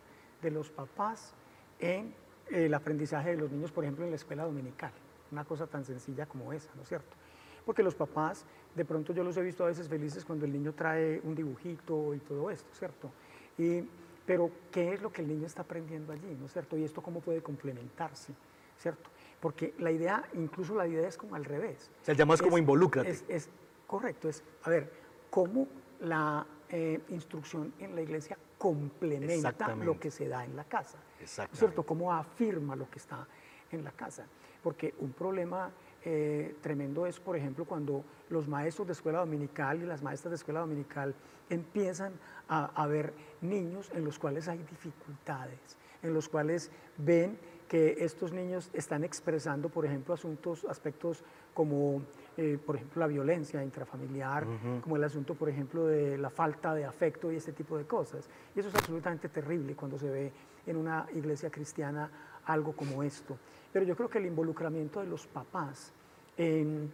de 0.43 0.51
los 0.51 0.69
papás 0.69 1.33
en 1.81 2.15
el 2.51 2.75
aprendizaje 2.75 3.31
de 3.31 3.37
los 3.39 3.51
niños, 3.51 3.73
por 3.73 3.85
ejemplo, 3.85 4.05
en 4.05 4.11
la 4.11 4.17
escuela 4.17 4.45
dominical. 4.45 4.93
Una 5.33 5.45
cosa 5.45 5.67
tan 5.67 5.87
sencilla 5.87 6.27
como 6.27 6.53
esa, 6.53 6.69
¿no 6.77 6.83
es 6.83 6.89
cierto? 6.89 7.17
Porque 7.65 7.83
los 7.83 7.95
papás, 7.95 8.45
de 8.75 8.85
pronto 8.85 9.15
yo 9.15 9.25
los 9.25 9.39
he 9.39 9.43
visto 9.43 9.65
a 9.65 9.69
veces 9.69 9.89
felices 9.89 10.23
cuando 10.23 10.45
el 10.45 10.53
niño 10.53 10.75
trae 10.75 11.21
un 11.25 11.35
dibujito 11.35 12.15
y 12.15 12.19
todo 12.19 12.51
esto, 12.51 12.69
¿cierto? 12.75 13.11
Y 13.57 13.85
pero, 14.27 14.51
¿qué 14.70 14.95
es 14.95 15.03
lo 15.03 15.12
que 15.12 15.22
el 15.22 15.29
niño 15.29 15.47
está 15.47 15.62
aprendiendo 15.62 16.12
allí? 16.12 16.37
¿No 16.39 16.47
es 16.47 16.53
cierto? 16.53 16.77
Y 16.77 16.85
esto 16.85 17.03
cómo 17.03 17.20
puede 17.20 17.43
complementarse, 17.43 18.33
¿cierto? 18.79 19.11
Porque 19.41 19.75
la 19.79 19.91
idea, 19.91 20.25
incluso 20.35 20.75
la 20.75 20.87
idea 20.87 21.07
es 21.07 21.16
como 21.16 21.35
al 21.35 21.45
revés. 21.45 21.91
O 22.01 22.05
sea, 22.05 22.12
el 22.12 22.18
llamado 22.18 22.37
es, 22.37 22.43
como 22.43 22.57
involúcrate. 22.57 23.11
Es, 23.29 23.49
correcto, 23.87 24.29
es, 24.29 24.43
a 24.62 24.70
ver, 24.70 24.91
cómo 25.29 25.68
la 26.01 26.47
eh, 26.70 27.01
instrucción 27.11 27.75
en 27.79 27.95
la 27.95 28.01
iglesia 28.01 28.39
complementa 28.57 29.75
lo 29.77 30.01
que 30.01 30.11
se 30.11 30.29
da 30.29 30.45
en 30.45 30.57
la 30.57 30.64
casa. 30.64 30.99
¿no 31.20 31.49
cierto? 31.53 31.85
Cómo 31.85 32.12
afirma 32.12 32.75
lo 32.75 32.89
que 32.89 32.99
está 32.99 33.27
en 33.70 33.85
la 33.85 33.93
casa. 33.93 34.27
Porque 34.62 34.95
un 35.01 35.12
problema 35.12 35.70
eh, 36.07 36.55
tremendo 36.61 37.07
es, 37.07 37.19
por 37.19 37.35
ejemplo, 37.35 37.65
cuando 37.65 38.05
los 38.29 38.47
maestros 38.47 38.87
de 38.87 38.93
escuela 38.93 39.21
dominical 39.21 39.83
y 39.83 39.87
las 39.87 40.03
maestras 40.03 40.33
de 40.33 40.37
escuela 40.37 40.61
dominical 40.61 41.15
empiezan 41.49 42.13
a, 42.49 42.87
ver 42.87 43.15
niños 43.41 43.91
en 43.95 44.05
los 44.05 44.19
cuales 44.19 44.47
hay 44.49 44.59
dificultades, 44.59 45.79
en 46.03 46.13
los 46.13 46.29
cuales 46.29 46.71
ven 46.99 47.39
que 47.69 48.05
estos 48.05 48.33
niños 48.33 48.69
están 48.75 49.03
expresando, 49.03 49.71
por 49.71 49.87
ejemplo, 49.87 50.13
asuntos, 50.13 50.67
aspectos 50.67 51.25
como, 51.55 52.03
eh, 52.37 52.59
por 52.65 52.77
ejemplo, 52.77 53.01
la 53.01 53.07
violencia 53.07 53.65
intrafamiliar, 53.65 54.47
como 54.83 54.97
el 54.97 55.05
asunto, 55.05 55.35
por 55.35 55.49
ejemplo, 55.49 55.87
de 55.87 56.19
la 56.19 56.29
falta 56.29 56.75
de 56.75 56.85
afecto 56.85 57.33
y 57.33 57.37
este 57.37 57.53
tipo 57.53 57.79
de 57.79 57.87
cosas. 57.87 58.29
Y 58.55 58.61
eso 58.61 58.69
es 58.69 58.75
absolutamente 58.75 59.31
terrible 59.31 59.75
cuando 59.75 59.99
se 59.99 60.11
ve 60.11 60.33
en 60.67 60.77
una 60.77 61.07
iglesia 61.15 61.51
cristiana 61.51 62.11
algo 62.45 62.75
como 62.75 63.03
esto. 63.03 63.39
Pero 63.75 63.87
yo 63.87 63.97
creo 63.97 64.09
que 64.09 64.18
el 64.18 64.27
involucramiento 64.27 65.01
de 65.01 65.07
los 65.07 65.27
papás 65.27 65.93
en 66.37 66.93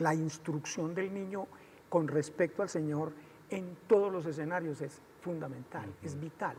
la 0.00 0.14
instrucción 0.14 0.94
del 0.94 1.14
niño 1.14 1.46
con 1.88 2.08
respecto 2.08 2.60
al 2.60 2.68
Señor 2.68 3.10
en 3.48 3.74
todos 3.88 4.12
los 4.12 4.26
escenarios 4.26 4.82
es 4.82 5.00
fundamental, 5.22 5.90
es 6.02 6.20
vital. 6.20 6.58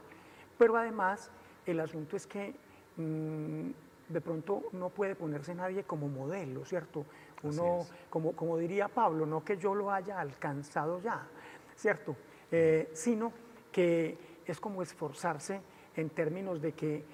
Pero 0.57 0.77
además 0.77 1.29
el 1.67 1.79
asunto 1.79 2.17
es 2.17 2.25
que 2.25 2.55
mm, 2.97 3.69
de 4.09 4.21
pronto 4.21 4.63
no 4.71 4.89
puede 4.89 5.13
ponerse 5.13 5.53
nadie 5.53 5.83
como 5.83 6.07
modelo, 6.07 6.65
¿cierto? 6.65 7.05
Uno, 7.43 7.85
como, 8.09 8.35
como 8.35 8.57
diría 8.57 8.87
Pablo, 8.87 9.27
no 9.27 9.45
que 9.45 9.57
yo 9.57 9.75
lo 9.75 9.91
haya 9.91 10.19
alcanzado 10.19 10.99
ya, 11.01 11.27
¿cierto? 11.75 12.15
Eh, 12.51 12.89
sino 12.93 13.31
que 13.71 14.17
es 14.43 14.59
como 14.59 14.81
esforzarse 14.81 15.61
en 15.95 16.09
términos 16.09 16.63
de 16.63 16.71
que 16.71 17.05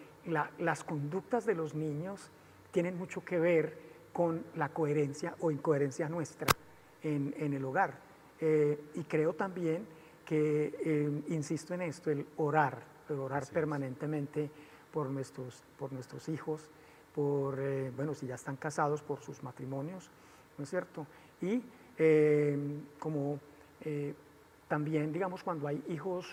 las 0.59 0.85
conductas 0.85 1.45
de 1.45 1.53
los 1.53 1.75
niños 1.75 2.31
tienen 2.77 2.95
mucho 2.95 3.25
que 3.25 3.39
ver 3.39 3.75
con 4.13 4.43
la 4.55 4.69
coherencia 4.69 5.33
o 5.39 5.49
incoherencia 5.49 6.07
nuestra 6.07 6.45
en, 7.01 7.33
en 7.39 7.55
el 7.55 7.65
hogar. 7.65 7.97
Eh, 8.39 8.79
y 8.93 9.01
creo 9.05 9.33
también 9.33 9.87
que, 10.23 10.75
eh, 10.85 11.23
insisto 11.29 11.73
en 11.73 11.81
esto, 11.81 12.11
el 12.11 12.23
orar, 12.37 12.83
el 13.09 13.19
orar 13.19 13.47
permanentemente 13.47 14.51
por 14.93 15.09
nuestros, 15.09 15.63
por 15.79 15.91
nuestros 15.91 16.29
hijos, 16.29 16.69
por, 17.15 17.59
eh, 17.59 17.91
bueno, 17.95 18.13
si 18.13 18.27
ya 18.27 18.35
están 18.35 18.57
casados, 18.57 19.01
por 19.01 19.21
sus 19.21 19.41
matrimonios, 19.41 20.11
¿no 20.59 20.63
es 20.63 20.69
cierto? 20.69 21.07
Y 21.41 21.63
como 22.99 23.39
también, 24.67 25.11
digamos, 25.11 25.43
cuando 25.43 25.67
hay 25.67 25.83
hijos 25.89 26.27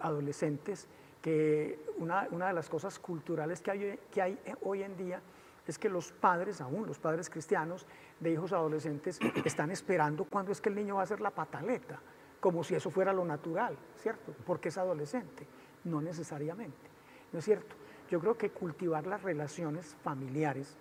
adolescentes, 0.00 0.86
que 1.22 1.78
una, 1.96 2.28
una, 2.30 2.48
de 2.48 2.52
las 2.52 2.68
cosas 2.68 2.98
culturales 2.98 3.62
que 3.62 3.70
hay, 3.70 3.98
que 4.12 4.20
hay 4.20 4.38
hoy 4.60 4.82
en 4.82 4.98
día 4.98 5.22
es 5.66 5.78
que 5.78 5.88
los 5.88 6.12
padres, 6.12 6.60
aún 6.60 6.86
los 6.86 6.98
padres 6.98 7.30
cristianos 7.30 7.86
de 8.20 8.30
hijos 8.32 8.52
adolescentes, 8.52 9.18
están 9.44 9.70
esperando 9.70 10.24
cuándo 10.24 10.52
es 10.52 10.60
que 10.60 10.68
el 10.68 10.74
niño 10.74 10.96
va 10.96 11.02
a 11.02 11.04
hacer 11.04 11.20
la 11.20 11.30
pataleta, 11.30 12.00
como 12.40 12.64
si 12.64 12.74
eso 12.74 12.90
fuera 12.90 13.12
lo 13.12 13.24
natural, 13.24 13.76
¿cierto? 13.96 14.34
Porque 14.44 14.68
es 14.70 14.78
adolescente. 14.78 15.46
No 15.84 16.00
necesariamente, 16.00 16.88
¿no 17.32 17.38
es 17.38 17.44
cierto? 17.44 17.74
Yo 18.10 18.20
creo 18.20 18.36
que 18.36 18.50
cultivar 18.50 19.06
las 19.06 19.22
relaciones 19.22 19.96
familiares, 20.02 20.76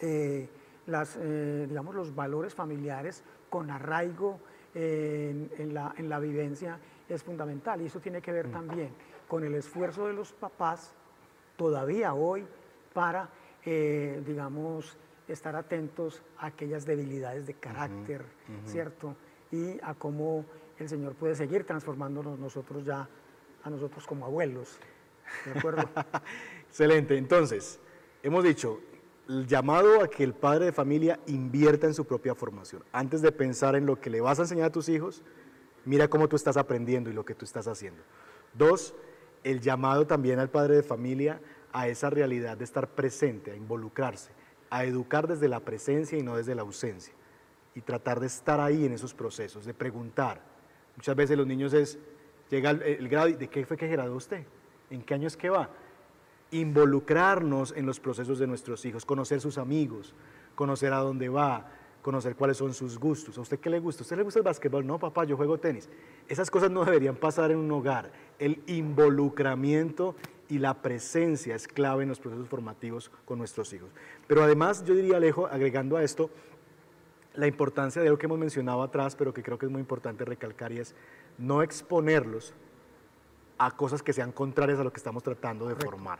eh, 0.00 0.48
las, 0.86 1.16
eh, 1.20 1.66
digamos, 1.68 1.94
los 1.94 2.14
valores 2.14 2.54
familiares 2.54 3.22
con 3.50 3.70
arraigo 3.70 4.40
en, 4.74 5.74
la, 5.74 5.94
en, 5.98 6.08
la, 6.08 6.18
vivencia 6.18 6.78
es 7.08 7.22
fundamental. 7.22 7.82
Y 7.82 7.86
eso 7.86 8.00
tiene 8.00 8.22
que 8.22 8.32
ver 8.32 8.48
mm. 8.48 8.52
también 8.52 8.90
con 9.28 9.44
el 9.44 9.54
esfuerzo 9.54 10.06
de 10.06 10.14
los 10.14 10.32
papás 10.32 10.94
todavía 11.56 12.14
hoy 12.14 12.46
para 12.92 13.28
eh, 13.64 14.22
digamos, 14.26 14.96
estar 15.28 15.56
atentos 15.56 16.22
a 16.38 16.46
aquellas 16.46 16.84
debilidades 16.84 17.46
de 17.46 17.54
carácter, 17.54 18.24
¿cierto? 18.66 19.16
Y 19.50 19.78
a 19.82 19.94
cómo 19.94 20.44
el 20.78 20.88
Señor 20.88 21.14
puede 21.14 21.34
seguir 21.34 21.64
transformándonos 21.64 22.38
nosotros 22.38 22.84
ya, 22.84 23.08
a 23.62 23.70
nosotros 23.70 24.06
como 24.06 24.26
abuelos, 24.26 24.78
¿de 25.44 25.58
acuerdo? 25.58 25.88
Excelente, 26.68 27.16
entonces, 27.16 27.78
hemos 28.22 28.44
dicho, 28.44 28.80
el 29.28 29.46
llamado 29.46 30.02
a 30.02 30.08
que 30.08 30.24
el 30.24 30.34
padre 30.34 30.66
de 30.66 30.72
familia 30.72 31.20
invierta 31.26 31.86
en 31.86 31.94
su 31.94 32.04
propia 32.04 32.34
formación. 32.34 32.82
Antes 32.92 33.22
de 33.22 33.30
pensar 33.30 33.76
en 33.76 33.86
lo 33.86 34.00
que 34.00 34.10
le 34.10 34.20
vas 34.20 34.38
a 34.38 34.42
enseñar 34.42 34.66
a 34.66 34.72
tus 34.72 34.88
hijos, 34.88 35.22
mira 35.84 36.08
cómo 36.08 36.28
tú 36.28 36.36
estás 36.36 36.56
aprendiendo 36.56 37.10
y 37.10 37.12
lo 37.12 37.24
que 37.24 37.34
tú 37.34 37.44
estás 37.44 37.68
haciendo. 37.68 38.02
Dos, 38.54 38.94
el 39.44 39.60
llamado 39.60 40.06
también 40.06 40.38
al 40.38 40.50
padre 40.50 40.76
de 40.76 40.82
familia 40.82 41.40
a 41.72 41.88
esa 41.88 42.10
realidad 42.10 42.56
de 42.56 42.64
estar 42.64 42.88
presente, 42.88 43.50
a 43.50 43.56
involucrarse, 43.56 44.32
a 44.70 44.84
educar 44.84 45.26
desde 45.26 45.48
la 45.48 45.60
presencia 45.60 46.18
y 46.18 46.22
no 46.22 46.36
desde 46.36 46.54
la 46.54 46.62
ausencia. 46.62 47.14
Y 47.74 47.80
tratar 47.80 48.20
de 48.20 48.26
estar 48.26 48.60
ahí 48.60 48.84
en 48.84 48.92
esos 48.92 49.14
procesos, 49.14 49.64
de 49.64 49.74
preguntar. 49.74 50.42
Muchas 50.96 51.16
veces 51.16 51.38
los 51.38 51.46
niños 51.46 51.72
es, 51.72 51.98
llega 52.50 52.70
el, 52.70 53.08
grado, 53.08 53.28
¿de 53.28 53.48
qué 53.48 53.64
fue 53.64 53.76
que 53.76 53.88
graduó 53.88 54.16
usted? 54.16 54.44
¿En 54.90 55.02
qué 55.02 55.14
año 55.14 55.26
es 55.26 55.36
que 55.36 55.48
va? 55.48 55.70
involucrarnos 56.52 57.72
en 57.76 57.86
los 57.86 57.98
procesos 57.98 58.38
de 58.38 58.46
nuestros 58.46 58.84
hijos, 58.84 59.04
conocer 59.04 59.40
sus 59.40 59.58
amigos, 59.58 60.14
conocer 60.54 60.92
a 60.92 60.98
dónde 60.98 61.28
va, 61.28 61.66
conocer 62.02 62.36
cuáles 62.36 62.58
son 62.58 62.74
sus 62.74 62.98
gustos. 62.98 63.38
¿A 63.38 63.40
usted 63.40 63.58
qué 63.58 63.70
le 63.70 63.80
gusta? 63.80 64.02
¿A 64.02 64.04
usted 64.04 64.16
le 64.16 64.22
gusta 64.22 64.38
el 64.38 64.44
básquetbol? 64.44 64.86
No, 64.86 64.98
papá, 64.98 65.24
yo 65.24 65.36
juego 65.36 65.58
tenis. 65.58 65.88
Esas 66.28 66.50
cosas 66.50 66.70
no 66.70 66.84
deberían 66.84 67.16
pasar 67.16 67.50
en 67.50 67.58
un 67.58 67.70
hogar. 67.72 68.12
El 68.38 68.62
involucramiento 68.66 70.14
y 70.52 70.58
la 70.58 70.82
presencia 70.82 71.54
es 71.54 71.66
clave 71.66 72.02
en 72.02 72.10
los 72.10 72.20
procesos 72.20 72.46
formativos 72.46 73.10
con 73.24 73.38
nuestros 73.38 73.72
hijos. 73.72 73.88
Pero 74.26 74.42
además, 74.42 74.84
yo 74.84 74.94
diría, 74.94 75.16
Alejo, 75.16 75.46
agregando 75.46 75.96
a 75.96 76.02
esto, 76.02 76.28
la 77.32 77.46
importancia 77.46 78.02
de 78.02 78.10
lo 78.10 78.18
que 78.18 78.26
hemos 78.26 78.38
mencionado 78.38 78.82
atrás, 78.82 79.16
pero 79.16 79.32
que 79.32 79.42
creo 79.42 79.56
que 79.56 79.64
es 79.64 79.72
muy 79.72 79.80
importante 79.80 80.26
recalcar, 80.26 80.70
y 80.70 80.80
es 80.80 80.94
no 81.38 81.62
exponerlos 81.62 82.52
a 83.56 83.70
cosas 83.70 84.02
que 84.02 84.12
sean 84.12 84.30
contrarias 84.30 84.78
a 84.78 84.84
lo 84.84 84.92
que 84.92 84.98
estamos 84.98 85.22
tratando 85.22 85.66
de 85.68 85.74
formar. 85.74 86.18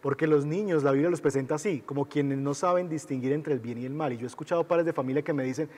Porque 0.00 0.26
los 0.26 0.46
niños, 0.46 0.82
la 0.82 0.92
Biblia 0.92 1.10
los 1.10 1.20
presenta 1.20 1.56
así, 1.56 1.82
como 1.82 2.06
quienes 2.06 2.38
no 2.38 2.54
saben 2.54 2.88
distinguir 2.88 3.32
entre 3.32 3.52
el 3.52 3.60
bien 3.60 3.76
y 3.76 3.84
el 3.84 3.92
mal. 3.92 4.10
Y 4.14 4.16
yo 4.16 4.24
he 4.24 4.26
escuchado 4.26 4.66
padres 4.66 4.86
de 4.86 4.94
familia 4.94 5.20
que 5.20 5.34
me 5.34 5.44
dicen, 5.44 5.68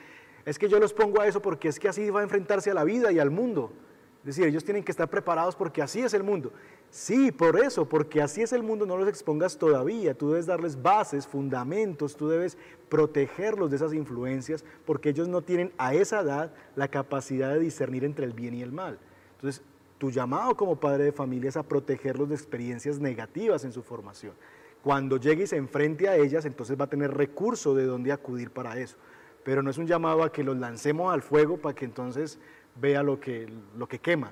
es 0.45 0.57
que 0.57 0.69
yo 0.69 0.79
los 0.79 0.93
pongo 0.93 1.19
a 1.19 1.27
eso 1.27 1.41
porque 1.41 1.67
es 1.67 1.77
que 1.77 1.89
así 1.89 2.09
va 2.09 2.21
a 2.21 2.23
enfrentarse 2.23 2.71
a 2.71 2.73
la 2.73 2.85
vida 2.85 3.11
y 3.11 3.19
al 3.19 3.29
mundo. 3.29 3.73
Es 4.19 4.25
decir, 4.25 4.45
ellos 4.45 4.65
tienen 4.65 4.83
que 4.83 4.91
estar 4.91 5.09
preparados 5.09 5.55
porque 5.55 5.81
así 5.81 6.01
es 6.01 6.13
el 6.13 6.23
mundo. 6.23 6.51
Sí, 6.91 7.31
por 7.31 7.57
eso, 7.57 7.87
porque 7.87 8.21
así 8.21 8.41
es 8.41 8.51
el 8.51 8.63
mundo, 8.63 8.85
no 8.85 8.97
los 8.97 9.07
expongas 9.07 9.57
todavía. 9.57 10.13
Tú 10.13 10.31
debes 10.31 10.45
darles 10.45 10.81
bases, 10.81 11.25
fundamentos, 11.25 12.17
tú 12.17 12.27
debes 12.27 12.57
protegerlos 12.89 13.69
de 13.69 13.77
esas 13.77 13.93
influencias 13.93 14.65
porque 14.85 15.09
ellos 15.09 15.27
no 15.27 15.41
tienen 15.41 15.71
a 15.77 15.93
esa 15.93 16.19
edad 16.19 16.53
la 16.75 16.89
capacidad 16.89 17.53
de 17.53 17.59
discernir 17.59 18.03
entre 18.03 18.25
el 18.25 18.33
bien 18.33 18.55
y 18.55 18.61
el 18.61 18.73
mal. 18.73 18.99
Entonces, 19.35 19.63
tu 19.97 20.11
llamado 20.11 20.55
como 20.55 20.79
padre 20.79 21.05
de 21.05 21.11
familia 21.11 21.49
es 21.49 21.57
a 21.57 21.63
protegerlos 21.63 22.29
de 22.29 22.35
experiencias 22.35 22.99
negativas 22.99 23.63
en 23.63 23.71
su 23.71 23.83
formación. 23.83 24.33
Cuando 24.81 25.17
llegue 25.17 25.43
y 25.43 25.47
se 25.47 25.57
enfrente 25.57 26.07
a 26.07 26.15
ellas, 26.15 26.45
entonces 26.45 26.79
va 26.79 26.85
a 26.85 26.89
tener 26.89 27.13
recurso 27.13 27.75
de 27.75 27.85
dónde 27.85 28.11
acudir 28.11 28.51
para 28.51 28.79
eso. 28.79 28.97
Pero 29.43 29.61
no 29.61 29.69
es 29.69 29.77
un 29.77 29.87
llamado 29.87 30.23
a 30.23 30.31
que 30.31 30.43
los 30.43 30.57
lancemos 30.57 31.13
al 31.13 31.21
fuego 31.21 31.57
para 31.57 31.75
que 31.75 31.85
entonces 31.85 32.39
vea 32.75 33.03
lo 33.03 33.19
que, 33.19 33.47
lo 33.77 33.87
que 33.87 33.99
quema. 33.99 34.31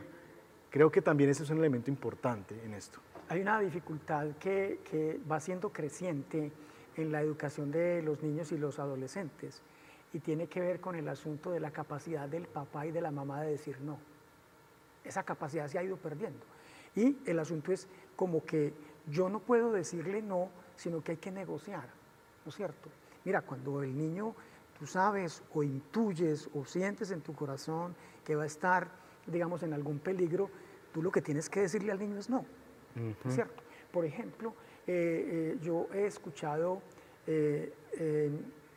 Creo 0.69 0.91
que 0.91 1.01
también 1.01 1.29
ese 1.29 1.43
es 1.43 1.49
un 1.49 1.59
elemento 1.59 1.89
importante 1.89 2.59
en 2.63 2.73
esto. 2.73 2.99
Hay 3.29 3.41
una 3.41 3.59
dificultad 3.59 4.27
que, 4.39 4.79
que 4.89 5.19
va 5.29 5.39
siendo 5.39 5.71
creciente 5.71 6.51
en 6.95 7.11
la 7.11 7.21
educación 7.21 7.71
de 7.71 8.01
los 8.01 8.21
niños 8.23 8.51
y 8.51 8.57
los 8.57 8.79
adolescentes 8.79 9.61
y 10.13 10.19
tiene 10.19 10.47
que 10.47 10.61
ver 10.61 10.79
con 10.79 10.95
el 10.95 11.07
asunto 11.09 11.51
de 11.51 11.59
la 11.59 11.71
capacidad 11.71 12.27
del 12.27 12.47
papá 12.47 12.85
y 12.85 12.91
de 12.91 13.01
la 13.01 13.11
mamá 13.11 13.41
de 13.41 13.51
decir 13.51 13.79
no 13.81 13.99
esa 15.07 15.23
capacidad 15.23 15.67
se 15.67 15.79
ha 15.79 15.83
ido 15.83 15.97
perdiendo. 15.97 16.45
Y 16.95 17.17
el 17.25 17.39
asunto 17.39 17.71
es 17.71 17.87
como 18.15 18.43
que 18.45 18.73
yo 19.07 19.29
no 19.29 19.39
puedo 19.39 19.71
decirle 19.71 20.21
no, 20.21 20.49
sino 20.75 21.03
que 21.03 21.13
hay 21.13 21.17
que 21.17 21.31
negociar, 21.31 21.87
¿no 22.45 22.49
es 22.49 22.55
cierto? 22.55 22.89
Mira, 23.23 23.41
cuando 23.41 23.83
el 23.83 23.97
niño, 23.97 24.35
tú 24.77 24.85
sabes 24.85 25.43
o 25.53 25.63
intuyes 25.63 26.49
o 26.53 26.65
sientes 26.65 27.11
en 27.11 27.21
tu 27.21 27.33
corazón 27.33 27.95
que 28.23 28.35
va 28.35 28.43
a 28.43 28.47
estar, 28.47 28.89
digamos, 29.25 29.63
en 29.63 29.73
algún 29.73 29.99
peligro, 29.99 30.49
tú 30.93 31.01
lo 31.01 31.11
que 31.11 31.21
tienes 31.21 31.49
que 31.49 31.61
decirle 31.61 31.91
al 31.91 31.99
niño 31.99 32.17
es 32.17 32.29
no, 32.29 32.45
¿no 32.95 33.29
es 33.29 33.35
cierto? 33.35 33.63
Por 33.91 34.05
ejemplo, 34.05 34.53
eh, 34.85 35.55
eh, 35.55 35.57
yo 35.61 35.87
he 35.93 36.05
escuchado 36.05 36.81
eh, 37.25 37.73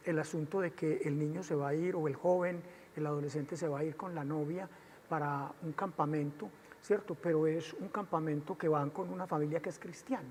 el 0.04 0.18
asunto 0.18 0.60
de 0.60 0.72
que 0.72 1.02
el 1.04 1.18
niño 1.18 1.42
se 1.42 1.54
va 1.54 1.68
a 1.68 1.74
ir 1.74 1.94
o 1.96 2.08
el 2.08 2.14
joven, 2.14 2.62
el 2.96 3.06
adolescente 3.06 3.56
se 3.56 3.68
va 3.68 3.80
a 3.80 3.84
ir 3.84 3.96
con 3.96 4.14
la 4.14 4.24
novia 4.24 4.68
para 5.08 5.52
un 5.62 5.72
campamento, 5.72 6.48
¿cierto? 6.80 7.14
Pero 7.20 7.46
es 7.46 7.74
un 7.74 7.88
campamento 7.88 8.56
que 8.56 8.68
van 8.68 8.90
con 8.90 9.10
una 9.10 9.26
familia 9.26 9.60
que 9.60 9.68
es 9.68 9.78
cristiana, 9.78 10.30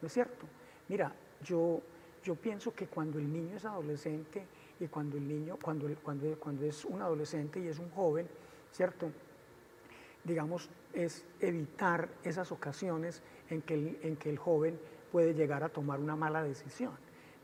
¿no 0.00 0.06
es 0.06 0.12
cierto? 0.12 0.46
Mira, 0.88 1.12
yo, 1.42 1.80
yo 2.22 2.34
pienso 2.34 2.74
que 2.74 2.86
cuando 2.86 3.18
el 3.18 3.32
niño 3.32 3.56
es 3.56 3.64
adolescente 3.64 4.46
y 4.80 4.86
cuando 4.88 5.16
el 5.16 5.26
niño, 5.26 5.58
cuando, 5.62 5.88
cuando, 6.02 6.38
cuando 6.38 6.64
es 6.64 6.84
un 6.84 7.02
adolescente 7.02 7.60
y 7.60 7.68
es 7.68 7.78
un 7.78 7.90
joven, 7.90 8.28
¿cierto? 8.72 9.10
Digamos, 10.24 10.70
es 10.92 11.24
evitar 11.40 12.08
esas 12.22 12.52
ocasiones 12.52 13.22
en 13.50 13.62
que 13.62 13.74
el, 13.74 13.98
en 14.02 14.16
que 14.16 14.30
el 14.30 14.38
joven 14.38 14.78
puede 15.10 15.34
llegar 15.34 15.64
a 15.64 15.68
tomar 15.68 16.00
una 16.00 16.16
mala 16.16 16.42
decisión, 16.42 16.92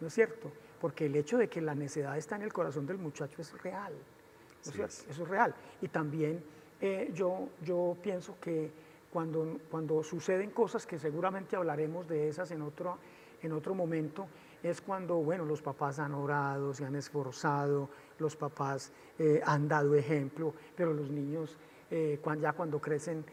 ¿no 0.01 0.09
es 0.09 0.15
cierto? 0.15 0.51
Porque 0.81 1.07
el 1.07 1.17
hecho 1.17 1.39
de 1.39 1.49
que 1.49 1.61
la 1.61 1.75
necedad 1.75 2.17
está 2.17 2.37
en 2.37 2.43
el 2.43 2.53
corazón 2.53 2.87
del 2.87 2.99
muchacho 2.99 3.41
es 3.41 3.53
real, 3.63 3.93
¿no 3.93 4.71
es 4.71 4.77
cierto? 4.77 5.11
Eso 5.11 5.23
es 5.23 5.29
real. 5.29 5.55
Y 5.81 5.89
también 5.89 6.43
eh, 6.81 7.11
yo, 7.15 7.49
yo 7.63 7.97
pienso 8.03 8.37
que 8.41 8.71
cuando, 9.13 9.59
cuando 9.71 10.03
suceden 10.03 10.51
cosas, 10.51 10.87
que 10.87 10.99
seguramente 10.99 11.57
hablaremos 11.57 12.09
de 12.09 12.29
esas 12.29 12.51
en 12.51 12.63
otro, 12.63 12.99
en 13.43 13.53
otro 13.53 13.75
momento, 13.75 14.27
es 14.65 14.81
cuando, 14.81 15.17
bueno, 15.17 15.45
los 15.45 15.63
papás 15.63 16.01
han 16.01 16.13
orado, 16.15 16.75
se 16.75 16.85
han 16.85 16.97
esforzado, 16.97 17.89
los 18.19 18.35
papás 18.35 18.91
eh, 19.19 19.41
han 19.45 19.69
dado 19.69 19.95
ejemplo, 19.95 20.53
pero 20.75 20.93
los 20.93 21.09
niños 21.11 21.57
eh, 21.91 22.19
ya 22.41 22.53
cuando 22.53 22.81
crecen 22.81 23.25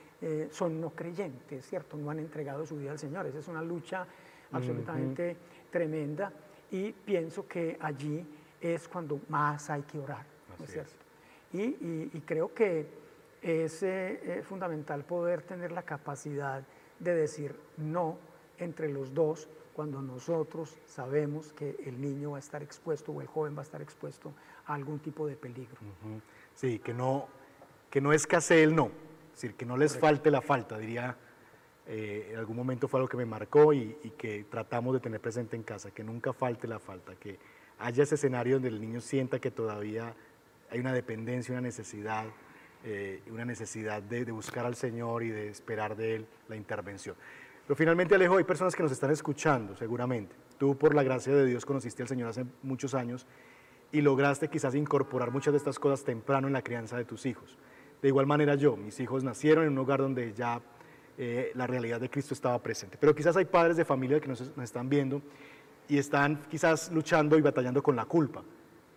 son 0.52 0.80
no 0.80 0.92
creyentes, 0.92 1.66
¿cierto? 1.66 1.98
No 1.98 2.12
han 2.12 2.20
entregado 2.20 2.64
su 2.64 2.78
vida 2.78 2.92
al 2.92 3.00
Señor. 3.00 3.26
Esa 3.26 3.40
es 3.40 3.48
una 3.48 3.64
lucha 3.64 4.06
absolutamente 4.52 5.36
tremenda 5.72 6.32
y 6.70 6.92
pienso 6.92 7.48
que 7.48 7.76
allí 7.82 8.24
es 8.62 8.88
cuando 8.88 9.20
más 9.30 9.68
hay 9.72 9.82
que 9.82 9.98
orar, 9.98 10.24
¿no 10.60 10.66
es 10.66 10.72
cierto? 10.72 10.94
y, 11.54 12.12
y 12.14 12.22
creo 12.24 12.54
que 12.54 13.02
es 13.42 13.82
eh, 13.82 14.42
fundamental 14.44 15.04
poder 15.04 15.42
tener 15.42 15.72
la 15.72 15.82
capacidad 15.82 16.64
de 17.00 17.16
decir 17.16 17.56
no 17.78 18.18
entre 18.60 18.90
los 18.90 19.14
dos 19.14 19.50
cuando 19.74 20.02
nosotros 20.02 20.78
sabemos 20.86 21.54
que 21.54 21.78
el 21.86 22.02
niño 22.02 22.32
va 22.32 22.38
a 22.38 22.40
estar 22.40 22.62
expuesto 22.62 23.12
o 23.12 23.22
el 23.22 23.28
joven 23.28 23.56
va 23.56 23.62
a 23.62 23.64
estar 23.64 23.82
expuesto 23.82 24.34
a 24.66 24.74
algún 24.74 25.00
tipo 25.00 25.28
de 25.28 25.36
peligro. 25.36 25.78
Sí, 26.56 26.80
que 26.80 26.94
no, 26.94 27.28
que 27.90 28.02
no 28.02 28.14
escasee 28.14 28.64
el 28.64 28.76
no, 28.76 28.86
es 29.28 29.42
decir, 29.42 29.56
que 29.56 29.66
no 29.66 29.78
les 29.78 29.98
falte 29.98 30.30
la 30.32 30.42
falta, 30.42 30.78
diría, 30.78 31.16
eh, 31.88 32.30
en 32.32 32.38
algún 32.38 32.56
momento 32.56 32.88
fue 32.88 33.00
algo 33.00 33.10
que 33.10 33.18
me 33.18 33.26
marcó 33.26 33.74
y, 33.74 33.98
y, 34.04 34.12
que 34.12 34.46
tratamos 34.50 34.94
de 34.94 35.00
tener 35.00 35.20
presente 35.20 35.56
en 35.56 35.64
casa, 35.64 35.92
que 35.92 36.04
nunca 36.04 36.32
falte 36.32 36.68
la 36.68 36.80
falta, 36.80 37.16
que 37.16 37.40
haya 37.80 38.04
ese 38.04 38.16
escenario 38.16 38.56
donde 38.56 38.70
el 38.70 38.80
niño 38.80 39.02
sienta 39.02 39.40
que 39.40 39.52
todavía 39.52 40.14
hay 40.72 40.80
una 40.80 40.94
dependencia, 40.94 41.52
una 41.52 41.62
necesidad, 41.62 42.26
eh, 42.84 43.22
una 43.30 43.46
necesidad 43.46 44.02
de, 44.02 44.24
buscar 44.32 44.66
al 44.66 44.76
Señor 44.76 45.22
y 45.24 45.30
de 45.30 45.50
esperar 45.50 45.96
de 45.96 46.16
Él 46.16 46.26
la 46.48 46.56
intervención. 46.56 47.16
Pero 47.72 47.78
finalmente, 47.78 48.16
Alejo, 48.16 48.36
hay 48.36 48.44
personas 48.44 48.76
que 48.76 48.84
nos 48.84 48.92
están 48.92 49.12
escuchando, 49.12 49.78
seguramente. 49.78 50.36
Tú, 50.58 50.78
por 50.78 50.94
la 50.94 51.04
gracia 51.04 51.34
de 51.34 51.46
Dios, 51.46 51.66
conociste 51.66 52.02
al 52.02 52.10
Señor 52.10 52.28
hace 52.28 52.44
muchos 52.64 52.94
años 52.94 53.26
y 53.94 54.02
lograste 54.02 54.50
quizás 54.50 54.76
incorporar 54.76 55.32
muchas 55.32 55.54
de 55.54 55.58
estas 55.60 55.80
cosas 55.80 56.04
temprano 56.04 56.48
en 56.48 56.54
la 56.54 56.64
crianza 56.64 56.98
de 56.98 57.06
tus 57.06 57.26
hijos. 57.26 57.58
De 58.02 58.10
igual 58.10 58.26
manera 58.26 58.56
yo, 58.56 58.76
mis 58.76 59.00
hijos 59.00 59.24
nacieron 59.24 59.64
en 59.64 59.72
un 59.72 59.78
hogar 59.78 60.02
donde 60.02 60.34
ya 60.34 60.62
eh, 61.18 61.54
la 61.56 61.66
realidad 61.66 62.02
de 62.02 62.10
Cristo 62.10 62.34
estaba 62.34 62.62
presente. 62.62 62.98
Pero 63.00 63.16
quizás 63.16 63.38
hay 63.38 63.46
padres 63.46 63.78
de 63.78 63.86
familia 63.86 64.20
que 64.20 64.28
nos, 64.28 64.42
nos 64.42 64.66
están 64.66 64.90
viendo 64.90 65.22
y 65.88 65.98
están 65.98 66.42
quizás 66.50 66.92
luchando 66.92 67.38
y 67.38 67.42
batallando 67.42 67.82
con 67.82 67.96
la 67.96 68.04
culpa. 68.04 68.44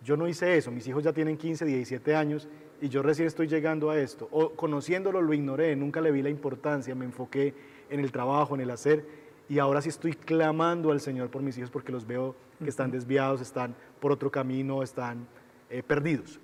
Yo 0.03 0.17
no 0.17 0.27
hice 0.27 0.57
eso, 0.57 0.69
mis 0.69 0.85
hijos 0.85 1.01
ya 1.01 1.13
tienen 1.13 1.37
15, 1.37 1.63
17 1.63 2.13
años 2.13 2.49
y 2.81 2.89
yo 2.89 3.01
recién 3.01 3.29
estoy 3.29 3.47
llegando 3.47 3.89
a 3.89 3.97
esto. 3.97 4.27
O 4.31 4.49
conociéndolo 4.49 5.21
lo 5.21 5.33
ignoré, 5.33 5.77
nunca 5.77 6.01
le 6.01 6.11
vi 6.11 6.21
la 6.21 6.29
importancia, 6.29 6.93
me 6.93 7.05
enfoqué 7.05 7.53
en 7.89 7.99
el 7.99 8.11
trabajo, 8.11 8.55
en 8.55 8.61
el 8.61 8.71
hacer 8.71 9.05
y 9.47 9.59
ahora 9.59 9.81
sí 9.81 9.89
estoy 9.89 10.13
clamando 10.13 10.91
al 10.91 10.99
Señor 10.99 11.29
por 11.29 11.41
mis 11.41 11.57
hijos 11.57 11.69
porque 11.69 11.91
los 11.91 12.05
veo 12.05 12.35
que 12.59 12.69
están 12.69 12.89
desviados, 12.89 13.41
están 13.41 13.75
por 13.99 14.11
otro 14.11 14.31
camino, 14.31 14.81
están 14.81 15.27
eh, 15.69 15.83
perdidos. 15.83 16.39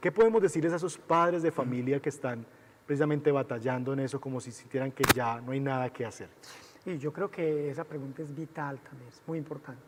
¿Qué 0.00 0.12
podemos 0.12 0.40
decirles 0.40 0.72
a 0.72 0.76
esos 0.76 0.96
padres 0.98 1.42
de 1.42 1.50
familia 1.50 2.00
que 2.00 2.10
están 2.10 2.46
precisamente 2.86 3.32
batallando 3.32 3.92
en 3.92 4.00
eso 4.00 4.20
como 4.20 4.40
si 4.40 4.52
sintieran 4.52 4.92
que 4.92 5.02
ya 5.14 5.40
no 5.40 5.52
hay 5.52 5.60
nada 5.60 5.90
que 5.92 6.04
hacer? 6.04 6.28
Y 6.86 6.98
yo 6.98 7.12
creo 7.12 7.30
que 7.30 7.70
esa 7.70 7.84
pregunta 7.84 8.22
es 8.22 8.34
vital 8.34 8.78
también, 8.80 9.08
es 9.08 9.22
muy 9.26 9.38
importante. 9.38 9.82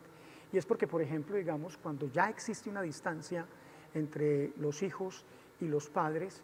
Y 0.51 0.57
es 0.57 0.65
porque, 0.65 0.87
por 0.87 1.01
ejemplo, 1.01 1.35
digamos, 1.35 1.77
cuando 1.77 2.11
ya 2.11 2.29
existe 2.29 2.69
una 2.69 2.81
distancia 2.81 3.45
entre 3.93 4.51
los 4.57 4.81
hijos 4.81 5.23
y 5.61 5.67
los 5.67 5.89
padres, 5.89 6.41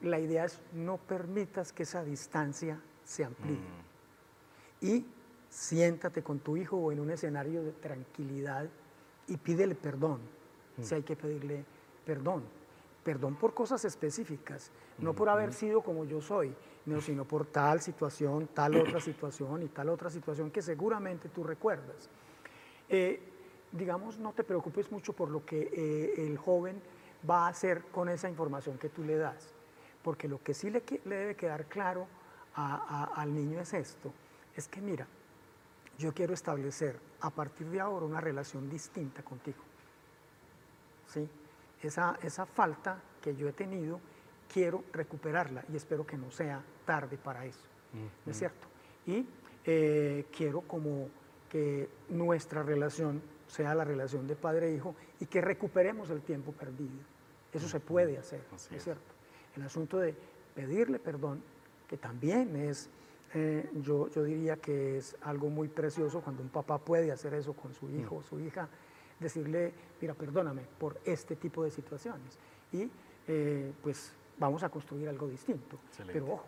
la 0.00 0.20
idea 0.20 0.44
es 0.44 0.60
no 0.72 0.96
permitas 0.98 1.72
que 1.72 1.82
esa 1.82 2.04
distancia 2.04 2.78
se 3.04 3.24
amplíe. 3.24 3.56
Mm. 3.56 4.86
Y 4.86 5.06
siéntate 5.48 6.22
con 6.22 6.40
tu 6.40 6.56
hijo 6.56 6.76
o 6.76 6.92
en 6.92 7.00
un 7.00 7.10
escenario 7.10 7.62
de 7.62 7.72
tranquilidad 7.72 8.68
y 9.28 9.36
pídele 9.36 9.74
perdón, 9.74 10.20
si 10.82 10.94
hay 10.94 11.02
que 11.02 11.16
pedirle 11.16 11.64
perdón. 12.04 12.42
Perdón 13.04 13.36
por 13.36 13.52
cosas 13.52 13.84
específicas, 13.84 14.70
no 14.98 15.12
por 15.12 15.28
haber 15.28 15.52
sido 15.52 15.82
como 15.82 16.06
yo 16.06 16.22
soy, 16.22 16.54
no, 16.86 17.02
sino 17.02 17.26
por 17.26 17.44
tal 17.44 17.82
situación, 17.82 18.48
tal 18.54 18.76
otra 18.76 18.98
situación 19.00 19.62
y 19.62 19.68
tal 19.68 19.90
otra 19.90 20.08
situación 20.08 20.50
que 20.50 20.62
seguramente 20.62 21.28
tú 21.28 21.44
recuerdas. 21.44 22.08
Eh, 22.88 23.20
digamos, 23.72 24.18
no 24.18 24.32
te 24.32 24.42
preocupes 24.42 24.90
mucho 24.90 25.12
por 25.12 25.30
lo 25.30 25.44
que 25.44 25.70
eh, 25.72 26.26
el 26.26 26.38
joven 26.38 26.80
va 27.28 27.46
a 27.46 27.48
hacer 27.48 27.82
con 27.92 28.08
esa 28.08 28.28
información 28.28 28.78
que 28.78 28.88
tú 28.88 29.04
le 29.04 29.16
das, 29.16 29.52
porque 30.02 30.26
lo 30.26 30.42
que 30.42 30.54
sí 30.54 30.70
le, 30.70 30.82
le 31.04 31.16
debe 31.16 31.36
quedar 31.36 31.66
claro 31.66 32.06
al 32.54 33.34
niño 33.34 33.60
es 33.60 33.74
esto, 33.74 34.12
es 34.54 34.68
que 34.68 34.80
mira, 34.80 35.06
yo 35.98 36.12
quiero 36.12 36.34
establecer 36.34 36.98
a 37.20 37.30
partir 37.30 37.68
de 37.68 37.80
ahora 37.80 38.06
una 38.06 38.20
relación 38.20 38.68
distinta 38.68 39.22
contigo. 39.22 39.62
¿Sí? 41.06 41.28
Esa, 41.82 42.18
esa 42.22 42.46
falta 42.46 43.00
que 43.20 43.36
yo 43.36 43.48
he 43.48 43.52
tenido, 43.52 44.00
quiero 44.52 44.84
recuperarla 44.92 45.64
y 45.72 45.76
espero 45.76 46.06
que 46.06 46.16
no 46.16 46.30
sea 46.30 46.62
tarde 46.84 47.16
para 47.16 47.44
eso. 47.44 47.66
¿No 48.24 48.32
es 48.32 48.38
cierto? 48.38 48.66
Y 49.06 49.26
eh, 49.64 50.26
quiero 50.36 50.62
como 50.62 51.08
que 51.48 51.88
nuestra 52.08 52.62
relación 52.62 53.22
sea 53.46 53.74
la 53.74 53.84
relación 53.84 54.26
de 54.26 54.34
padre 54.34 54.70
e 54.70 54.74
hijo 54.74 54.96
y 55.20 55.26
que 55.26 55.40
recuperemos 55.40 56.10
el 56.10 56.22
tiempo 56.22 56.52
perdido. 56.52 56.98
Eso 57.52 57.68
se 57.68 57.78
puede 57.78 58.18
hacer, 58.18 58.42
es 58.72 58.82
cierto? 58.82 59.14
El 59.56 59.62
asunto 59.62 59.98
de 59.98 60.16
pedirle 60.54 60.98
perdón, 60.98 61.42
que 61.88 61.96
también 61.96 62.56
es 62.56 62.88
eh, 63.36 63.68
yo, 63.82 64.08
yo, 64.10 64.22
diría 64.22 64.56
que 64.56 64.96
es 64.98 65.16
algo 65.22 65.50
muy 65.50 65.66
precioso 65.66 66.20
cuando 66.20 66.40
un 66.40 66.50
papá 66.50 66.78
puede 66.78 67.10
hacer 67.10 67.34
eso 67.34 67.52
con 67.52 67.74
su 67.74 67.90
hijo 67.90 68.16
o 68.16 68.22
su 68.22 68.38
hija, 68.38 68.68
decirle, 69.18 69.72
mira, 70.00 70.14
perdóname 70.14 70.62
por 70.78 71.00
este 71.04 71.34
tipo 71.34 71.64
de 71.64 71.72
situaciones. 71.72 72.38
Y 72.72 72.88
eh, 73.26 73.72
pues 73.82 74.12
vamos 74.38 74.62
a 74.62 74.68
construir 74.68 75.08
algo 75.08 75.26
distinto. 75.26 75.78
Pero 76.06 76.32
ojo, 76.32 76.46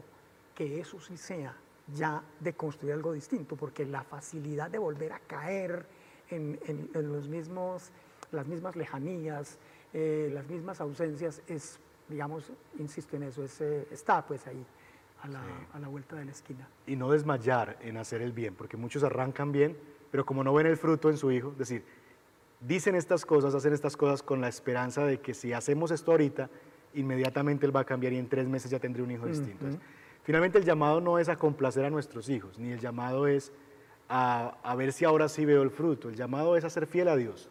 que 0.54 0.78
eso 0.78 1.00
sí 1.00 1.16
sea 1.16 1.56
ya 1.92 2.22
de 2.38 2.52
construir 2.52 2.94
algo 2.94 3.12
distinto, 3.12 3.56
porque 3.56 3.84
la 3.84 4.04
facilidad 4.04 4.70
de 4.70 4.78
volver 4.78 5.12
a 5.12 5.18
caer 5.18 5.86
en, 6.30 6.88
los 6.94 7.28
mismos, 7.28 7.90
las 8.30 8.46
mismas 8.46 8.76
lejanías, 8.76 9.58
eh, 9.92 10.30
las 10.32 10.46
mismas 10.48 10.80
ausencias, 10.80 11.42
es, 11.48 11.80
digamos, 12.08 12.52
insisto 12.78 13.16
en 13.16 13.24
eso, 13.24 13.42
es, 13.42 13.60
está 13.60 14.24
pues 14.24 14.46
ahí 14.46 14.64
a 15.22 15.78
la, 15.78 15.88
vuelta 15.88 16.16
de 16.16 16.24
la 16.24 16.30
esquina. 16.30 16.68
Y 16.86 16.96
no 16.96 17.10
desmayar 17.10 17.76
en 17.80 17.96
hacer 17.96 18.22
el 18.22 18.32
bien, 18.32 18.54
porque 18.54 18.76
muchos 18.76 19.02
arrancan 19.02 19.52
bien, 19.52 19.76
pero 20.10 20.24
como 20.24 20.44
no 20.44 20.52
ven 20.54 20.66
el 20.66 20.76
fruto 20.76 21.10
en 21.10 21.16
su 21.16 21.32
hijo, 21.32 21.50
es 21.52 21.58
decir, 21.58 21.84
dicen 22.60 22.94
estas 22.94 23.26
cosas, 23.26 23.54
hacen 23.54 23.72
estas 23.72 23.96
cosas 23.96 24.22
con 24.22 24.40
la 24.40 24.48
esperanza 24.48 25.04
de 25.04 25.20
que 25.20 25.34
si 25.34 25.52
hacemos 25.52 25.90
esto 25.90 26.12
ahorita, 26.12 26.48
inmediatamente 26.94 27.66
él 27.66 27.74
va 27.74 27.80
a 27.80 27.84
cambiar 27.84 28.12
y 28.12 28.18
en 28.18 28.28
tres 28.28 28.48
meses 28.48 28.70
ya 28.70 28.78
tendré 28.78 29.02
un 29.02 29.10
hijo 29.10 29.26
distinto. 29.26 29.66
finalmente 30.22 30.58
el 30.58 30.64
llamado 30.64 31.00
no 31.00 31.18
es 31.18 31.28
a 31.28 31.36
complacer 31.36 31.84
a 31.84 31.90
nuestros 31.90 32.28
hijos, 32.28 32.58
ni 32.58 32.70
el 32.70 32.80
llamado 32.80 33.26
es 33.26 33.52
a, 34.08 34.56
a, 34.62 34.74
ver 34.76 34.92
si 34.92 35.04
ahora 35.04 35.28
sí 35.28 35.44
veo 35.44 35.62
el 35.62 35.70
fruto, 35.70 36.08
el 36.08 36.14
llamado 36.14 36.56
es 36.56 36.64
a 36.64 36.70
ser 36.70 36.86
fiel 36.86 37.08
a 37.08 37.16
Dios. 37.16 37.50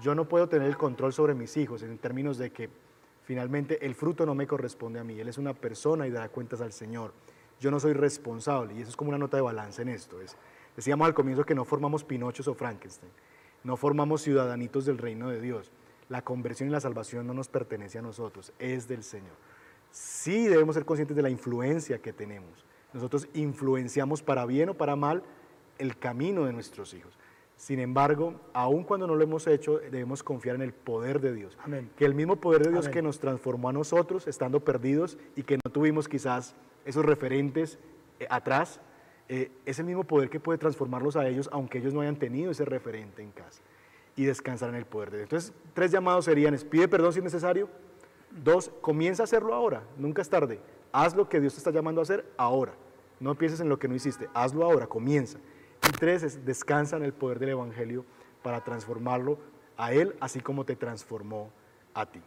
Yo 0.00 0.14
no 0.14 0.24
puedo 0.24 0.48
tener 0.48 0.66
el 0.66 0.76
control 0.76 1.12
sobre 1.12 1.34
mis 1.34 1.56
hijos 1.56 1.82
en 1.82 1.96
términos 1.98 2.38
de 2.38 2.50
que 2.50 2.68
Finalmente, 3.24 3.84
el 3.84 3.94
fruto 3.94 4.26
no 4.26 4.34
me 4.34 4.46
corresponde 4.46 5.00
a 5.00 5.04
mí, 5.04 5.18
Él 5.18 5.28
es 5.28 5.38
una 5.38 5.54
persona 5.54 6.06
y 6.06 6.10
dará 6.10 6.28
cuentas 6.28 6.60
al 6.60 6.72
Señor. 6.72 7.12
Yo 7.58 7.70
no 7.70 7.80
soy 7.80 7.94
responsable 7.94 8.74
y 8.74 8.82
eso 8.82 8.90
es 8.90 8.96
como 8.96 9.08
una 9.08 9.18
nota 9.18 9.36
de 9.36 9.42
balance 9.42 9.80
en 9.80 9.88
esto. 9.88 10.20
Es, 10.20 10.36
decíamos 10.76 11.06
al 11.06 11.14
comienzo 11.14 11.44
que 11.44 11.54
no 11.54 11.64
formamos 11.64 12.04
Pinochos 12.04 12.48
o 12.48 12.54
Frankenstein, 12.54 13.10
no 13.62 13.76
formamos 13.76 14.22
ciudadanitos 14.22 14.84
del 14.84 14.98
reino 14.98 15.30
de 15.30 15.40
Dios. 15.40 15.72
La 16.10 16.22
conversión 16.22 16.68
y 16.68 16.72
la 16.72 16.80
salvación 16.80 17.26
no 17.26 17.32
nos 17.32 17.48
pertenece 17.48 17.98
a 17.98 18.02
nosotros, 18.02 18.52
es 18.58 18.86
del 18.88 19.02
Señor. 19.02 19.36
Sí 19.90 20.46
debemos 20.46 20.74
ser 20.74 20.84
conscientes 20.84 21.16
de 21.16 21.22
la 21.22 21.30
influencia 21.30 22.02
que 22.02 22.12
tenemos. 22.12 22.66
Nosotros 22.92 23.28
influenciamos 23.32 24.22
para 24.22 24.44
bien 24.44 24.68
o 24.68 24.74
para 24.74 24.96
mal 24.96 25.22
el 25.78 25.96
camino 25.96 26.44
de 26.44 26.52
nuestros 26.52 26.92
hijos. 26.92 27.18
Sin 27.56 27.78
embargo, 27.78 28.34
aun 28.52 28.84
cuando 28.84 29.06
no 29.06 29.14
lo 29.14 29.22
hemos 29.22 29.46
hecho, 29.46 29.78
debemos 29.78 30.22
confiar 30.22 30.56
en 30.56 30.62
el 30.62 30.72
poder 30.72 31.20
de 31.20 31.32
Dios. 31.32 31.56
Que 31.96 32.04
el 32.04 32.14
mismo 32.14 32.36
poder 32.36 32.64
de 32.64 32.70
Dios 32.70 32.88
que 32.88 33.00
nos 33.00 33.20
transformó 33.20 33.68
a 33.68 33.72
nosotros, 33.72 34.26
estando 34.26 34.60
perdidos 34.60 35.16
y 35.36 35.44
que 35.44 35.58
no 35.64 35.70
tuvimos 35.70 36.08
quizás 36.08 36.54
esos 36.84 37.04
referentes 37.04 37.78
eh, 38.20 38.26
atrás, 38.28 38.80
eh, 39.28 39.50
es 39.64 39.78
el 39.78 39.86
mismo 39.86 40.04
poder 40.04 40.28
que 40.28 40.40
puede 40.40 40.58
transformarlos 40.58 41.16
a 41.16 41.26
ellos, 41.26 41.48
aunque 41.52 41.78
ellos 41.78 41.94
no 41.94 42.00
hayan 42.00 42.16
tenido 42.16 42.50
ese 42.50 42.64
referente 42.64 43.22
en 43.22 43.30
casa. 43.30 43.62
Y 44.16 44.24
descansar 44.24 44.68
en 44.68 44.76
el 44.76 44.84
poder 44.84 45.10
de 45.10 45.16
Dios. 45.18 45.26
Entonces, 45.26 45.52
tres 45.72 45.90
llamados 45.90 46.24
serían, 46.26 46.56
pide 46.70 46.86
perdón 46.86 47.12
si 47.12 47.20
es 47.20 47.24
necesario. 47.24 47.68
Dos, 48.30 48.70
comienza 48.80 49.22
a 49.22 49.24
hacerlo 49.24 49.54
ahora, 49.54 49.84
nunca 49.96 50.22
es 50.22 50.28
tarde. 50.28 50.60
Haz 50.92 51.16
lo 51.16 51.28
que 51.28 51.40
Dios 51.40 51.54
te 51.54 51.58
está 51.58 51.70
llamando 51.70 52.00
a 52.00 52.02
hacer 52.02 52.24
ahora. 52.36 52.74
No 53.20 53.34
pienses 53.36 53.60
en 53.60 53.68
lo 53.68 53.78
que 53.78 53.88
no 53.88 53.94
hiciste, 53.94 54.28
hazlo 54.34 54.64
ahora, 54.64 54.86
comienza. 54.86 55.38
Y 55.88 55.92
tres 55.92 56.22
es 56.22 56.44
descansa 56.44 56.96
en 56.96 57.02
el 57.02 57.12
poder 57.12 57.38
del 57.38 57.50
Evangelio 57.50 58.04
para 58.42 58.62
transformarlo 58.62 59.38
a 59.76 59.92
Él, 59.92 60.14
así 60.20 60.40
como 60.40 60.64
te 60.64 60.76
transformó 60.76 61.50
a 61.94 62.06
ti. 62.06 62.20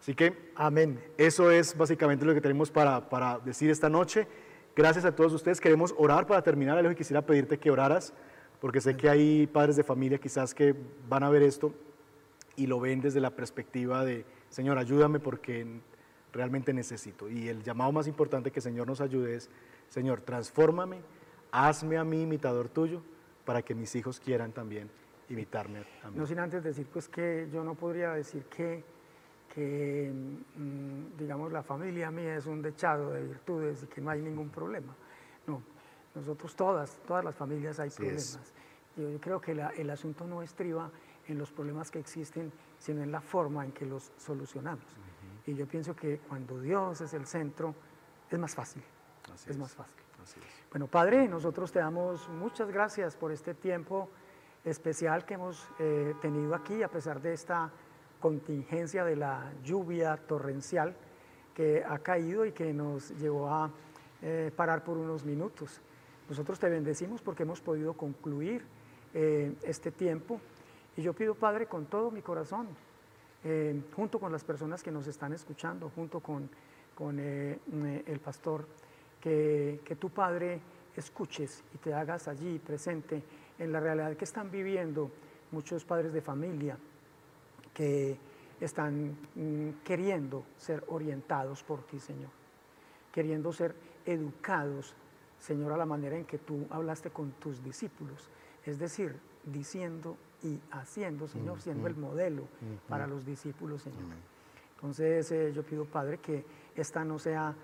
Así 0.00 0.14
que, 0.14 0.52
amén. 0.54 1.02
Eso 1.16 1.50
es 1.50 1.76
básicamente 1.76 2.24
lo 2.24 2.34
que 2.34 2.40
tenemos 2.40 2.70
para, 2.70 3.08
para 3.08 3.38
decir 3.38 3.70
esta 3.70 3.88
noche. 3.88 4.26
Gracias 4.74 5.04
a 5.04 5.14
todos 5.14 5.32
ustedes. 5.32 5.60
Queremos 5.60 5.94
orar 5.96 6.26
para 6.26 6.42
terminar. 6.42 6.76
Alejo, 6.78 6.92
y 6.92 6.96
quisiera 6.96 7.22
pedirte 7.22 7.58
que 7.58 7.70
oraras, 7.70 8.12
porque 8.60 8.80
sé 8.80 8.96
que 8.96 9.08
hay 9.08 9.46
padres 9.46 9.76
de 9.76 9.84
familia 9.84 10.18
quizás 10.18 10.54
que 10.54 10.74
van 11.08 11.22
a 11.22 11.30
ver 11.30 11.42
esto 11.42 11.72
y 12.56 12.66
lo 12.66 12.80
ven 12.80 13.00
desde 13.00 13.20
la 13.20 13.30
perspectiva 13.30 14.04
de, 14.04 14.24
Señor, 14.48 14.78
ayúdame 14.78 15.20
porque 15.20 15.66
realmente 16.32 16.72
necesito. 16.72 17.28
Y 17.28 17.48
el 17.48 17.62
llamado 17.62 17.92
más 17.92 18.06
importante 18.06 18.50
que 18.50 18.58
el 18.58 18.64
Señor 18.64 18.86
nos 18.86 19.00
ayude 19.00 19.36
es, 19.36 19.50
Señor, 19.88 20.20
transfórmame 20.20 20.98
hazme 21.56 21.96
a 21.96 22.04
mí 22.04 22.22
imitador 22.22 22.68
tuyo 22.68 23.00
para 23.44 23.62
que 23.62 23.74
mis 23.74 23.94
hijos 23.94 24.20
quieran 24.20 24.52
también 24.52 24.90
imitarme 25.30 25.84
a 26.02 26.10
mí. 26.10 26.18
No 26.18 26.26
sin 26.26 26.38
antes 26.38 26.62
decir 26.62 26.86
pues 26.92 27.08
que 27.08 27.48
yo 27.50 27.64
no 27.64 27.74
podría 27.74 28.10
decir 28.12 28.44
que, 28.44 28.84
que 29.54 30.12
mm, 30.12 31.16
digamos, 31.18 31.50
la 31.52 31.62
familia 31.62 32.10
mía 32.10 32.36
es 32.36 32.46
un 32.46 32.60
dechado 32.60 33.10
de 33.10 33.22
virtudes 33.22 33.84
y 33.84 33.86
que 33.86 34.00
no 34.02 34.10
hay 34.10 34.20
ningún 34.20 34.50
problema. 34.50 34.94
No, 35.46 35.62
nosotros 36.14 36.54
todas, 36.54 36.98
todas 37.06 37.24
las 37.24 37.34
familias 37.34 37.80
hay 37.80 37.88
problemas. 37.88 38.52
Yo 38.96 39.20
creo 39.20 39.40
que 39.40 39.52
el 39.52 39.90
asunto 39.90 40.26
no 40.26 40.42
estriba 40.42 40.90
en 41.26 41.38
los 41.38 41.50
problemas 41.50 41.90
que 41.90 41.98
existen, 41.98 42.52
sino 42.78 43.02
en 43.02 43.12
la 43.12 43.20
forma 43.20 43.64
en 43.64 43.72
que 43.72 43.84
los 43.84 44.12
solucionamos. 44.16 44.84
Y 45.46 45.54
yo 45.54 45.66
pienso 45.66 45.94
que 45.94 46.18
cuando 46.18 46.60
Dios 46.60 47.00
es 47.00 47.12
el 47.14 47.26
centro, 47.26 47.74
es 48.30 48.38
más 48.38 48.54
fácil. 48.54 48.82
es 49.46 49.56
más 49.56 49.72
fácil. 49.74 50.05
Bueno, 50.70 50.88
Padre, 50.88 51.28
nosotros 51.28 51.70
te 51.70 51.78
damos 51.78 52.28
muchas 52.28 52.70
gracias 52.70 53.16
por 53.16 53.32
este 53.32 53.54
tiempo 53.54 54.08
especial 54.64 55.24
que 55.24 55.34
hemos 55.34 55.68
eh, 55.78 56.14
tenido 56.20 56.54
aquí, 56.54 56.82
a 56.82 56.88
pesar 56.88 57.20
de 57.20 57.32
esta 57.32 57.70
contingencia 58.20 59.04
de 59.04 59.16
la 59.16 59.52
lluvia 59.62 60.16
torrencial 60.16 60.94
que 61.54 61.84
ha 61.84 61.98
caído 62.00 62.44
y 62.44 62.52
que 62.52 62.72
nos 62.72 63.10
llevó 63.18 63.48
a 63.48 63.70
eh, 64.22 64.50
parar 64.54 64.82
por 64.82 64.98
unos 64.98 65.24
minutos. 65.24 65.80
Nosotros 66.28 66.58
te 66.58 66.68
bendecimos 66.68 67.22
porque 67.22 67.44
hemos 67.44 67.60
podido 67.60 67.94
concluir 67.94 68.64
eh, 69.14 69.54
este 69.62 69.92
tiempo 69.92 70.40
y 70.96 71.02
yo 71.02 71.12
pido, 71.12 71.34
Padre, 71.34 71.66
con 71.66 71.86
todo 71.86 72.10
mi 72.10 72.22
corazón, 72.22 72.68
junto 73.94 74.18
con 74.18 74.32
las 74.32 74.42
personas 74.42 74.82
que 74.82 74.90
nos 74.90 75.06
están 75.06 75.32
escuchando, 75.32 75.88
junto 75.94 76.18
con, 76.18 76.50
con 76.96 77.20
el 77.20 78.18
pastor, 78.18 78.66
que, 79.26 79.96
tu 79.98 80.10
Padre 80.10 80.60
escuches 80.96 81.64
y 81.74 81.78
te 81.78 81.92
hagas 81.92 82.28
allí 82.28 82.60
presente 82.60 83.22
en 83.58 83.72
la 83.72 83.80
realidad 83.80 84.16
que 84.16 84.24
están 84.24 84.50
viviendo 84.50 85.10
muchos 85.50 85.84
padres 85.84 86.12
de 86.12 86.20
familia 86.20 86.78
que 87.74 88.16
están 88.60 89.16
mm, 89.34 89.82
queriendo 89.84 90.44
ser 90.56 90.84
orientados 90.88 91.62
por 91.62 91.82
ti, 91.82 91.98
Señor, 91.98 92.30
queriendo 93.12 93.52
ser 93.52 93.74
educados, 94.06 94.94
Señor, 95.38 95.72
a 95.72 95.76
la 95.76 95.86
manera 95.86 96.16
en 96.16 96.24
que 96.24 96.38
tú 96.38 96.66
hablaste 96.70 97.10
con 97.10 97.32
tus 97.32 97.62
discípulos, 97.62 98.30
es 98.64 98.78
decir, 98.78 99.16
diciendo 99.44 100.16
y 100.42 100.58
haciendo, 100.70 101.26
Señor, 101.26 101.60
siendo 101.60 101.88
el 101.88 101.96
modelo 101.96 102.44
para 102.88 103.06
los 103.06 103.26
discípulos, 103.26 103.82
Señor. 103.82 104.04
Entonces 104.76 105.30
eh, 105.32 105.52
yo 105.52 105.62
pido, 105.64 105.84
Padre, 105.84 106.18
que 106.18 106.44
esta 106.76 107.04
no 107.04 107.18
sea 107.18 107.54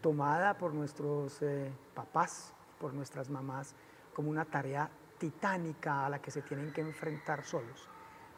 tomada 0.00 0.56
por 0.56 0.74
nuestros 0.74 1.42
eh, 1.42 1.72
papás, 1.94 2.52
por 2.78 2.94
nuestras 2.94 3.30
mamás, 3.30 3.74
como 4.14 4.30
una 4.30 4.44
tarea 4.44 4.90
titánica 5.18 6.06
a 6.06 6.08
la 6.08 6.20
que 6.20 6.30
se 6.30 6.42
tienen 6.42 6.72
que 6.72 6.80
enfrentar 6.80 7.44
solos, 7.44 7.88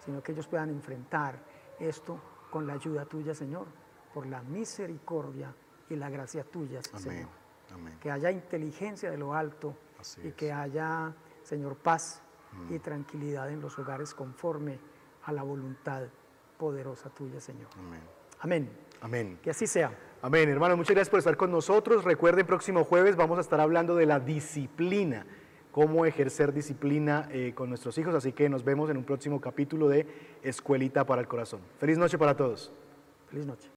sino 0.05 0.22
que 0.22 0.32
ellos 0.32 0.48
puedan 0.48 0.70
enfrentar 0.70 1.38
esto 1.78 2.18
con 2.50 2.66
la 2.66 2.74
ayuda 2.74 3.05
tuya, 3.05 3.34
Señor, 3.34 3.66
por 4.12 4.26
la 4.26 4.42
misericordia 4.42 5.55
y 5.88 5.96
la 5.96 6.11
gracia 6.11 6.44
tuya, 6.44 6.82
Señor. 6.82 7.28
Que 8.00 8.11
haya 8.11 8.30
inteligencia 8.30 9.11
de 9.11 9.16
lo 9.16 9.32
alto 9.32 9.74
y 10.22 10.32
que 10.32 10.53
haya, 10.53 11.14
Señor, 11.42 11.76
paz 11.76 12.20
y 12.68 12.78
tranquilidad 12.78 13.50
en 13.50 13.61
los 13.61 13.78
hogares 13.78 14.12
conforme 14.12 14.78
a 15.24 15.32
la 15.32 15.42
voluntad 15.42 16.03
poderosa 16.59 17.09
tuya, 17.11 17.40
Señor. 17.40 17.68
Amén. 17.78 18.03
Amén. 18.40 18.70
Amén. 19.00 19.38
Que 19.42 19.50
así 19.50 19.66
sea. 19.66 20.11
Amén, 20.24 20.48
hermanos, 20.48 20.76
muchas 20.76 20.94
gracias 20.94 21.10
por 21.10 21.18
estar 21.18 21.36
con 21.36 21.50
nosotros. 21.50 22.04
Recuerden, 22.04 22.46
próximo 22.46 22.84
jueves 22.84 23.16
vamos 23.16 23.38
a 23.38 23.40
estar 23.40 23.60
hablando 23.60 23.96
de 23.96 24.06
la 24.06 24.20
disciplina, 24.20 25.26
cómo 25.72 26.06
ejercer 26.06 26.52
disciplina 26.52 27.28
eh, 27.32 27.54
con 27.56 27.68
nuestros 27.68 27.98
hijos, 27.98 28.14
así 28.14 28.30
que 28.30 28.48
nos 28.48 28.62
vemos 28.62 28.88
en 28.88 28.98
un 28.98 29.02
próximo 29.02 29.40
capítulo 29.40 29.88
de 29.88 30.06
Escuelita 30.44 31.04
para 31.04 31.20
el 31.20 31.26
Corazón. 31.26 31.58
Feliz 31.80 31.98
noche 31.98 32.18
para 32.18 32.36
todos. 32.36 32.70
Feliz 33.30 33.46
noche. 33.46 33.68